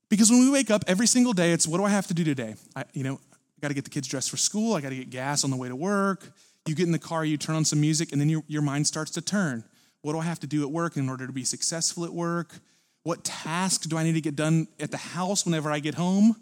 Because 0.09 0.29
when 0.29 0.39
we 0.39 0.49
wake 0.49 0.71
up 0.71 0.83
every 0.87 1.07
single 1.07 1.33
day, 1.33 1.51
it's 1.51 1.67
what 1.67 1.77
do 1.77 1.83
I 1.83 1.89
have 1.89 2.07
to 2.07 2.13
do 2.13 2.23
today? 2.23 2.55
I, 2.75 2.85
you 2.93 3.03
know, 3.03 3.19
I 3.33 3.61
got 3.61 3.67
to 3.69 3.73
get 3.73 3.83
the 3.83 3.89
kids 3.89 4.07
dressed 4.07 4.29
for 4.29 4.37
school. 4.37 4.75
I 4.75 4.81
got 4.81 4.89
to 4.89 4.95
get 4.95 5.09
gas 5.09 5.43
on 5.43 5.49
the 5.49 5.57
way 5.57 5.67
to 5.67 5.75
work. 5.75 6.31
You 6.65 6.75
get 6.75 6.85
in 6.85 6.91
the 6.91 6.99
car, 6.99 7.25
you 7.25 7.37
turn 7.37 7.55
on 7.55 7.65
some 7.65 7.81
music, 7.81 8.11
and 8.11 8.21
then 8.21 8.29
your, 8.29 8.43
your 8.47 8.61
mind 8.61 8.87
starts 8.87 9.11
to 9.11 9.21
turn. 9.21 9.63
What 10.01 10.13
do 10.13 10.19
I 10.19 10.23
have 10.23 10.39
to 10.41 10.47
do 10.47 10.63
at 10.63 10.71
work 10.71 10.95
in 10.97 11.09
order 11.09 11.27
to 11.27 11.33
be 11.33 11.43
successful 11.43 12.05
at 12.05 12.13
work? 12.13 12.53
What 13.03 13.23
task 13.23 13.83
do 13.83 13.97
I 13.97 14.03
need 14.03 14.13
to 14.13 14.21
get 14.21 14.35
done 14.35 14.67
at 14.79 14.91
the 14.91 14.97
house 14.97 15.45
whenever 15.45 15.71
I 15.71 15.79
get 15.79 15.95
home? 15.95 16.35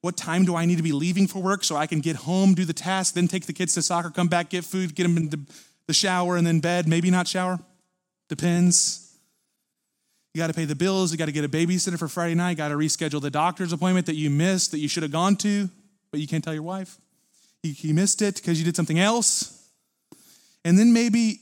What 0.00 0.16
time 0.16 0.44
do 0.44 0.54
I 0.54 0.64
need 0.64 0.76
to 0.76 0.82
be 0.82 0.92
leaving 0.92 1.26
for 1.26 1.42
work 1.42 1.64
so 1.64 1.76
I 1.76 1.86
can 1.86 2.00
get 2.00 2.16
home, 2.16 2.54
do 2.54 2.64
the 2.64 2.72
task, 2.72 3.14
then 3.14 3.26
take 3.26 3.46
the 3.46 3.52
kids 3.52 3.74
to 3.74 3.82
soccer, 3.82 4.10
come 4.10 4.28
back, 4.28 4.50
get 4.50 4.64
food, 4.64 4.94
get 4.94 5.02
them 5.02 5.16
into 5.16 5.40
the 5.86 5.92
shower, 5.92 6.36
and 6.36 6.46
then 6.46 6.60
bed? 6.60 6.86
Maybe 6.86 7.10
not 7.10 7.26
shower. 7.26 7.58
Depends. 8.28 9.05
You 10.36 10.42
got 10.42 10.48
to 10.48 10.52
pay 10.52 10.66
the 10.66 10.74
bills. 10.74 11.12
You 11.12 11.16
got 11.16 11.26
to 11.26 11.32
get 11.32 11.46
a 11.46 11.48
babysitter 11.48 11.98
for 11.98 12.08
Friday 12.08 12.34
night. 12.34 12.58
Got 12.58 12.68
to 12.68 12.74
reschedule 12.74 13.22
the 13.22 13.30
doctor's 13.30 13.72
appointment 13.72 14.04
that 14.04 14.16
you 14.16 14.28
missed, 14.28 14.70
that 14.72 14.80
you 14.80 14.86
should 14.86 15.02
have 15.02 15.10
gone 15.10 15.34
to, 15.36 15.70
but 16.10 16.20
you 16.20 16.28
can't 16.28 16.44
tell 16.44 16.52
your 16.52 16.62
wife. 16.62 16.98
You, 17.62 17.72
you 17.74 17.94
missed 17.94 18.20
it 18.20 18.34
because 18.34 18.58
you 18.58 18.64
did 18.66 18.76
something 18.76 18.98
else. 18.98 19.66
And 20.62 20.78
then 20.78 20.92
maybe 20.92 21.40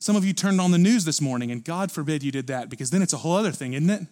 some 0.00 0.16
of 0.16 0.24
you 0.24 0.32
turned 0.32 0.60
on 0.60 0.72
the 0.72 0.78
news 0.78 1.04
this 1.04 1.20
morning, 1.20 1.52
and 1.52 1.64
God 1.64 1.92
forbid 1.92 2.24
you 2.24 2.32
did 2.32 2.48
that 2.48 2.68
because 2.68 2.90
then 2.90 3.02
it's 3.02 3.12
a 3.12 3.18
whole 3.18 3.36
other 3.36 3.52
thing, 3.52 3.74
isn't 3.74 3.88
it? 3.88 4.02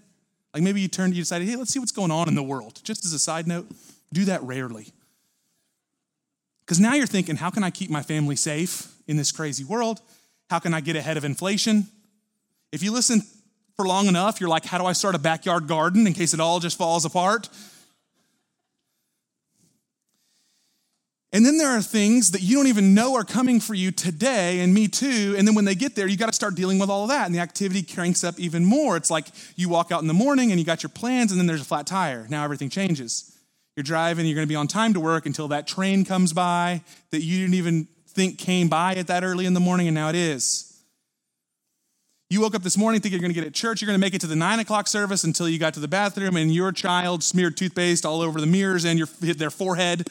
Like 0.55 0.63
maybe 0.63 0.81
you 0.81 0.87
turned, 0.87 1.17
you 1.17 1.23
decided, 1.23 1.49
hey, 1.49 1.57
let's 1.57 1.73
see 1.73 1.81
what's 1.81 1.91
going 1.91 2.13
on 2.13 2.29
in 2.29 2.37
the 2.37 2.45
world. 2.45 2.79
Just 2.85 3.05
as 3.05 3.13
a 3.13 3.19
side 3.19 3.49
note, 3.49 3.67
do 4.13 4.25
that 4.27 4.41
rarely. 4.45 4.87
Because 6.65 6.79
now 6.79 6.95
you're 6.95 7.09
thinking, 7.09 7.35
how 7.35 7.51
can 7.51 7.65
I 7.65 7.71
keep 7.71 7.91
my 7.91 8.05
family 8.05 8.37
safe 8.37 8.87
in 9.09 9.17
this 9.17 9.33
crazy 9.33 9.65
world? 9.65 10.01
How 10.49 10.61
can 10.61 10.75
I 10.75 10.81
get 10.81 10.95
ahead 10.95 11.17
of 11.17 11.25
inflation? 11.25 11.89
If 12.71 12.85
you 12.85 12.93
listen 12.93 13.23
for 13.77 13.87
long 13.87 14.07
enough, 14.07 14.41
you're 14.41 14.49
like, 14.49 14.65
how 14.65 14.79
do 14.79 14.87
I 14.87 14.93
start 14.93 15.15
a 15.15 15.19
backyard 15.19 15.69
garden 15.69 16.07
in 16.07 16.15
case 16.15 16.33
it 16.33 16.41
all 16.41 16.61
just 16.61 16.79
falls 16.79 17.05
apart? 17.05 17.49
And 21.33 21.45
then 21.45 21.59
there 21.59 21.69
are 21.69 21.83
things 21.83 22.31
that 22.31 22.41
you 22.41 22.57
don't 22.57 22.69
even 22.69 22.95
know 22.95 23.15
are 23.17 23.25
coming 23.25 23.61
for 23.61 23.75
you 23.75 23.91
today, 23.91 24.61
and 24.61 24.73
me 24.73 24.89
too. 24.89 25.35
And 25.37 25.47
then 25.47 25.55
when 25.55 25.67
they 25.67 25.75
get 25.75 25.95
there, 25.95 26.07
you 26.07 26.17
got 26.17 26.27
to 26.27 26.33
start 26.33 26.55
dealing 26.55 26.79
with 26.79 26.89
all 26.89 27.03
of 27.03 27.11
that. 27.11 27.27
And 27.27 27.35
the 27.35 27.41
activity 27.41 27.83
cranks 27.83 28.25
up 28.25 28.41
even 28.41 28.65
more. 28.65 28.97
It's 28.97 29.11
like 29.11 29.27
you 29.55 29.69
walk 29.69 29.93
out 29.93 30.01
in 30.01 30.09
the 30.09 30.15
morning 30.15 30.51
and 30.51 30.59
you 30.59 30.65
got 30.65 30.83
your 30.83 30.89
plans, 30.91 31.33
and 31.33 31.39
then 31.39 31.47
there's 31.47 31.61
a 31.61 31.65
flat 31.65 31.87
tire. 31.87 32.27
Now 32.31 32.45
everything 32.45 32.71
changes. 32.71 33.37
You're 33.77 33.85
driving, 33.85 34.25
you're 34.25 34.35
going 34.35 34.47
to 34.47 34.49
be 34.49 34.57
on 34.57 34.69
time 34.69 34.95
to 34.95 35.01
work 35.01 35.27
until 35.27 35.49
that 35.49 35.67
train 35.67 36.07
comes 36.07 36.33
by 36.33 36.81
that 37.11 37.23
you 37.23 37.41
didn't 37.41 37.57
even 37.57 37.89
think 38.09 38.39
came 38.39 38.69
by 38.69 38.95
at 38.95 39.09
that 39.09 39.23
early 39.23 39.45
in 39.45 39.53
the 39.53 39.61
morning, 39.61 39.87
and 39.89 39.95
now 39.95 40.09
it 40.09 40.15
is. 40.15 40.76
You 42.29 42.41
woke 42.41 42.55
up 42.55 42.63
this 42.63 42.77
morning 42.77 43.01
thinking 43.01 43.21
you're 43.21 43.23
going 43.23 43.35
to 43.35 43.41
get 43.41 43.47
at 43.47 43.55
church. 43.55 43.81
You're 43.81 43.87
going 43.87 44.01
to 44.01 44.05
make 44.05 44.15
it 44.15 44.21
to 44.23 44.27
the 44.27 44.37
nine 44.37 44.59
o'clock 44.59 44.89
service 44.89 45.23
until 45.23 45.49
you 45.49 45.59
got 45.59 45.75
to 45.75 45.81
the 45.81 45.89
bathroom, 45.89 46.37
and 46.37 46.53
your 46.53 46.73
child 46.73 47.23
smeared 47.23 47.57
toothpaste 47.57 48.05
all 48.05 48.21
over 48.21 48.41
the 48.41 48.47
mirrors 48.47 48.85
and 48.85 48.99
your, 48.99 49.09
hit 49.21 49.39
their 49.39 49.51
forehead 49.51 50.09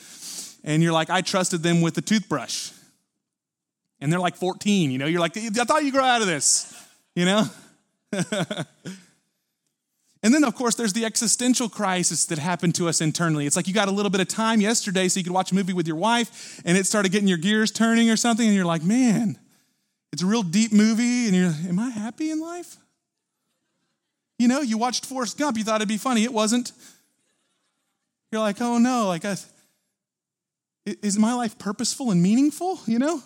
and 0.65 0.83
you're 0.83 0.91
like, 0.91 1.09
I 1.09 1.21
trusted 1.21 1.63
them 1.63 1.79
with 1.79 1.93
the 1.93 2.01
toothbrush. 2.01 2.71
And 4.01 4.11
they're 4.11 4.19
like 4.19 4.35
14, 4.35 4.91
you 4.91 4.97
know, 4.97 5.05
you're 5.05 5.21
like, 5.21 5.37
I 5.37 5.49
thought 5.63 5.85
you 5.85 5.91
grew 5.91 6.01
out 6.01 6.21
of 6.21 6.27
this, 6.27 6.75
you 7.15 7.23
know? 7.23 7.45
and 8.11 8.25
then, 10.21 10.43
of 10.43 10.55
course, 10.55 10.75
there's 10.75 10.91
the 10.91 11.05
existential 11.05 11.69
crisis 11.69 12.25
that 12.25 12.39
happened 12.39 12.75
to 12.75 12.89
us 12.89 12.99
internally. 12.99 13.45
It's 13.45 13.55
like 13.55 13.67
you 13.67 13.73
got 13.73 13.87
a 13.87 13.91
little 13.91 14.09
bit 14.09 14.21
of 14.21 14.27
time 14.27 14.59
yesterday 14.59 15.07
so 15.07 15.19
you 15.19 15.23
could 15.23 15.33
watch 15.33 15.51
a 15.51 15.55
movie 15.55 15.71
with 15.71 15.87
your 15.87 15.95
wife, 15.95 16.61
and 16.65 16.77
it 16.77 16.85
started 16.85 17.11
getting 17.11 17.27
your 17.27 17.37
gears 17.37 17.71
turning 17.71 18.09
or 18.09 18.17
something, 18.17 18.45
and 18.45 18.55
you're 18.55 18.65
like, 18.65 18.83
man, 18.83 19.37
it's 20.15 20.23
a 20.23 20.25
real 20.25 20.43
deep 20.43 20.71
movie, 20.71 21.25
and 21.25 21.35
you're, 21.35 21.49
like, 21.49 21.65
am 21.65 21.77
I 21.77 21.89
happy 21.89 22.31
in 22.31 22.39
life? 22.39 22.77
You 24.39 24.47
know, 24.47 24.61
you 24.61 24.77
watched 24.77 25.05
Forrest 25.05 25.37
Gump, 25.37 25.57
you 25.57 25.65
thought 25.65 25.81
it'd 25.81 25.89
be 25.89 25.97
funny, 25.97 26.23
it 26.23 26.31
wasn't. 26.31 26.71
You're 28.31 28.39
like, 28.39 28.61
oh 28.61 28.77
no, 28.77 29.07
like 29.07 29.25
I, 29.25 29.35
is 30.85 31.19
my 31.19 31.33
life 31.33 31.59
purposeful 31.59 32.11
and 32.11 32.23
meaningful, 32.23 32.79
you 32.85 32.97
know? 32.97 33.23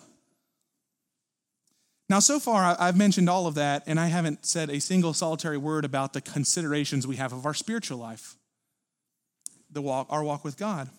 Now, 2.08 2.18
so 2.18 2.40
far, 2.40 2.76
I've 2.76 2.96
mentioned 2.96 3.30
all 3.30 3.46
of 3.46 3.54
that, 3.54 3.84
and 3.86 4.00
I 4.00 4.08
haven't 4.08 4.44
said 4.44 4.68
a 4.68 4.80
single 4.80 5.14
solitary 5.14 5.58
word 5.58 5.84
about 5.84 6.12
the 6.12 6.20
considerations 6.20 7.06
we 7.06 7.14
have 7.16 7.32
of 7.32 7.46
our 7.46 7.54
spiritual 7.54 7.98
life, 7.98 8.34
the 9.70 9.80
walk, 9.80 10.08
our 10.10 10.24
walk 10.24 10.42
with 10.42 10.56
God. 10.56 10.90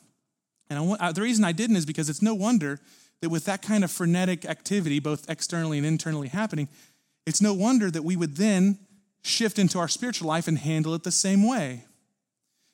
And 0.69 0.95
uh, 1.01 1.11
the 1.11 1.21
reason 1.21 1.43
I 1.43 1.51
didn't 1.51 1.75
is 1.75 1.85
because 1.85 2.09
it's 2.09 2.21
no 2.21 2.33
wonder 2.33 2.79
that 3.21 3.29
with 3.29 3.45
that 3.45 3.61
kind 3.61 3.83
of 3.83 3.91
frenetic 3.91 4.45
activity, 4.45 4.99
both 4.99 5.29
externally 5.29 5.77
and 5.77 5.87
internally 5.87 6.27
happening, 6.27 6.67
it's 7.25 7.41
no 7.41 7.53
wonder 7.53 7.89
that 7.91 8.03
we 8.03 8.15
would 8.15 8.35
then 8.35 8.79
shift 9.23 9.59
into 9.59 9.79
our 9.79 9.87
spiritual 9.87 10.27
life 10.27 10.47
and 10.47 10.57
handle 10.57 10.93
it 10.95 11.03
the 11.03 11.11
same 11.11 11.47
way 11.47 11.85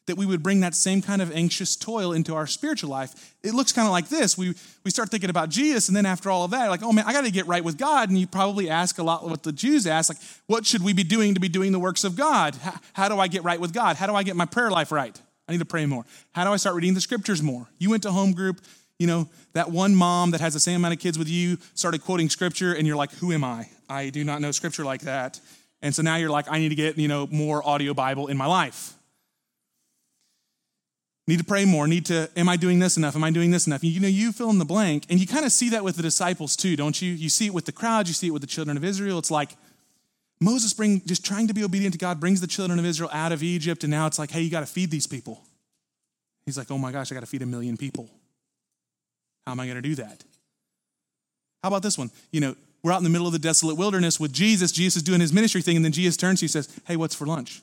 that 0.07 0.17
we 0.17 0.25
would 0.25 0.41
bring 0.41 0.62
that 0.62 0.73
same 0.73 1.01
kind 1.01 1.21
of 1.21 1.31
anxious 1.33 1.75
toil 1.75 2.13
into 2.13 2.33
our 2.33 2.47
spiritual 2.47 2.89
life. 2.89 3.36
It 3.43 3.53
looks 3.53 3.73
kind 3.73 3.86
of 3.86 3.91
like 3.91 4.07
this. 4.07 4.38
We, 4.38 4.55
we 4.83 4.89
start 4.89 5.10
thinking 5.10 5.29
about 5.29 5.49
Jesus, 5.49 5.89
and 5.89 5.95
then 5.95 6.05
after 6.05 6.31
all 6.31 6.45
of 6.45 6.51
that, 6.51 6.69
like, 6.69 6.81
oh 6.81 6.93
man, 6.93 7.03
I 7.05 7.13
got 7.13 7.25
to 7.25 7.31
get 7.31 7.45
right 7.45 7.63
with 7.63 7.77
God. 7.77 8.10
And 8.10 8.17
you 8.17 8.25
probably 8.25 8.69
ask 8.69 8.97
a 8.97 9.03
lot 9.03 9.27
what 9.29 9.43
the 9.43 9.51
Jews 9.51 9.86
ask, 9.86 10.10
like, 10.10 10.17
what 10.47 10.65
should 10.65 10.81
we 10.81 10.93
be 10.93 11.03
doing 11.03 11.33
to 11.33 11.39
be 11.39 11.49
doing 11.49 11.73
the 11.73 11.79
works 11.79 12.03
of 12.05 12.15
God? 12.15 12.55
How, 12.55 12.73
how 12.93 13.10
do 13.10 13.19
I 13.19 13.27
get 13.27 13.43
right 13.43 13.60
with 13.60 13.73
God? 13.73 13.97
How 13.97 14.07
do 14.07 14.15
I 14.15 14.23
get 14.23 14.36
my 14.36 14.45
prayer 14.45 14.71
life 14.71 14.91
right? 14.91 15.19
I 15.47 15.51
need 15.51 15.60
to 15.60 15.65
pray 15.65 15.86
more. 15.86 16.05
How 16.31 16.45
do 16.45 16.51
I 16.51 16.57
start 16.57 16.75
reading 16.75 16.93
the 16.93 17.01
scriptures 17.01 17.41
more? 17.41 17.67
You 17.77 17.89
went 17.89 18.03
to 18.03 18.12
home 18.12 18.31
group, 18.31 18.62
you 18.99 19.07
know, 19.07 19.29
that 19.53 19.71
one 19.71 19.95
mom 19.95 20.31
that 20.31 20.41
has 20.41 20.53
the 20.53 20.60
same 20.60 20.77
amount 20.77 20.93
of 20.93 20.99
kids 20.99 21.17
with 21.17 21.29
you 21.29 21.57
started 21.75 22.03
quoting 22.03 22.29
scripture, 22.29 22.73
and 22.73 22.88
you're 22.88 22.95
like, 22.95 23.12
who 23.13 23.31
am 23.31 23.43
I? 23.43 23.69
I 23.89 24.10
do 24.10 24.23
not 24.23 24.41
know 24.41 24.51
scripture 24.51 24.83
like 24.83 25.01
that. 25.01 25.39
And 25.81 25.93
so 25.93 26.01
now 26.01 26.15
you're 26.15 26.29
like, 26.29 26.49
I 26.49 26.57
need 26.57 26.69
to 26.69 26.75
get, 26.75 26.97
you 26.97 27.07
know, 27.07 27.27
more 27.27 27.65
audio 27.67 27.93
Bible 27.93 28.27
in 28.27 28.38
my 28.38 28.47
life. 28.47 28.93
Need 31.27 31.39
to 31.39 31.45
pray 31.45 31.65
more. 31.65 31.88
Need 31.88 32.05
to, 32.07 32.29
am 32.38 32.47
I 32.47 32.55
doing 32.55 32.79
this 32.79 32.97
enough? 32.97 33.15
Am 33.15 33.23
I 33.23 33.31
doing 33.31 33.51
this 33.51 33.67
enough? 33.67 33.83
You 33.83 33.99
know, 33.99 34.07
you 34.07 34.31
fill 34.31 34.49
in 34.49 34.60
the 34.60 34.65
blank. 34.65 35.05
And 35.10 35.19
you 35.19 35.27
kind 35.27 35.45
of 35.45 35.51
see 35.51 35.69
that 35.69 35.83
with 35.83 35.97
the 35.97 36.01
disciples 36.01 36.55
too, 36.55 36.75
don't 36.75 36.99
you? 37.01 37.12
You 37.12 37.29
see 37.29 37.47
it 37.47 37.53
with 37.53 37.65
the 37.65 37.71
crowd, 37.73 38.07
you 38.07 38.13
see 38.13 38.27
it 38.27 38.31
with 38.31 38.41
the 38.41 38.47
children 38.47 38.77
of 38.77 38.83
Israel. 38.83 39.19
It's 39.19 39.29
like 39.29 39.51
Moses 40.39 40.73
bring 40.73 41.01
just 41.05 41.25
trying 41.25 41.47
to 41.47 41.53
be 41.53 41.63
obedient 41.63 41.93
to 41.93 41.99
God 41.99 42.19
brings 42.19 42.41
the 42.41 42.47
children 42.47 42.79
of 42.79 42.86
Israel 42.86 43.10
out 43.12 43.31
of 43.31 43.43
Egypt, 43.43 43.83
and 43.83 43.91
now 43.91 44.07
it's 44.07 44.19
like, 44.19 44.31
hey, 44.31 44.41
you 44.41 44.49
got 44.49 44.62
to 44.62 44.65
feed 44.65 44.89
these 44.89 45.07
people. 45.07 45.43
He's 46.45 46.57
like, 46.57 46.71
oh 46.71 46.77
my 46.77 46.91
gosh, 46.91 47.12
I 47.12 47.15
got 47.15 47.21
to 47.21 47.27
feed 47.27 47.41
a 47.41 47.45
million 47.45 47.75
people. 47.75 48.10
How 49.47 49.53
am 49.53 49.62
I 49.62 49.65
going 49.65 49.77
to 49.77 49.81
do 49.81 49.95
that? 49.95 50.25
How 51.63 51.69
about 51.69 51.81
this 51.81 51.97
one? 51.97 52.12
You 52.31 52.41
know, 52.41 52.55
we're 52.83 52.91
out 52.91 52.97
in 52.97 53.05
the 53.05 53.10
middle 53.10 53.27
of 53.27 53.31
the 53.31 53.39
desolate 53.39 53.77
wilderness 53.77 54.19
with 54.19 54.33
Jesus. 54.33 54.73
Jesus 54.73 54.97
is 54.97 55.03
doing 55.03 55.21
his 55.21 55.31
ministry 55.31 55.62
thing, 55.62 55.77
and 55.77 55.86
then 55.86 55.93
Jesus 55.93 56.17
turns 56.17 56.41
to 56.41 56.43
you 56.43 56.47
and 56.47 56.51
says, 56.51 56.81
Hey, 56.86 56.97
what's 56.97 57.15
for 57.15 57.25
lunch? 57.25 57.62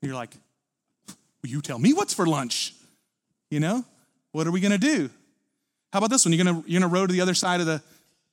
And 0.00 0.08
you're 0.08 0.16
like, 0.16 0.30
you 1.42 1.60
tell 1.60 1.80
me 1.80 1.92
what's 1.92 2.14
for 2.14 2.24
lunch. 2.24 2.74
You 3.50 3.58
know, 3.58 3.84
what 4.30 4.46
are 4.46 4.52
we 4.52 4.60
going 4.60 4.70
to 4.70 4.78
do? 4.78 5.10
How 5.92 5.98
about 5.98 6.10
this 6.10 6.24
one? 6.24 6.32
You're 6.32 6.44
going 6.44 6.62
to 6.62 6.70
you're 6.70 6.78
going 6.78 6.88
to 6.88 6.96
row 6.96 7.04
to 7.04 7.12
the 7.12 7.20
other 7.20 7.34
side 7.34 7.58
of 7.58 7.66
the 7.66 7.82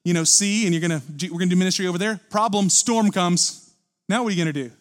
you 0.05 0.13
know 0.13 0.23
sea, 0.23 0.67
and 0.67 0.75
you're 0.75 0.87
going 0.87 1.01
to 1.01 1.27
we're 1.31 1.39
going 1.39 1.49
to 1.49 1.55
do 1.55 1.59
ministry 1.59 1.87
over 1.87 1.97
there. 1.97 2.19
Problem: 2.29 2.69
storm 2.69 3.09
comes. 3.09 3.73
Now 4.07 4.21
what 4.21 4.29
are 4.29 4.35
you 4.35 4.43
going 4.43 4.53
to 4.53 4.63
do? 4.69 4.71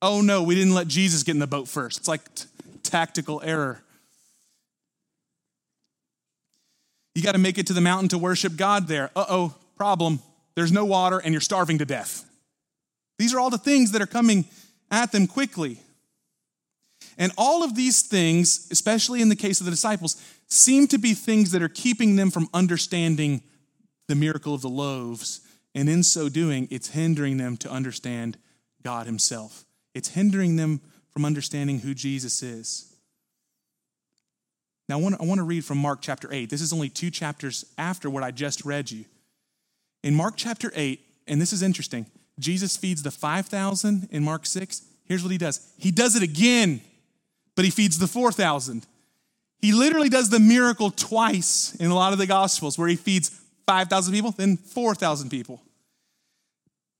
Oh 0.00 0.20
no, 0.20 0.44
we 0.44 0.54
didn't 0.54 0.74
let 0.74 0.86
Jesus 0.86 1.24
get 1.24 1.32
in 1.32 1.40
the 1.40 1.48
boat 1.48 1.66
first. 1.66 1.98
It's 1.98 2.08
like 2.08 2.32
t- 2.36 2.46
tactical 2.84 3.42
error. 3.44 3.81
You 7.14 7.22
got 7.22 7.32
to 7.32 7.38
make 7.38 7.58
it 7.58 7.66
to 7.66 7.72
the 7.72 7.80
mountain 7.80 8.08
to 8.10 8.18
worship 8.18 8.56
God 8.56 8.88
there. 8.88 9.10
Uh 9.14 9.26
oh, 9.28 9.54
problem. 9.76 10.20
There's 10.54 10.72
no 10.72 10.84
water 10.84 11.18
and 11.18 11.32
you're 11.32 11.40
starving 11.40 11.78
to 11.78 11.84
death. 11.84 12.24
These 13.18 13.34
are 13.34 13.40
all 13.40 13.50
the 13.50 13.58
things 13.58 13.92
that 13.92 14.02
are 14.02 14.06
coming 14.06 14.46
at 14.90 15.12
them 15.12 15.26
quickly. 15.26 15.78
And 17.18 17.32
all 17.36 17.62
of 17.62 17.74
these 17.74 18.02
things, 18.02 18.68
especially 18.70 19.20
in 19.20 19.28
the 19.28 19.36
case 19.36 19.60
of 19.60 19.64
the 19.66 19.70
disciples, 19.70 20.22
seem 20.48 20.86
to 20.88 20.98
be 20.98 21.14
things 21.14 21.50
that 21.52 21.62
are 21.62 21.68
keeping 21.68 22.16
them 22.16 22.30
from 22.30 22.48
understanding 22.54 23.42
the 24.08 24.14
miracle 24.14 24.54
of 24.54 24.62
the 24.62 24.68
loaves. 24.68 25.40
And 25.74 25.88
in 25.88 26.02
so 26.02 26.28
doing, 26.28 26.68
it's 26.70 26.90
hindering 26.90 27.36
them 27.36 27.56
to 27.58 27.70
understand 27.70 28.38
God 28.82 29.06
Himself. 29.06 29.64
It's 29.94 30.08
hindering 30.08 30.56
them 30.56 30.80
from 31.10 31.24
understanding 31.24 31.80
who 31.80 31.94
Jesus 31.94 32.42
is. 32.42 32.91
Now, 34.92 34.98
I 34.98 35.00
want, 35.00 35.20
I 35.22 35.24
want 35.24 35.38
to 35.38 35.44
read 35.44 35.64
from 35.64 35.78
Mark 35.78 36.00
chapter 36.02 36.28
8. 36.30 36.50
This 36.50 36.60
is 36.60 36.70
only 36.70 36.90
two 36.90 37.10
chapters 37.10 37.64
after 37.78 38.10
what 38.10 38.22
I 38.22 38.30
just 38.30 38.62
read 38.66 38.90
you. 38.90 39.06
In 40.02 40.14
Mark 40.14 40.34
chapter 40.36 40.70
8, 40.74 41.00
and 41.26 41.40
this 41.40 41.54
is 41.54 41.62
interesting, 41.62 42.04
Jesus 42.38 42.76
feeds 42.76 43.02
the 43.02 43.10
5,000 43.10 44.08
in 44.10 44.22
Mark 44.22 44.44
6. 44.44 44.82
Here's 45.06 45.22
what 45.22 45.32
he 45.32 45.38
does 45.38 45.72
He 45.78 45.92
does 45.92 46.14
it 46.14 46.22
again 46.22 46.82
but 47.54 47.64
he 47.64 47.70
feeds 47.70 47.98
the 47.98 48.06
4,000. 48.06 48.86
He 49.60 49.72
literally 49.72 50.10
does 50.10 50.28
the 50.28 50.40
miracle 50.40 50.90
twice 50.90 51.74
in 51.76 51.90
a 51.90 51.94
lot 51.94 52.12
of 52.12 52.18
the 52.18 52.26
Gospels 52.26 52.78
where 52.78 52.88
he 52.88 52.96
feeds 52.96 53.30
5,000 53.66 54.12
people, 54.12 54.32
then 54.32 54.58
4,000 54.58 55.30
people. 55.30 55.62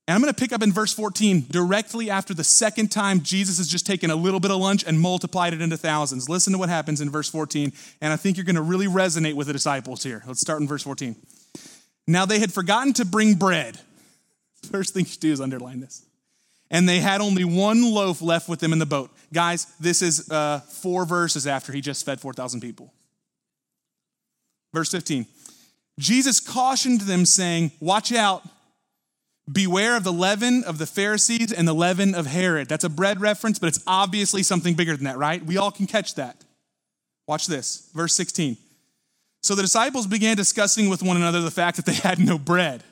And 0.09 0.17
I'm 0.17 0.21
going 0.21 0.33
to 0.33 0.39
pick 0.39 0.53
up 0.53 0.63
in 0.63 0.73
verse 0.73 0.93
14 0.93 1.47
directly 1.49 2.11
after 2.11 2.35
the 2.35 2.43
second 2.43 2.91
time 2.91 3.23
Jesus 3.23 3.59
has 3.59 3.69
just 3.69 3.87
taken 3.87 4.11
a 4.11 4.17
little 4.17 4.41
bit 4.41 4.51
of 4.51 4.59
lunch 4.59 4.85
and 4.85 4.99
multiplied 4.99 5.55
it 5.55 5.63
into 5.63 5.77
thousands. 5.77 6.29
Listen 6.29 6.53
to 6.53 6.59
what 6.59 6.69
happens 6.69 7.01
in 7.01 7.09
verse 7.09 7.29
14, 7.29 7.73
and 8.01 8.13
I 8.13 8.17
think 8.17 8.37
you're 8.37 8.45
going 8.45 8.57
to 8.57 8.63
really 8.63 8.87
resonate 8.87 9.35
with 9.35 9.47
the 9.47 9.53
disciples 9.53 10.03
here. 10.03 10.23
Let's 10.27 10.41
start 10.41 10.61
in 10.61 10.67
verse 10.67 10.83
14. 10.83 11.15
Now 12.09 12.27
they 12.27 12.41
had 12.41 12.53
forgotten 12.53 12.93
to 12.95 13.05
bring 13.05 13.35
bread. 13.35 13.79
First 14.71 14.95
thing 14.95 15.05
you 15.05 15.11
should 15.11 15.21
do 15.21 15.33
is 15.33 15.41
underline 15.41 15.81
this 15.81 16.05
and 16.73 16.89
they 16.89 16.99
had 16.99 17.21
only 17.21 17.45
one 17.45 17.93
loaf 17.93 18.23
left 18.23 18.49
with 18.49 18.59
them 18.59 18.73
in 18.73 18.79
the 18.81 18.87
boat. 18.87 19.11
Guys, 19.33 19.67
this 19.79 20.01
is 20.01 20.29
uh, 20.31 20.61
four 20.61 21.05
verses 21.05 21.47
after 21.47 21.71
he 21.71 21.83
just 21.83 22.05
fed 22.05 22.19
4,000 22.19 22.61
people. 22.61 22.93
Verse 24.73 24.91
15 24.91 25.27
Jesus 25.99 26.41
cautioned 26.41 27.03
them, 27.03 27.27
saying, 27.27 27.71
Watch 27.79 28.13
out, 28.13 28.43
Beware 29.51 29.97
of 29.97 30.05
the 30.05 30.13
leaven 30.13 30.63
of 30.65 30.79
the 30.79 30.87
Pharisees 30.87 31.53
and 31.53 31.67
the 31.67 31.73
leaven 31.73 32.15
of 32.15 32.27
Herod. 32.27 32.69
That's 32.69 32.85
a 32.85 32.89
bread 32.89 33.21
reference, 33.21 33.59
but 33.59 33.67
it's 33.67 33.83
obviously 33.87 34.43
something 34.43 34.75
bigger 34.75 34.97
than 34.97 35.05
that, 35.05 35.19
right? 35.19 35.45
We 35.45 35.57
all 35.57 35.73
can 35.73 35.87
catch 35.87 36.15
that. 36.15 36.45
Watch 37.27 37.47
this, 37.47 37.91
verse 37.95 38.15
16. 38.15 38.57
So 39.43 39.57
the 39.57 39.63
disciples 39.63 40.07
began 40.07 40.37
discussing 40.37 40.89
with 40.89 41.03
one 41.03 41.17
another 41.17 41.41
the 41.41 41.51
fact 41.51 41.77
that 41.77 41.87
they 41.87 41.95
had 41.95 42.19
no 42.19 42.39
bread. 42.39 42.85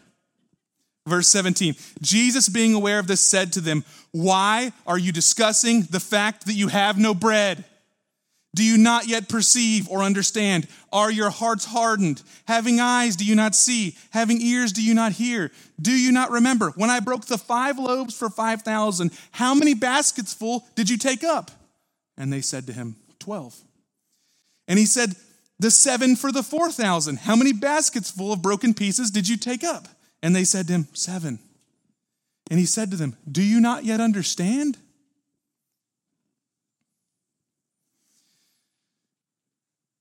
Verse 1.06 1.28
17 1.28 1.74
Jesus, 2.02 2.48
being 2.48 2.74
aware 2.74 2.98
of 2.98 3.06
this, 3.06 3.20
said 3.20 3.52
to 3.54 3.60
them, 3.60 3.84
Why 4.10 4.72
are 4.86 4.98
you 4.98 5.12
discussing 5.12 5.82
the 5.82 6.00
fact 6.00 6.46
that 6.46 6.54
you 6.54 6.68
have 6.68 6.98
no 6.98 7.14
bread? 7.14 7.64
Do 8.54 8.64
you 8.64 8.76
not 8.76 9.06
yet 9.06 9.28
perceive 9.28 9.88
or 9.88 10.02
understand? 10.02 10.66
Are 10.92 11.10
your 11.10 11.30
hearts 11.30 11.64
hardened? 11.66 12.22
Having 12.46 12.80
eyes, 12.80 13.14
do 13.14 13.24
you 13.24 13.36
not 13.36 13.54
see? 13.54 13.96
Having 14.10 14.40
ears, 14.40 14.72
do 14.72 14.82
you 14.82 14.92
not 14.92 15.12
hear? 15.12 15.52
Do 15.80 15.92
you 15.92 16.10
not 16.10 16.32
remember? 16.32 16.70
When 16.70 16.90
I 16.90 16.98
broke 16.98 17.26
the 17.26 17.38
five 17.38 17.78
loaves 17.78 18.16
for 18.16 18.28
5,000, 18.28 19.12
how 19.30 19.54
many 19.54 19.74
baskets 19.74 20.34
full 20.34 20.66
did 20.74 20.90
you 20.90 20.98
take 20.98 21.22
up? 21.22 21.52
And 22.16 22.32
they 22.32 22.40
said 22.40 22.66
to 22.66 22.72
him, 22.72 22.96
12. 23.20 23.56
And 24.66 24.78
he 24.78 24.86
said, 24.86 25.14
The 25.60 25.70
seven 25.70 26.16
for 26.16 26.32
the 26.32 26.42
4,000, 26.42 27.20
how 27.20 27.36
many 27.36 27.52
baskets 27.52 28.10
full 28.10 28.32
of 28.32 28.42
broken 28.42 28.74
pieces 28.74 29.12
did 29.12 29.28
you 29.28 29.36
take 29.36 29.62
up? 29.62 29.86
And 30.22 30.34
they 30.34 30.44
said 30.44 30.66
to 30.66 30.72
him, 30.72 30.88
Seven. 30.92 31.38
And 32.50 32.58
he 32.58 32.66
said 32.66 32.90
to 32.90 32.96
them, 32.96 33.16
Do 33.30 33.42
you 33.42 33.60
not 33.60 33.84
yet 33.84 34.00
understand? 34.00 34.76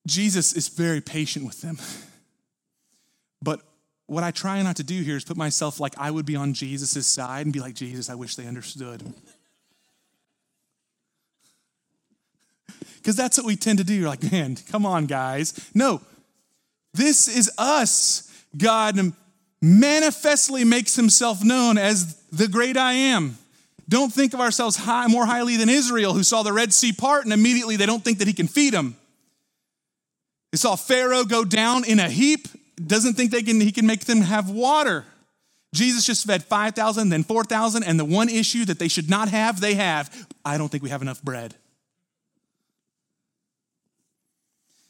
Jesus 0.07 0.53
is 0.53 0.67
very 0.67 1.01
patient 1.01 1.45
with 1.45 1.61
them. 1.61 1.77
But 3.41 3.61
what 4.07 4.23
I 4.23 4.31
try 4.31 4.61
not 4.61 4.75
to 4.77 4.83
do 4.83 5.01
here 5.01 5.15
is 5.15 5.23
put 5.23 5.37
myself 5.37 5.79
like 5.79 5.93
I 5.97 6.11
would 6.11 6.25
be 6.25 6.35
on 6.35 6.53
Jesus' 6.53 7.05
side 7.05 7.45
and 7.45 7.53
be 7.53 7.59
like, 7.59 7.75
Jesus, 7.75 8.09
I 8.09 8.15
wish 8.15 8.35
they 8.35 8.47
understood. 8.47 9.03
Because 12.97 13.15
that's 13.15 13.37
what 13.37 13.45
we 13.45 13.55
tend 13.55 13.77
to 13.77 13.83
do. 13.83 13.93
You're 13.93 14.09
like, 14.09 14.31
man, 14.31 14.57
come 14.69 14.85
on, 14.85 15.05
guys. 15.05 15.69
No, 15.73 16.01
this 16.93 17.27
is 17.27 17.51
us. 17.57 18.25
God 18.57 18.97
manifestly 19.61 20.63
makes 20.63 20.95
himself 20.95 21.43
known 21.43 21.77
as 21.77 22.15
the 22.31 22.47
great 22.47 22.77
I 22.77 22.93
am. 22.93 23.37
Don't 23.87 24.13
think 24.13 24.33
of 24.33 24.39
ourselves 24.39 24.75
high, 24.75 25.07
more 25.07 25.25
highly 25.25 25.57
than 25.57 25.69
Israel, 25.69 26.13
who 26.13 26.23
saw 26.23 26.43
the 26.43 26.53
Red 26.53 26.73
Sea 26.73 26.93
part 26.93 27.23
and 27.23 27.33
immediately 27.33 27.75
they 27.75 27.85
don't 27.85 28.03
think 28.03 28.19
that 28.19 28.27
he 28.27 28.33
can 28.33 28.47
feed 28.47 28.73
them. 28.73 28.95
They 30.51 30.57
saw 30.57 30.75
Pharaoh 30.75 31.23
go 31.23 31.43
down 31.43 31.85
in 31.85 31.99
a 31.99 32.09
heap, 32.09 32.47
doesn't 32.75 33.13
think 33.13 33.31
they 33.31 33.43
can, 33.43 33.61
he 33.61 33.71
can 33.71 33.85
make 33.85 34.05
them 34.05 34.21
have 34.21 34.49
water. 34.49 35.05
Jesus 35.73 36.05
just 36.05 36.25
fed 36.25 36.43
5,000, 36.43 37.09
then 37.09 37.23
4,000, 37.23 37.83
and 37.83 37.99
the 37.99 38.05
one 38.05 38.29
issue 38.29 38.65
that 38.65 38.79
they 38.79 38.87
should 38.87 39.09
not 39.09 39.29
have, 39.29 39.61
they 39.61 39.75
have. 39.75 40.27
I 40.43 40.57
don't 40.57 40.69
think 40.69 40.81
we 40.81 40.89
have 40.89 41.03
enough 41.03 41.21
bread. 41.21 41.53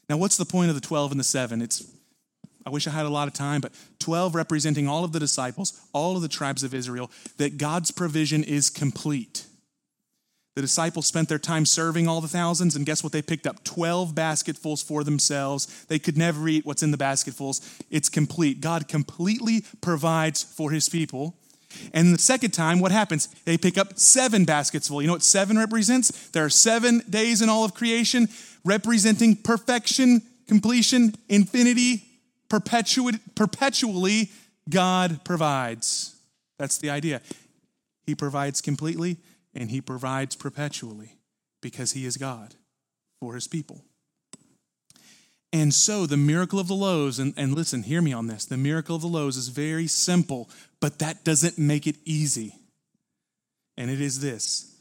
Now, 0.08 0.16
what's 0.16 0.38
the 0.38 0.46
point 0.46 0.70
of 0.70 0.74
the 0.74 0.80
12 0.80 1.12
and 1.12 1.20
the 1.20 1.24
7? 1.24 1.62
It's 1.62 1.84
I 2.66 2.70
wish 2.70 2.86
I 2.86 2.90
had 2.90 3.06
a 3.06 3.10
lot 3.10 3.26
of 3.26 3.34
time, 3.34 3.60
but 3.60 3.72
12 4.00 4.34
representing 4.34 4.86
all 4.86 5.04
of 5.04 5.12
the 5.12 5.20
disciples, 5.20 5.80
all 5.92 6.16
of 6.16 6.22
the 6.22 6.28
tribes 6.28 6.62
of 6.62 6.74
Israel, 6.74 7.10
that 7.38 7.56
God's 7.58 7.90
provision 7.90 8.44
is 8.44 8.68
complete. 8.68 9.46
The 10.56 10.62
disciples 10.62 11.06
spent 11.06 11.28
their 11.28 11.38
time 11.38 11.64
serving 11.64 12.08
all 12.08 12.20
the 12.20 12.28
thousands, 12.28 12.74
and 12.74 12.84
guess 12.84 13.04
what? 13.04 13.12
They 13.12 13.22
picked 13.22 13.46
up 13.46 13.62
12 13.62 14.14
basketfuls 14.14 14.82
for 14.82 15.04
themselves. 15.04 15.84
They 15.84 15.98
could 15.98 16.18
never 16.18 16.48
eat 16.48 16.66
what's 16.66 16.82
in 16.82 16.90
the 16.90 16.96
basketfuls. 16.96 17.60
It's 17.88 18.08
complete. 18.08 18.60
God 18.60 18.88
completely 18.88 19.64
provides 19.80 20.42
for 20.42 20.72
his 20.72 20.88
people. 20.88 21.36
And 21.94 22.12
the 22.12 22.18
second 22.18 22.50
time, 22.50 22.80
what 22.80 22.90
happens? 22.90 23.28
They 23.44 23.56
pick 23.56 23.78
up 23.78 23.96
seven 23.96 24.44
baskets 24.44 24.88
full. 24.88 25.00
You 25.00 25.06
know 25.06 25.14
what 25.14 25.22
seven 25.22 25.56
represents? 25.56 26.30
There 26.30 26.44
are 26.44 26.50
seven 26.50 27.02
days 27.08 27.42
in 27.42 27.48
all 27.48 27.64
of 27.64 27.74
creation 27.74 28.28
representing 28.64 29.36
perfection, 29.36 30.22
completion, 30.48 31.14
infinity, 31.28 32.02
perpetually. 32.48 34.30
God 34.68 35.24
provides. 35.24 36.16
That's 36.58 36.78
the 36.78 36.90
idea. 36.90 37.22
He 38.04 38.16
provides 38.16 38.60
completely 38.60 39.16
and 39.54 39.70
he 39.70 39.80
provides 39.80 40.36
perpetually 40.36 41.16
because 41.60 41.92
he 41.92 42.06
is 42.06 42.16
God 42.16 42.54
for 43.20 43.34
his 43.34 43.48
people. 43.48 43.84
And 45.52 45.74
so 45.74 46.06
the 46.06 46.16
miracle 46.16 46.60
of 46.60 46.68
the 46.68 46.74
loaves, 46.74 47.18
and, 47.18 47.34
and 47.36 47.54
listen, 47.54 47.82
hear 47.82 48.00
me 48.00 48.12
on 48.12 48.28
this. 48.28 48.44
The 48.44 48.56
miracle 48.56 48.94
of 48.94 49.02
the 49.02 49.08
loaves 49.08 49.36
is 49.36 49.48
very 49.48 49.88
simple, 49.88 50.48
but 50.80 51.00
that 51.00 51.24
doesn't 51.24 51.58
make 51.58 51.86
it 51.86 51.96
easy. 52.04 52.54
And 53.76 53.90
it 53.90 54.00
is 54.00 54.20
this 54.20 54.76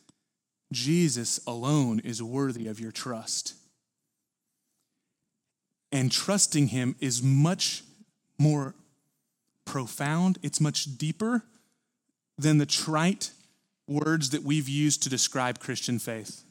Jesus 0.72 1.40
alone 1.48 2.00
is 2.00 2.22
worthy 2.22 2.68
of 2.68 2.80
your 2.80 2.92
trust. 2.92 3.56
And 5.92 6.12
trusting 6.12 6.68
him 6.68 6.96
is 7.00 7.24
much 7.24 7.84
more 8.38 8.76
profound, 9.66 10.38
it's 10.44 10.62
much 10.62 10.98
deeper 10.98 11.44
than 12.38 12.60
the 12.60 12.66
trite 12.66 13.32
words 13.90 14.30
that 14.30 14.44
we've 14.44 14.70
used 14.70 15.04
to 15.04 15.10
describe 15.10 15.60
Christian 15.60 16.00
faith. 16.00 16.44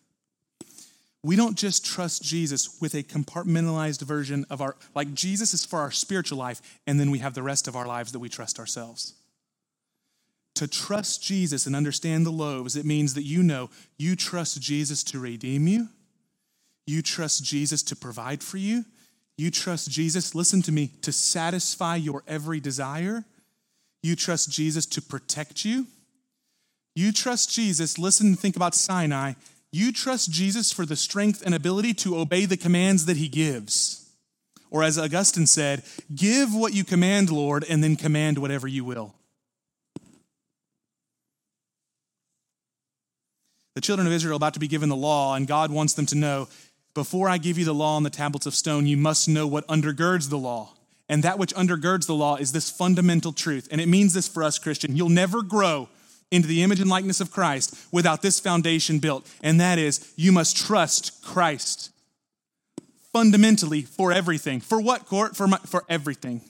We 1.22 1.36
don't 1.36 1.58
just 1.58 1.84
trust 1.84 2.22
Jesus 2.22 2.80
with 2.80 2.94
a 2.94 3.02
compartmentalized 3.02 4.02
version 4.02 4.46
of 4.50 4.60
our, 4.60 4.76
like 4.94 5.14
Jesus 5.14 5.52
is 5.52 5.64
for 5.64 5.80
our 5.80 5.90
spiritual 5.90 6.38
life, 6.38 6.60
and 6.86 7.00
then 7.00 7.10
we 7.10 7.18
have 7.18 7.34
the 7.34 7.42
rest 7.42 7.66
of 7.66 7.76
our 7.76 7.86
lives 7.86 8.12
that 8.12 8.20
we 8.20 8.28
trust 8.28 8.58
ourselves. 8.58 9.14
To 10.54 10.68
trust 10.68 11.22
Jesus 11.22 11.66
and 11.66 11.74
understand 11.74 12.24
the 12.24 12.30
loaves, 12.30 12.76
it 12.76 12.86
means 12.86 13.14
that 13.14 13.24
you 13.24 13.42
know 13.42 13.70
you 13.96 14.16
trust 14.16 14.60
Jesus 14.60 15.02
to 15.04 15.18
redeem 15.18 15.66
you, 15.66 15.88
you 16.86 17.02
trust 17.02 17.44
Jesus 17.44 17.82
to 17.84 17.96
provide 17.96 18.42
for 18.42 18.56
you, 18.56 18.84
you 19.36 19.50
trust 19.50 19.90
Jesus, 19.90 20.34
listen 20.34 20.62
to 20.62 20.72
me, 20.72 20.92
to 21.02 21.12
satisfy 21.12 21.96
your 21.96 22.22
every 22.26 22.60
desire, 22.60 23.24
you 24.02 24.16
trust 24.16 24.50
Jesus 24.50 24.86
to 24.86 25.02
protect 25.02 25.64
you 25.64 25.86
you 26.98 27.12
trust 27.12 27.50
Jesus, 27.50 27.96
listen 27.96 28.26
and 28.26 28.38
think 28.38 28.56
about 28.56 28.74
Sinai. 28.74 29.34
You 29.70 29.92
trust 29.92 30.32
Jesus 30.32 30.72
for 30.72 30.84
the 30.84 30.96
strength 30.96 31.42
and 31.46 31.54
ability 31.54 31.94
to 31.94 32.18
obey 32.18 32.44
the 32.44 32.56
commands 32.56 33.06
that 33.06 33.16
he 33.16 33.28
gives. 33.28 34.10
Or 34.68 34.82
as 34.82 34.98
Augustine 34.98 35.46
said, 35.46 35.84
give 36.12 36.52
what 36.52 36.74
you 36.74 36.82
command, 36.82 37.30
Lord, 37.30 37.64
and 37.68 37.84
then 37.84 37.94
command 37.94 38.38
whatever 38.38 38.66
you 38.66 38.84
will. 38.84 39.14
The 43.76 43.80
children 43.80 44.08
of 44.08 44.12
Israel 44.12 44.34
are 44.34 44.36
about 44.36 44.54
to 44.54 44.60
be 44.60 44.66
given 44.66 44.88
the 44.88 44.96
law, 44.96 45.36
and 45.36 45.46
God 45.46 45.70
wants 45.70 45.92
them 45.92 46.06
to 46.06 46.16
know 46.16 46.48
before 46.94 47.28
I 47.28 47.38
give 47.38 47.58
you 47.58 47.64
the 47.64 47.72
law 47.72 47.94
on 47.94 48.02
the 48.02 48.10
tablets 48.10 48.46
of 48.46 48.56
stone, 48.56 48.88
you 48.88 48.96
must 48.96 49.28
know 49.28 49.46
what 49.46 49.64
undergirds 49.68 50.30
the 50.30 50.38
law. 50.38 50.74
And 51.08 51.22
that 51.22 51.38
which 51.38 51.54
undergirds 51.54 52.08
the 52.08 52.14
law 52.16 52.34
is 52.34 52.50
this 52.50 52.70
fundamental 52.70 53.32
truth. 53.32 53.68
And 53.70 53.80
it 53.80 53.86
means 53.86 54.14
this 54.14 54.26
for 54.26 54.42
us, 54.42 54.58
Christian. 54.58 54.96
You'll 54.96 55.10
never 55.10 55.42
grow 55.42 55.88
into 56.30 56.48
the 56.48 56.62
image 56.62 56.80
and 56.80 56.90
likeness 56.90 57.20
of 57.20 57.30
Christ 57.30 57.74
without 57.90 58.22
this 58.22 58.40
foundation 58.40 58.98
built, 58.98 59.28
and 59.42 59.60
that 59.60 59.78
is 59.78 60.12
you 60.16 60.32
must 60.32 60.56
trust 60.56 61.22
Christ 61.24 61.90
fundamentally 63.12 63.82
for 63.82 64.12
everything. 64.12 64.60
For 64.60 64.80
what, 64.80 65.06
Kort? 65.06 65.36
For, 65.36 65.46
my, 65.48 65.58
for 65.58 65.84
everything. 65.88 66.42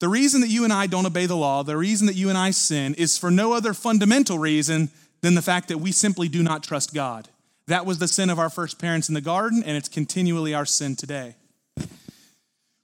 The 0.00 0.08
reason 0.08 0.42
that 0.42 0.48
you 0.48 0.64
and 0.64 0.72
I 0.72 0.86
don't 0.86 1.06
obey 1.06 1.26
the 1.26 1.36
law, 1.36 1.62
the 1.62 1.76
reason 1.76 2.06
that 2.08 2.16
you 2.16 2.28
and 2.28 2.36
I 2.36 2.50
sin, 2.50 2.94
is 2.94 3.16
for 3.16 3.30
no 3.30 3.52
other 3.52 3.72
fundamental 3.72 4.38
reason 4.38 4.90
than 5.22 5.34
the 5.34 5.42
fact 5.42 5.68
that 5.68 5.78
we 5.78 5.92
simply 5.92 6.28
do 6.28 6.42
not 6.42 6.62
trust 6.62 6.92
God. 6.92 7.28
That 7.66 7.86
was 7.86 7.98
the 7.98 8.08
sin 8.08 8.28
of 8.28 8.38
our 8.38 8.50
first 8.50 8.78
parents 8.78 9.08
in 9.08 9.14
the 9.14 9.20
garden, 9.22 9.62
and 9.64 9.76
it's 9.76 9.88
continually 9.88 10.52
our 10.52 10.66
sin 10.66 10.96
today. 10.96 11.36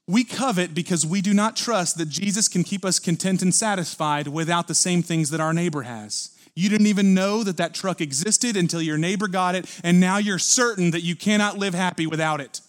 We 0.07 0.23
covet 0.23 0.73
because 0.73 1.05
we 1.05 1.21
do 1.21 1.33
not 1.33 1.55
trust 1.55 1.97
that 1.97 2.09
Jesus 2.09 2.47
can 2.47 2.63
keep 2.63 2.83
us 2.83 2.99
content 2.99 3.41
and 3.41 3.53
satisfied 3.53 4.27
without 4.27 4.67
the 4.67 4.75
same 4.75 5.03
things 5.03 5.29
that 5.29 5.39
our 5.39 5.53
neighbor 5.53 5.83
has. 5.83 6.31
You 6.53 6.69
didn't 6.69 6.87
even 6.87 7.13
know 7.13 7.43
that 7.43 7.57
that 7.57 7.73
truck 7.73 8.01
existed 8.01 8.57
until 8.57 8.81
your 8.81 8.97
neighbor 8.97 9.27
got 9.27 9.55
it, 9.55 9.65
and 9.83 9.99
now 9.99 10.17
you're 10.17 10.39
certain 10.39 10.91
that 10.91 11.01
you 11.01 11.15
cannot 11.15 11.57
live 11.57 11.73
happy 11.73 12.05
without 12.05 12.41
it, 12.41 12.61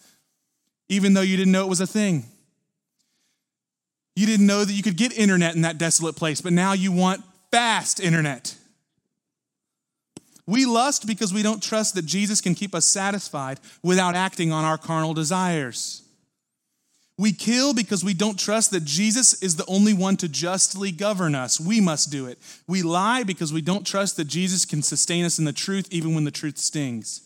even 0.87 1.13
though 1.13 1.21
you 1.21 1.35
didn't 1.35 1.51
know 1.51 1.65
it 1.65 1.69
was 1.69 1.81
a 1.81 1.87
thing. 1.87 2.25
You 4.15 4.25
didn't 4.25 4.45
know 4.45 4.63
that 4.63 4.73
you 4.73 4.83
could 4.83 4.95
get 4.95 5.17
internet 5.17 5.55
in 5.55 5.63
that 5.63 5.77
desolate 5.77 6.15
place, 6.15 6.39
but 6.39 6.53
now 6.53 6.73
you 6.73 6.91
want 6.91 7.23
fast 7.51 7.99
internet. 7.99 8.55
We 10.45 10.65
lust 10.65 11.07
because 11.07 11.33
we 11.33 11.43
don't 11.43 11.63
trust 11.63 11.95
that 11.95 12.05
Jesus 12.05 12.41
can 12.41 12.53
keep 12.53 12.75
us 12.75 12.85
satisfied 12.85 13.59
without 13.81 14.15
acting 14.15 14.51
on 14.51 14.65
our 14.65 14.77
carnal 14.77 15.13
desires. 15.13 16.02
We 17.17 17.31
kill 17.31 17.73
because 17.75 18.03
we 18.03 18.15
don't 18.15 18.39
trust 18.39 18.71
that 18.71 18.85
Jesus 18.85 19.41
is 19.43 19.55
the 19.55 19.65
only 19.67 19.93
one 19.93 20.17
to 20.17 20.27
justly 20.27 20.91
govern 20.91 21.35
us. 21.35 21.59
We 21.59 21.79
must 21.79 22.11
do 22.11 22.25
it. 22.25 22.39
We 22.67 22.81
lie 22.81 23.23
because 23.23 23.53
we 23.53 23.61
don't 23.61 23.85
trust 23.85 24.17
that 24.17 24.25
Jesus 24.25 24.65
can 24.65 24.81
sustain 24.81 25.23
us 25.23 25.37
in 25.37 25.45
the 25.45 25.53
truth 25.53 25.87
even 25.91 26.15
when 26.15 26.23
the 26.23 26.31
truth 26.31 26.57
stings. 26.57 27.21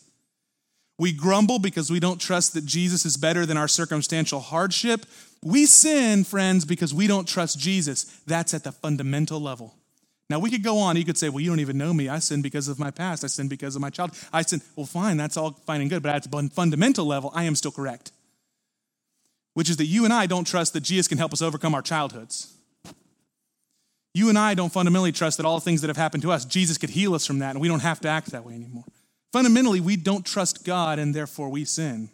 We 0.98 1.12
grumble 1.12 1.58
because 1.58 1.90
we 1.90 2.00
don't 2.00 2.20
trust 2.20 2.54
that 2.54 2.66
Jesus 2.66 3.06
is 3.06 3.16
better 3.16 3.46
than 3.46 3.56
our 3.56 3.68
circumstantial 3.68 4.40
hardship. 4.40 5.06
We 5.42 5.64
sin, 5.64 6.24
friends, 6.24 6.64
because 6.64 6.92
we 6.92 7.06
don't 7.06 7.26
trust 7.26 7.58
Jesus. 7.58 8.04
That's 8.26 8.52
at 8.52 8.64
the 8.64 8.72
fundamental 8.72 9.40
level. 9.40 9.74
Now, 10.28 10.40
we 10.40 10.50
could 10.50 10.64
go 10.64 10.78
on. 10.78 10.96
You 10.96 11.04
could 11.04 11.16
say, 11.16 11.30
well, 11.30 11.40
you 11.40 11.48
don't 11.48 11.60
even 11.60 11.78
know 11.78 11.94
me. 11.94 12.08
I 12.08 12.18
sin 12.18 12.42
because 12.42 12.68
of 12.68 12.78
my 12.78 12.90
past. 12.90 13.24
I 13.24 13.28
sin 13.28 13.48
because 13.48 13.76
of 13.76 13.80
my 13.80 13.90
child. 13.90 14.10
I 14.32 14.42
sin. 14.42 14.60
Well, 14.76 14.84
fine, 14.84 15.16
that's 15.16 15.36
all 15.36 15.52
fine 15.52 15.80
and 15.80 15.88
good. 15.88 16.02
But 16.02 16.14
at 16.14 16.30
the 16.30 16.50
fundamental 16.52 17.06
level, 17.06 17.30
I 17.34 17.44
am 17.44 17.54
still 17.54 17.70
correct, 17.70 18.12
which 19.58 19.68
is 19.68 19.76
that 19.78 19.86
you 19.86 20.04
and 20.04 20.14
I 20.14 20.26
don't 20.26 20.46
trust 20.46 20.72
that 20.74 20.84
Jesus 20.84 21.08
can 21.08 21.18
help 21.18 21.32
us 21.32 21.42
overcome 21.42 21.74
our 21.74 21.82
childhoods. 21.82 22.54
You 24.14 24.28
and 24.28 24.38
I 24.38 24.54
don't 24.54 24.72
fundamentally 24.72 25.10
trust 25.10 25.36
that 25.38 25.46
all 25.46 25.56
the 25.56 25.64
things 25.64 25.80
that 25.80 25.88
have 25.88 25.96
happened 25.96 26.22
to 26.22 26.30
us, 26.30 26.44
Jesus 26.44 26.78
could 26.78 26.90
heal 26.90 27.12
us 27.12 27.26
from 27.26 27.40
that, 27.40 27.56
and 27.56 27.60
we 27.60 27.66
don't 27.66 27.80
have 27.80 27.98
to 28.02 28.08
act 28.08 28.30
that 28.30 28.44
way 28.44 28.54
anymore. 28.54 28.84
Fundamentally, 29.32 29.80
we 29.80 29.96
don't 29.96 30.24
trust 30.24 30.64
God, 30.64 31.00
and 31.00 31.12
therefore 31.12 31.48
we 31.48 31.64
sin. 31.64 32.08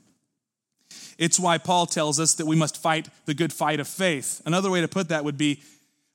It's 1.19 1.39
why 1.39 1.59
Paul 1.59 1.85
tells 1.85 2.19
us 2.19 2.33
that 2.33 2.47
we 2.47 2.57
must 2.57 2.81
fight 2.81 3.11
the 3.27 3.35
good 3.35 3.53
fight 3.53 3.79
of 3.79 3.89
faith. 3.89 4.41
Another 4.47 4.71
way 4.71 4.81
to 4.81 4.89
put 4.89 5.11
that 5.11 5.27
would 5.27 5.37
be 5.37 5.61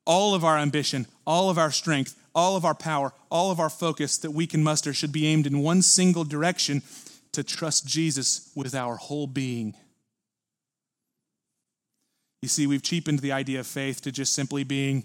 all 0.08 0.34
of 0.34 0.44
our 0.44 0.58
ambition, 0.58 1.06
all 1.28 1.52
of 1.52 1.60
our 1.60 1.70
strength, 1.70 2.16
all 2.34 2.56
of 2.56 2.66
our 2.66 2.74
power, 2.74 3.14
all 3.30 3.52
of 3.52 3.60
our 3.60 3.70
focus 3.70 4.18
that 4.18 4.32
we 4.32 4.48
can 4.48 4.64
muster 4.64 4.96
should 4.96 5.12
be 5.12 5.28
aimed 5.28 5.46
in 5.46 5.60
one 5.60 5.84
single 5.84 6.24
direction 6.24 6.82
to 7.34 7.44
trust 7.44 7.86
Jesus 7.86 8.52
with 8.56 8.74
our 8.74 8.96
whole 8.96 9.28
being. 9.28 9.76
You 12.42 12.50
see, 12.50 12.68
we've 12.68 12.84
cheapened 12.84 13.20
the 13.20 13.32
idea 13.32 13.60
of 13.60 13.68
faith 13.68 14.02
to 14.02 14.12
just 14.12 14.34
simply 14.34 14.64
being 14.64 15.04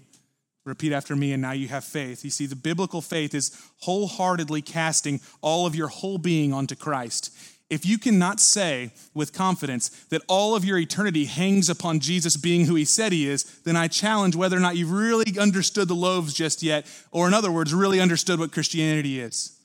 repeat 0.63 0.93
after 0.93 1.15
me, 1.15 1.31
and 1.31 1.41
now 1.41 1.51
you 1.51 1.67
have 1.67 1.83
faith. 1.83 2.23
You 2.23 2.31
see, 2.31 2.45
the 2.45 2.55
biblical 2.55 3.01
faith 3.01 3.35
is 3.35 3.55
wholeheartedly 3.81 4.63
casting 4.63 5.21
all 5.41 5.65
of 5.67 5.75
your 5.75 5.89
whole 5.89 6.17
being 6.17 6.53
onto 6.53 6.75
Christ 6.75 7.35
if 7.69 7.85
you 7.85 7.97
cannot 7.97 8.39
say 8.39 8.91
with 9.13 9.33
confidence 9.33 9.89
that 10.09 10.21
all 10.27 10.55
of 10.55 10.63
your 10.63 10.77
eternity 10.77 11.25
hangs 11.25 11.69
upon 11.69 11.99
Jesus 11.99 12.37
being 12.37 12.65
who 12.65 12.75
he 12.75 12.85
said 12.85 13.11
he 13.11 13.27
is, 13.27 13.43
then 13.61 13.75
I 13.75 13.87
challenge 13.87 14.35
whether 14.35 14.55
or 14.55 14.59
not 14.59 14.75
you've 14.75 14.91
really 14.91 15.39
understood 15.39 15.87
the 15.87 15.95
loaves 15.95 16.33
just 16.33 16.61
yet, 16.61 16.85
or 17.11 17.27
in 17.27 17.33
other 17.33 17.51
words, 17.51 17.73
really 17.73 17.99
understood 17.99 18.39
what 18.39 18.51
Christianity 18.51 19.19
is. 19.19 19.57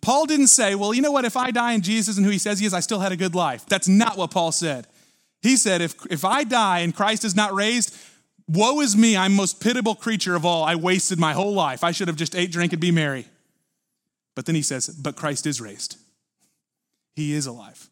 Paul 0.00 0.26
didn't 0.26 0.48
say, 0.48 0.74
well, 0.74 0.92
you 0.92 1.02
know 1.02 1.10
what, 1.10 1.24
if 1.24 1.36
I 1.36 1.50
die 1.50 1.72
and 1.72 1.82
Jesus 1.82 2.18
and 2.18 2.26
who 2.26 2.30
he 2.30 2.38
says 2.38 2.58
he 2.58 2.66
is, 2.66 2.74
I 2.74 2.80
still 2.80 3.00
had 3.00 3.12
a 3.12 3.16
good 3.16 3.34
life. 3.34 3.64
That's 3.66 3.88
not 3.88 4.16
what 4.18 4.30
Paul 4.30 4.52
said. 4.52 4.86
He 5.42 5.56
said, 5.56 5.80
if, 5.80 5.94
if 6.10 6.24
I 6.24 6.44
die 6.44 6.80
and 6.80 6.94
Christ 6.94 7.24
is 7.24 7.36
not 7.36 7.54
raised, 7.54 7.96
woe 8.48 8.80
is 8.80 8.96
me, 8.96 9.16
I'm 9.16 9.34
most 9.34 9.60
pitiable 9.60 9.94
creature 9.94 10.34
of 10.34 10.44
all. 10.44 10.64
I 10.64 10.74
wasted 10.74 11.18
my 11.18 11.32
whole 11.32 11.52
life. 11.52 11.84
I 11.84 11.92
should 11.92 12.08
have 12.08 12.16
just 12.16 12.34
ate, 12.34 12.50
drank, 12.50 12.72
and 12.72 12.80
be 12.80 12.90
merry. 12.90 13.26
But 14.34 14.46
then 14.46 14.54
he 14.54 14.62
says, 14.62 14.88
but 14.88 15.16
Christ 15.16 15.46
is 15.46 15.60
raised. 15.60 15.96
He 17.14 17.32
is 17.32 17.46
alive. 17.46 17.88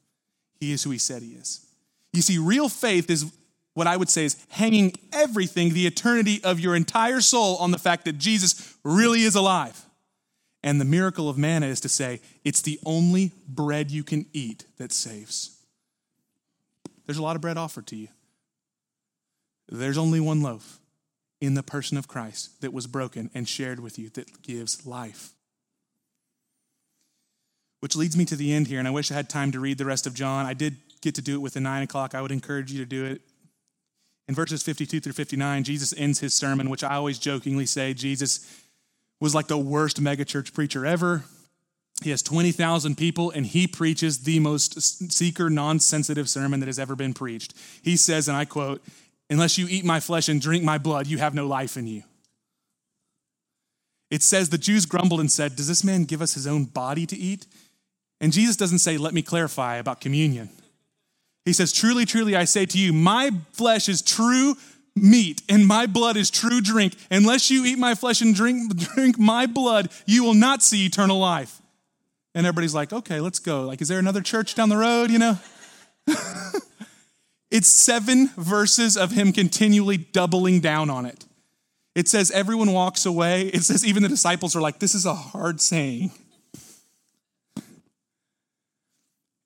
He 0.60 0.72
is 0.72 0.82
who 0.82 0.90
he 0.90 0.98
said 0.98 1.22
he 1.22 1.32
is. 1.32 1.66
You 2.12 2.22
see, 2.22 2.38
real 2.38 2.68
faith 2.68 3.10
is 3.10 3.32
what 3.74 3.86
I 3.86 3.96
would 3.96 4.08
say 4.08 4.24
is 4.24 4.42
hanging 4.48 4.94
everything, 5.12 5.74
the 5.74 5.86
eternity 5.86 6.40
of 6.42 6.58
your 6.58 6.74
entire 6.74 7.20
soul, 7.20 7.56
on 7.56 7.72
the 7.72 7.78
fact 7.78 8.06
that 8.06 8.16
Jesus 8.16 8.74
really 8.82 9.22
is 9.22 9.34
alive. 9.34 9.84
And 10.62 10.80
the 10.80 10.86
miracle 10.86 11.28
of 11.28 11.36
manna 11.36 11.66
is 11.66 11.80
to 11.80 11.88
say, 11.88 12.20
it's 12.42 12.62
the 12.62 12.78
only 12.86 13.32
bread 13.46 13.90
you 13.90 14.02
can 14.02 14.26
eat 14.32 14.64
that 14.78 14.92
saves. 14.92 15.55
There's 17.06 17.18
a 17.18 17.22
lot 17.22 17.36
of 17.36 17.42
bread 17.42 17.56
offered 17.56 17.86
to 17.88 17.96
you. 17.96 18.08
There's 19.68 19.98
only 19.98 20.20
one 20.20 20.42
loaf 20.42 20.78
in 21.40 21.54
the 21.54 21.62
person 21.62 21.98
of 21.98 22.08
Christ 22.08 22.60
that 22.60 22.72
was 22.72 22.86
broken 22.86 23.30
and 23.34 23.48
shared 23.48 23.80
with 23.80 23.98
you 23.98 24.10
that 24.10 24.42
gives 24.42 24.86
life. 24.86 25.32
Which 27.80 27.96
leads 27.96 28.16
me 28.16 28.24
to 28.26 28.36
the 28.36 28.52
end 28.52 28.68
here, 28.68 28.78
and 28.78 28.88
I 28.88 28.92
wish 28.92 29.10
I 29.10 29.14
had 29.14 29.28
time 29.28 29.52
to 29.52 29.60
read 29.60 29.78
the 29.78 29.84
rest 29.84 30.06
of 30.06 30.14
John. 30.14 30.46
I 30.46 30.54
did 30.54 30.76
get 31.02 31.14
to 31.16 31.22
do 31.22 31.34
it 31.34 31.40
with 31.40 31.54
the 31.54 31.60
nine 31.60 31.82
o'clock. 31.82 32.14
I 32.14 32.22
would 32.22 32.32
encourage 32.32 32.72
you 32.72 32.78
to 32.78 32.86
do 32.86 33.04
it. 33.04 33.20
In 34.28 34.34
verses 34.34 34.62
52 34.62 35.00
through 35.00 35.12
59, 35.12 35.62
Jesus 35.62 35.94
ends 35.96 36.18
his 36.18 36.34
sermon, 36.34 36.68
which 36.68 36.82
I 36.82 36.94
always 36.94 37.18
jokingly 37.18 37.66
say 37.66 37.94
Jesus 37.94 38.60
was 39.20 39.34
like 39.34 39.46
the 39.46 39.58
worst 39.58 40.02
megachurch 40.02 40.52
preacher 40.52 40.84
ever. 40.84 41.24
He 42.02 42.10
has 42.10 42.22
20,000 42.22 42.96
people, 42.96 43.30
and 43.30 43.46
he 43.46 43.66
preaches 43.66 44.24
the 44.24 44.38
most 44.38 45.12
seeker, 45.12 45.48
non 45.48 45.80
sensitive 45.80 46.28
sermon 46.28 46.60
that 46.60 46.66
has 46.66 46.78
ever 46.78 46.94
been 46.94 47.14
preached. 47.14 47.54
He 47.82 47.96
says, 47.96 48.28
and 48.28 48.36
I 48.36 48.44
quote, 48.44 48.82
Unless 49.28 49.58
you 49.58 49.66
eat 49.68 49.84
my 49.84 50.00
flesh 50.00 50.28
and 50.28 50.40
drink 50.40 50.62
my 50.62 50.78
blood, 50.78 51.06
you 51.06 51.18
have 51.18 51.34
no 51.34 51.46
life 51.46 51.76
in 51.76 51.86
you. 51.86 52.02
It 54.10 54.22
says 54.22 54.50
the 54.50 54.58
Jews 54.58 54.86
grumbled 54.86 55.20
and 55.20 55.32
said, 55.32 55.56
Does 55.56 55.68
this 55.68 55.82
man 55.82 56.04
give 56.04 56.22
us 56.22 56.34
his 56.34 56.46
own 56.46 56.64
body 56.64 57.06
to 57.06 57.16
eat? 57.16 57.46
And 58.20 58.32
Jesus 58.32 58.56
doesn't 58.56 58.78
say, 58.78 58.98
Let 58.98 59.14
me 59.14 59.22
clarify 59.22 59.76
about 59.76 60.00
communion. 60.00 60.50
He 61.44 61.52
says, 61.52 61.72
Truly, 61.72 62.04
truly, 62.04 62.36
I 62.36 62.44
say 62.44 62.66
to 62.66 62.78
you, 62.78 62.92
my 62.92 63.30
flesh 63.52 63.88
is 63.88 64.02
true 64.02 64.56
meat 64.94 65.42
and 65.48 65.66
my 65.66 65.86
blood 65.86 66.16
is 66.16 66.30
true 66.30 66.60
drink. 66.60 66.94
Unless 67.10 67.50
you 67.50 67.64
eat 67.64 67.78
my 67.78 67.94
flesh 67.94 68.20
and 68.20 68.34
drink, 68.34 68.76
drink 68.76 69.18
my 69.18 69.46
blood, 69.46 69.90
you 70.06 70.24
will 70.24 70.34
not 70.34 70.62
see 70.62 70.86
eternal 70.86 71.18
life. 71.18 71.60
And 72.36 72.46
everybody's 72.46 72.74
like, 72.74 72.92
okay, 72.92 73.18
let's 73.18 73.38
go. 73.38 73.62
Like, 73.62 73.80
is 73.80 73.88
there 73.88 73.98
another 73.98 74.20
church 74.20 74.54
down 74.54 74.68
the 74.68 74.76
road, 74.76 75.10
you 75.10 75.18
know? 75.18 75.38
it's 77.50 77.66
seven 77.66 78.28
verses 78.36 78.94
of 78.94 79.12
him 79.12 79.32
continually 79.32 79.96
doubling 79.96 80.60
down 80.60 80.90
on 80.90 81.06
it. 81.06 81.24
It 81.94 82.08
says 82.08 82.30
everyone 82.30 82.74
walks 82.74 83.06
away. 83.06 83.46
It 83.48 83.62
says 83.62 83.86
even 83.86 84.02
the 84.02 84.10
disciples 84.10 84.54
are 84.54 84.60
like, 84.60 84.80
this 84.80 84.94
is 84.94 85.06
a 85.06 85.14
hard 85.14 85.62
saying. 85.62 86.10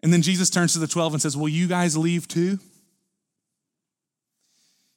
And 0.02 0.12
then 0.12 0.20
Jesus 0.20 0.50
turns 0.50 0.72
to 0.72 0.80
the 0.80 0.88
12 0.88 1.12
and 1.12 1.22
says, 1.22 1.36
Will 1.36 1.48
you 1.48 1.68
guys 1.68 1.96
leave 1.96 2.26
too? 2.26 2.58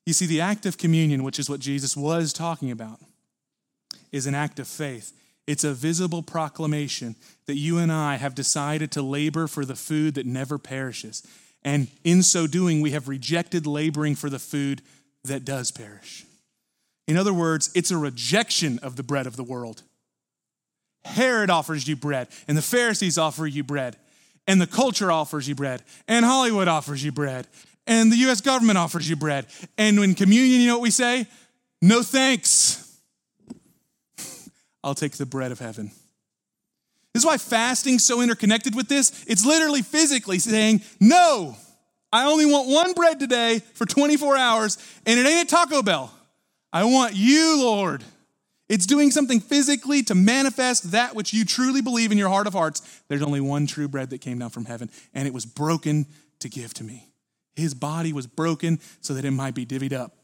You 0.07 0.13
see, 0.13 0.25
the 0.25 0.41
act 0.41 0.65
of 0.65 0.79
communion, 0.79 1.23
which 1.23 1.37
is 1.37 1.47
what 1.47 1.59
Jesus 1.59 1.95
was 1.95 2.33
talking 2.33 2.71
about, 2.71 2.99
is 4.11 4.25
an 4.25 4.33
act 4.33 4.57
of 4.57 4.67
faith. 4.67 5.13
It's 5.45 5.63
a 5.63 5.73
visible 5.73 6.23
proclamation 6.23 7.15
that 7.45 7.55
you 7.55 7.77
and 7.77 7.91
I 7.91 8.15
have 8.15 8.35
decided 8.35 8.91
to 8.91 9.01
labor 9.01 9.47
for 9.47 9.65
the 9.65 9.75
food 9.75 10.15
that 10.15 10.25
never 10.25 10.57
perishes. 10.57 11.23
And 11.63 11.87
in 12.03 12.23
so 12.23 12.47
doing, 12.47 12.81
we 12.81 12.91
have 12.91 13.07
rejected 13.07 13.65
laboring 13.65 14.15
for 14.15 14.29
the 14.29 14.39
food 14.39 14.81
that 15.23 15.45
does 15.45 15.71
perish. 15.71 16.25
In 17.07 17.17
other 17.17 17.33
words, 17.33 17.71
it's 17.75 17.91
a 17.91 17.97
rejection 17.97 18.79
of 18.79 18.95
the 18.95 19.03
bread 19.03 19.27
of 19.27 19.35
the 19.35 19.43
world. 19.43 19.83
Herod 21.05 21.49
offers 21.49 21.87
you 21.87 21.95
bread, 21.95 22.29
and 22.47 22.57
the 22.57 22.61
Pharisees 22.61 23.17
offer 23.17 23.45
you 23.45 23.63
bread 23.63 23.97
and 24.47 24.59
the 24.59 24.67
culture 24.67 25.11
offers 25.11 25.47
you 25.47 25.55
bread, 25.55 25.83
and 26.07 26.25
Hollywood 26.25 26.67
offers 26.67 27.03
you 27.03 27.11
bread, 27.11 27.47
and 27.87 28.11
the 28.11 28.17
US 28.29 28.41
government 28.41 28.77
offers 28.77 29.09
you 29.09 29.15
bread. 29.15 29.45
And 29.77 29.99
in 29.99 30.15
communion, 30.15 30.61
you 30.61 30.67
know 30.67 30.75
what 30.75 30.83
we 30.83 30.91
say? 30.91 31.27
No 31.81 32.01
thanks. 32.01 32.99
I'll 34.83 34.95
take 34.95 35.13
the 35.13 35.25
bread 35.25 35.51
of 35.51 35.59
heaven. 35.59 35.91
This 37.13 37.21
is 37.21 37.27
why 37.27 37.37
fasting's 37.37 38.03
so 38.03 38.21
interconnected 38.21 38.75
with 38.75 38.87
this. 38.87 39.23
It's 39.27 39.45
literally 39.45 39.83
physically 39.83 40.39
saying, 40.39 40.81
No, 40.99 41.55
I 42.11 42.25
only 42.25 42.45
want 42.45 42.69
one 42.69 42.93
bread 42.93 43.19
today 43.19 43.59
for 43.75 43.85
24 43.85 44.35
hours, 44.35 44.77
and 45.05 45.19
it 45.19 45.25
ain't 45.25 45.47
a 45.47 45.55
Taco 45.55 45.83
Bell. 45.83 46.11
I 46.71 46.85
want 46.85 47.15
you, 47.15 47.59
Lord. 47.59 48.03
It's 48.67 48.87
doing 48.87 49.11
something 49.11 49.39
physically 49.39 50.01
to 50.03 50.15
manifest 50.15 50.91
that 50.91 51.13
which 51.13 51.33
you 51.33 51.45
truly 51.45 51.81
believe 51.81 52.11
in 52.11 52.17
your 52.17 52.29
heart 52.29 52.47
of 52.47 52.53
hearts. 52.53 52.81
There's 53.07 53.21
only 53.21 53.41
one 53.41 53.67
true 53.67 53.87
bread 53.87 54.09
that 54.09 54.21
came 54.21 54.39
down 54.39 54.49
from 54.49 54.65
heaven, 54.65 54.89
and 55.13 55.27
it 55.27 55.33
was 55.33 55.45
broken 55.45 56.07
to 56.39 56.49
give 56.49 56.73
to 56.75 56.83
me. 56.83 57.09
His 57.55 57.75
body 57.75 58.13
was 58.13 58.25
broken 58.25 58.79
so 59.01 59.13
that 59.13 59.25
it 59.25 59.31
might 59.31 59.53
be 59.53 59.65
divvied 59.65 59.93
up. 59.93 60.15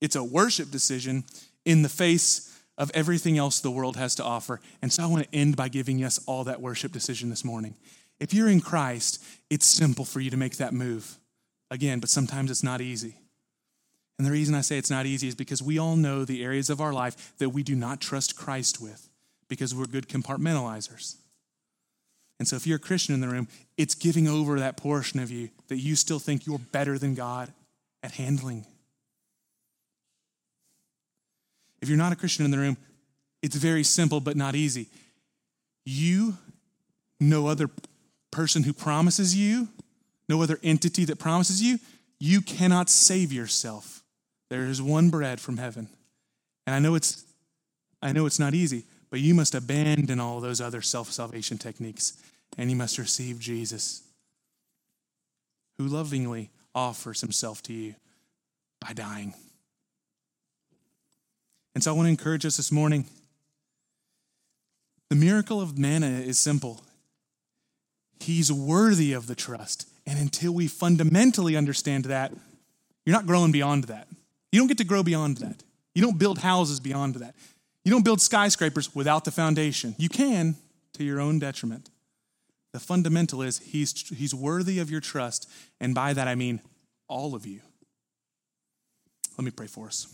It's 0.00 0.16
a 0.16 0.24
worship 0.24 0.70
decision 0.70 1.24
in 1.64 1.82
the 1.82 1.88
face 1.88 2.55
of 2.78 2.90
everything 2.94 3.38
else 3.38 3.60
the 3.60 3.70
world 3.70 3.96
has 3.96 4.14
to 4.16 4.24
offer. 4.24 4.60
And 4.82 4.92
so 4.92 5.02
I 5.02 5.06
want 5.06 5.24
to 5.24 5.34
end 5.36 5.56
by 5.56 5.68
giving 5.68 6.04
us 6.04 6.20
all 6.26 6.44
that 6.44 6.60
worship 6.60 6.92
decision 6.92 7.30
this 7.30 7.44
morning. 7.44 7.74
If 8.20 8.34
you're 8.34 8.48
in 8.48 8.60
Christ, 8.60 9.22
it's 9.50 9.66
simple 9.66 10.04
for 10.04 10.20
you 10.20 10.30
to 10.30 10.36
make 10.36 10.56
that 10.56 10.72
move. 10.72 11.18
Again, 11.70 12.00
but 12.00 12.10
sometimes 12.10 12.50
it's 12.50 12.62
not 12.62 12.80
easy. 12.80 13.16
And 14.18 14.26
the 14.26 14.32
reason 14.32 14.54
I 14.54 14.62
say 14.62 14.78
it's 14.78 14.90
not 14.90 15.06
easy 15.06 15.28
is 15.28 15.34
because 15.34 15.62
we 15.62 15.78
all 15.78 15.96
know 15.96 16.24
the 16.24 16.42
areas 16.42 16.70
of 16.70 16.80
our 16.80 16.92
life 16.92 17.36
that 17.38 17.50
we 17.50 17.62
do 17.62 17.74
not 17.74 18.00
trust 18.00 18.36
Christ 18.36 18.80
with 18.80 19.08
because 19.48 19.74
we're 19.74 19.86
good 19.86 20.08
compartmentalizers. 20.08 21.16
And 22.38 22.46
so 22.46 22.56
if 22.56 22.66
you're 22.66 22.76
a 22.76 22.80
Christian 22.80 23.14
in 23.14 23.20
the 23.20 23.28
room, 23.28 23.48
it's 23.76 23.94
giving 23.94 24.28
over 24.28 24.58
that 24.58 24.76
portion 24.76 25.20
of 25.20 25.30
you 25.30 25.50
that 25.68 25.78
you 25.78 25.96
still 25.96 26.18
think 26.18 26.46
you're 26.46 26.58
better 26.58 26.98
than 26.98 27.14
God 27.14 27.52
at 28.02 28.12
handling. 28.12 28.66
If 31.86 31.90
you're 31.90 31.98
not 31.98 32.12
a 32.12 32.16
Christian 32.16 32.44
in 32.44 32.50
the 32.50 32.58
room, 32.58 32.76
it's 33.42 33.54
very 33.54 33.84
simple 33.84 34.18
but 34.18 34.36
not 34.36 34.56
easy. 34.56 34.88
You, 35.84 36.36
no 37.20 37.46
other 37.46 37.70
person 38.32 38.64
who 38.64 38.72
promises 38.72 39.36
you, 39.36 39.68
no 40.28 40.42
other 40.42 40.58
entity 40.64 41.04
that 41.04 41.20
promises 41.20 41.62
you, 41.62 41.78
you 42.18 42.40
cannot 42.40 42.90
save 42.90 43.32
yourself. 43.32 44.02
There 44.50 44.64
is 44.64 44.82
one 44.82 45.10
bread 45.10 45.40
from 45.40 45.58
heaven. 45.58 45.88
And 46.66 46.74
I 46.74 46.80
know 46.80 46.96
it's 46.96 47.24
I 48.02 48.10
know 48.10 48.26
it's 48.26 48.40
not 48.40 48.52
easy, 48.52 48.82
but 49.08 49.20
you 49.20 49.32
must 49.32 49.54
abandon 49.54 50.18
all 50.18 50.40
those 50.40 50.60
other 50.60 50.82
self-salvation 50.82 51.58
techniques 51.58 52.20
and 52.58 52.68
you 52.68 52.74
must 52.74 52.98
receive 52.98 53.38
Jesus, 53.38 54.02
who 55.78 55.86
lovingly 55.86 56.50
offers 56.74 57.20
himself 57.20 57.62
to 57.62 57.72
you 57.72 57.94
by 58.80 58.92
dying. 58.92 59.34
And 61.76 61.84
so 61.84 61.92
I 61.92 61.94
want 61.94 62.06
to 62.06 62.10
encourage 62.10 62.46
us 62.46 62.56
this 62.56 62.72
morning. 62.72 63.04
The 65.10 65.14
miracle 65.14 65.60
of 65.60 65.76
manna 65.76 66.06
is 66.06 66.38
simple. 66.38 66.80
He's 68.18 68.50
worthy 68.50 69.12
of 69.12 69.26
the 69.26 69.34
trust. 69.34 69.86
And 70.06 70.18
until 70.18 70.54
we 70.54 70.68
fundamentally 70.68 71.54
understand 71.54 72.06
that, 72.06 72.32
you're 73.04 73.14
not 73.14 73.26
growing 73.26 73.52
beyond 73.52 73.84
that. 73.84 74.08
You 74.52 74.58
don't 74.58 74.68
get 74.68 74.78
to 74.78 74.84
grow 74.84 75.02
beyond 75.02 75.36
that. 75.36 75.64
You 75.94 76.00
don't 76.00 76.18
build 76.18 76.38
houses 76.38 76.80
beyond 76.80 77.16
that. 77.16 77.34
You 77.84 77.92
don't 77.92 78.06
build 78.06 78.22
skyscrapers 78.22 78.94
without 78.94 79.26
the 79.26 79.30
foundation. 79.30 79.94
You 79.98 80.08
can 80.08 80.56
to 80.94 81.04
your 81.04 81.20
own 81.20 81.38
detriment. 81.38 81.90
The 82.72 82.80
fundamental 82.80 83.42
is 83.42 83.58
he's, 83.58 84.08
he's 84.08 84.34
worthy 84.34 84.78
of 84.78 84.90
your 84.90 85.02
trust. 85.02 85.46
And 85.78 85.94
by 85.94 86.14
that, 86.14 86.26
I 86.26 86.36
mean 86.36 86.62
all 87.06 87.34
of 87.34 87.44
you. 87.44 87.60
Let 89.36 89.44
me 89.44 89.50
pray 89.50 89.66
for 89.66 89.88
us. 89.88 90.06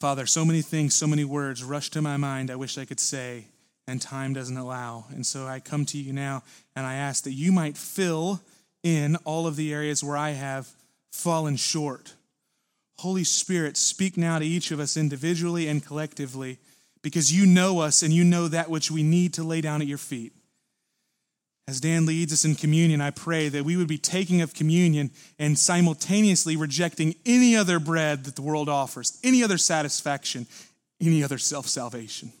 Father, 0.00 0.24
so 0.24 0.46
many 0.46 0.62
things, 0.62 0.94
so 0.94 1.06
many 1.06 1.24
words 1.24 1.62
rush 1.62 1.90
to 1.90 2.00
my 2.00 2.16
mind 2.16 2.50
I 2.50 2.56
wish 2.56 2.78
I 2.78 2.86
could 2.86 2.98
say, 2.98 3.44
and 3.86 4.00
time 4.00 4.32
doesn't 4.32 4.56
allow. 4.56 5.04
And 5.10 5.26
so 5.26 5.46
I 5.46 5.60
come 5.60 5.84
to 5.86 5.98
you 5.98 6.14
now 6.14 6.42
and 6.74 6.86
I 6.86 6.94
ask 6.94 7.24
that 7.24 7.34
you 7.34 7.52
might 7.52 7.76
fill 7.76 8.40
in 8.82 9.16
all 9.24 9.46
of 9.46 9.56
the 9.56 9.74
areas 9.74 10.02
where 10.02 10.16
I 10.16 10.30
have 10.30 10.70
fallen 11.12 11.56
short. 11.56 12.14
Holy 13.00 13.24
Spirit, 13.24 13.76
speak 13.76 14.16
now 14.16 14.38
to 14.38 14.44
each 14.44 14.70
of 14.70 14.80
us 14.80 14.96
individually 14.96 15.68
and 15.68 15.84
collectively 15.84 16.56
because 17.02 17.30
you 17.30 17.44
know 17.44 17.80
us 17.80 18.02
and 18.02 18.10
you 18.10 18.24
know 18.24 18.48
that 18.48 18.70
which 18.70 18.90
we 18.90 19.02
need 19.02 19.34
to 19.34 19.42
lay 19.42 19.60
down 19.60 19.82
at 19.82 19.86
your 19.86 19.98
feet. 19.98 20.32
As 21.70 21.78
Dan 21.78 22.04
leads 22.04 22.32
us 22.32 22.44
in 22.44 22.56
communion, 22.56 23.00
I 23.00 23.12
pray 23.12 23.48
that 23.48 23.62
we 23.62 23.76
would 23.76 23.86
be 23.86 23.96
taking 23.96 24.40
of 24.40 24.54
communion 24.54 25.12
and 25.38 25.56
simultaneously 25.56 26.56
rejecting 26.56 27.14
any 27.24 27.54
other 27.54 27.78
bread 27.78 28.24
that 28.24 28.34
the 28.34 28.42
world 28.42 28.68
offers, 28.68 29.20
any 29.22 29.44
other 29.44 29.56
satisfaction, 29.56 30.48
any 31.00 31.22
other 31.22 31.38
self 31.38 31.68
salvation. 31.68 32.32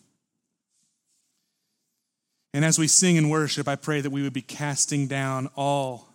And 2.52 2.64
as 2.64 2.76
we 2.76 2.88
sing 2.88 3.16
and 3.16 3.30
worship, 3.30 3.68
I 3.68 3.76
pray 3.76 4.00
that 4.00 4.10
we 4.10 4.22
would 4.22 4.32
be 4.32 4.42
casting 4.42 5.06
down 5.06 5.48
all 5.54 6.08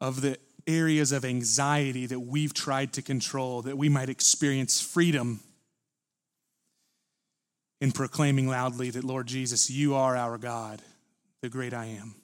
of 0.00 0.22
the 0.22 0.38
areas 0.66 1.12
of 1.12 1.26
anxiety 1.26 2.06
that 2.06 2.20
we've 2.20 2.54
tried 2.54 2.94
to 2.94 3.02
control, 3.02 3.60
that 3.60 3.76
we 3.76 3.90
might 3.90 4.08
experience 4.08 4.80
freedom 4.80 5.40
in 7.82 7.92
proclaiming 7.92 8.48
loudly 8.48 8.88
that, 8.88 9.04
Lord 9.04 9.26
Jesus, 9.26 9.68
you 9.70 9.94
are 9.94 10.16
our 10.16 10.38
God, 10.38 10.80
the 11.46 11.50
great 11.50 11.72
I 11.72 11.84
am. 11.84 12.16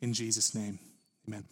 In 0.00 0.12
Jesus' 0.12 0.52
name, 0.52 0.80
amen. 1.28 1.44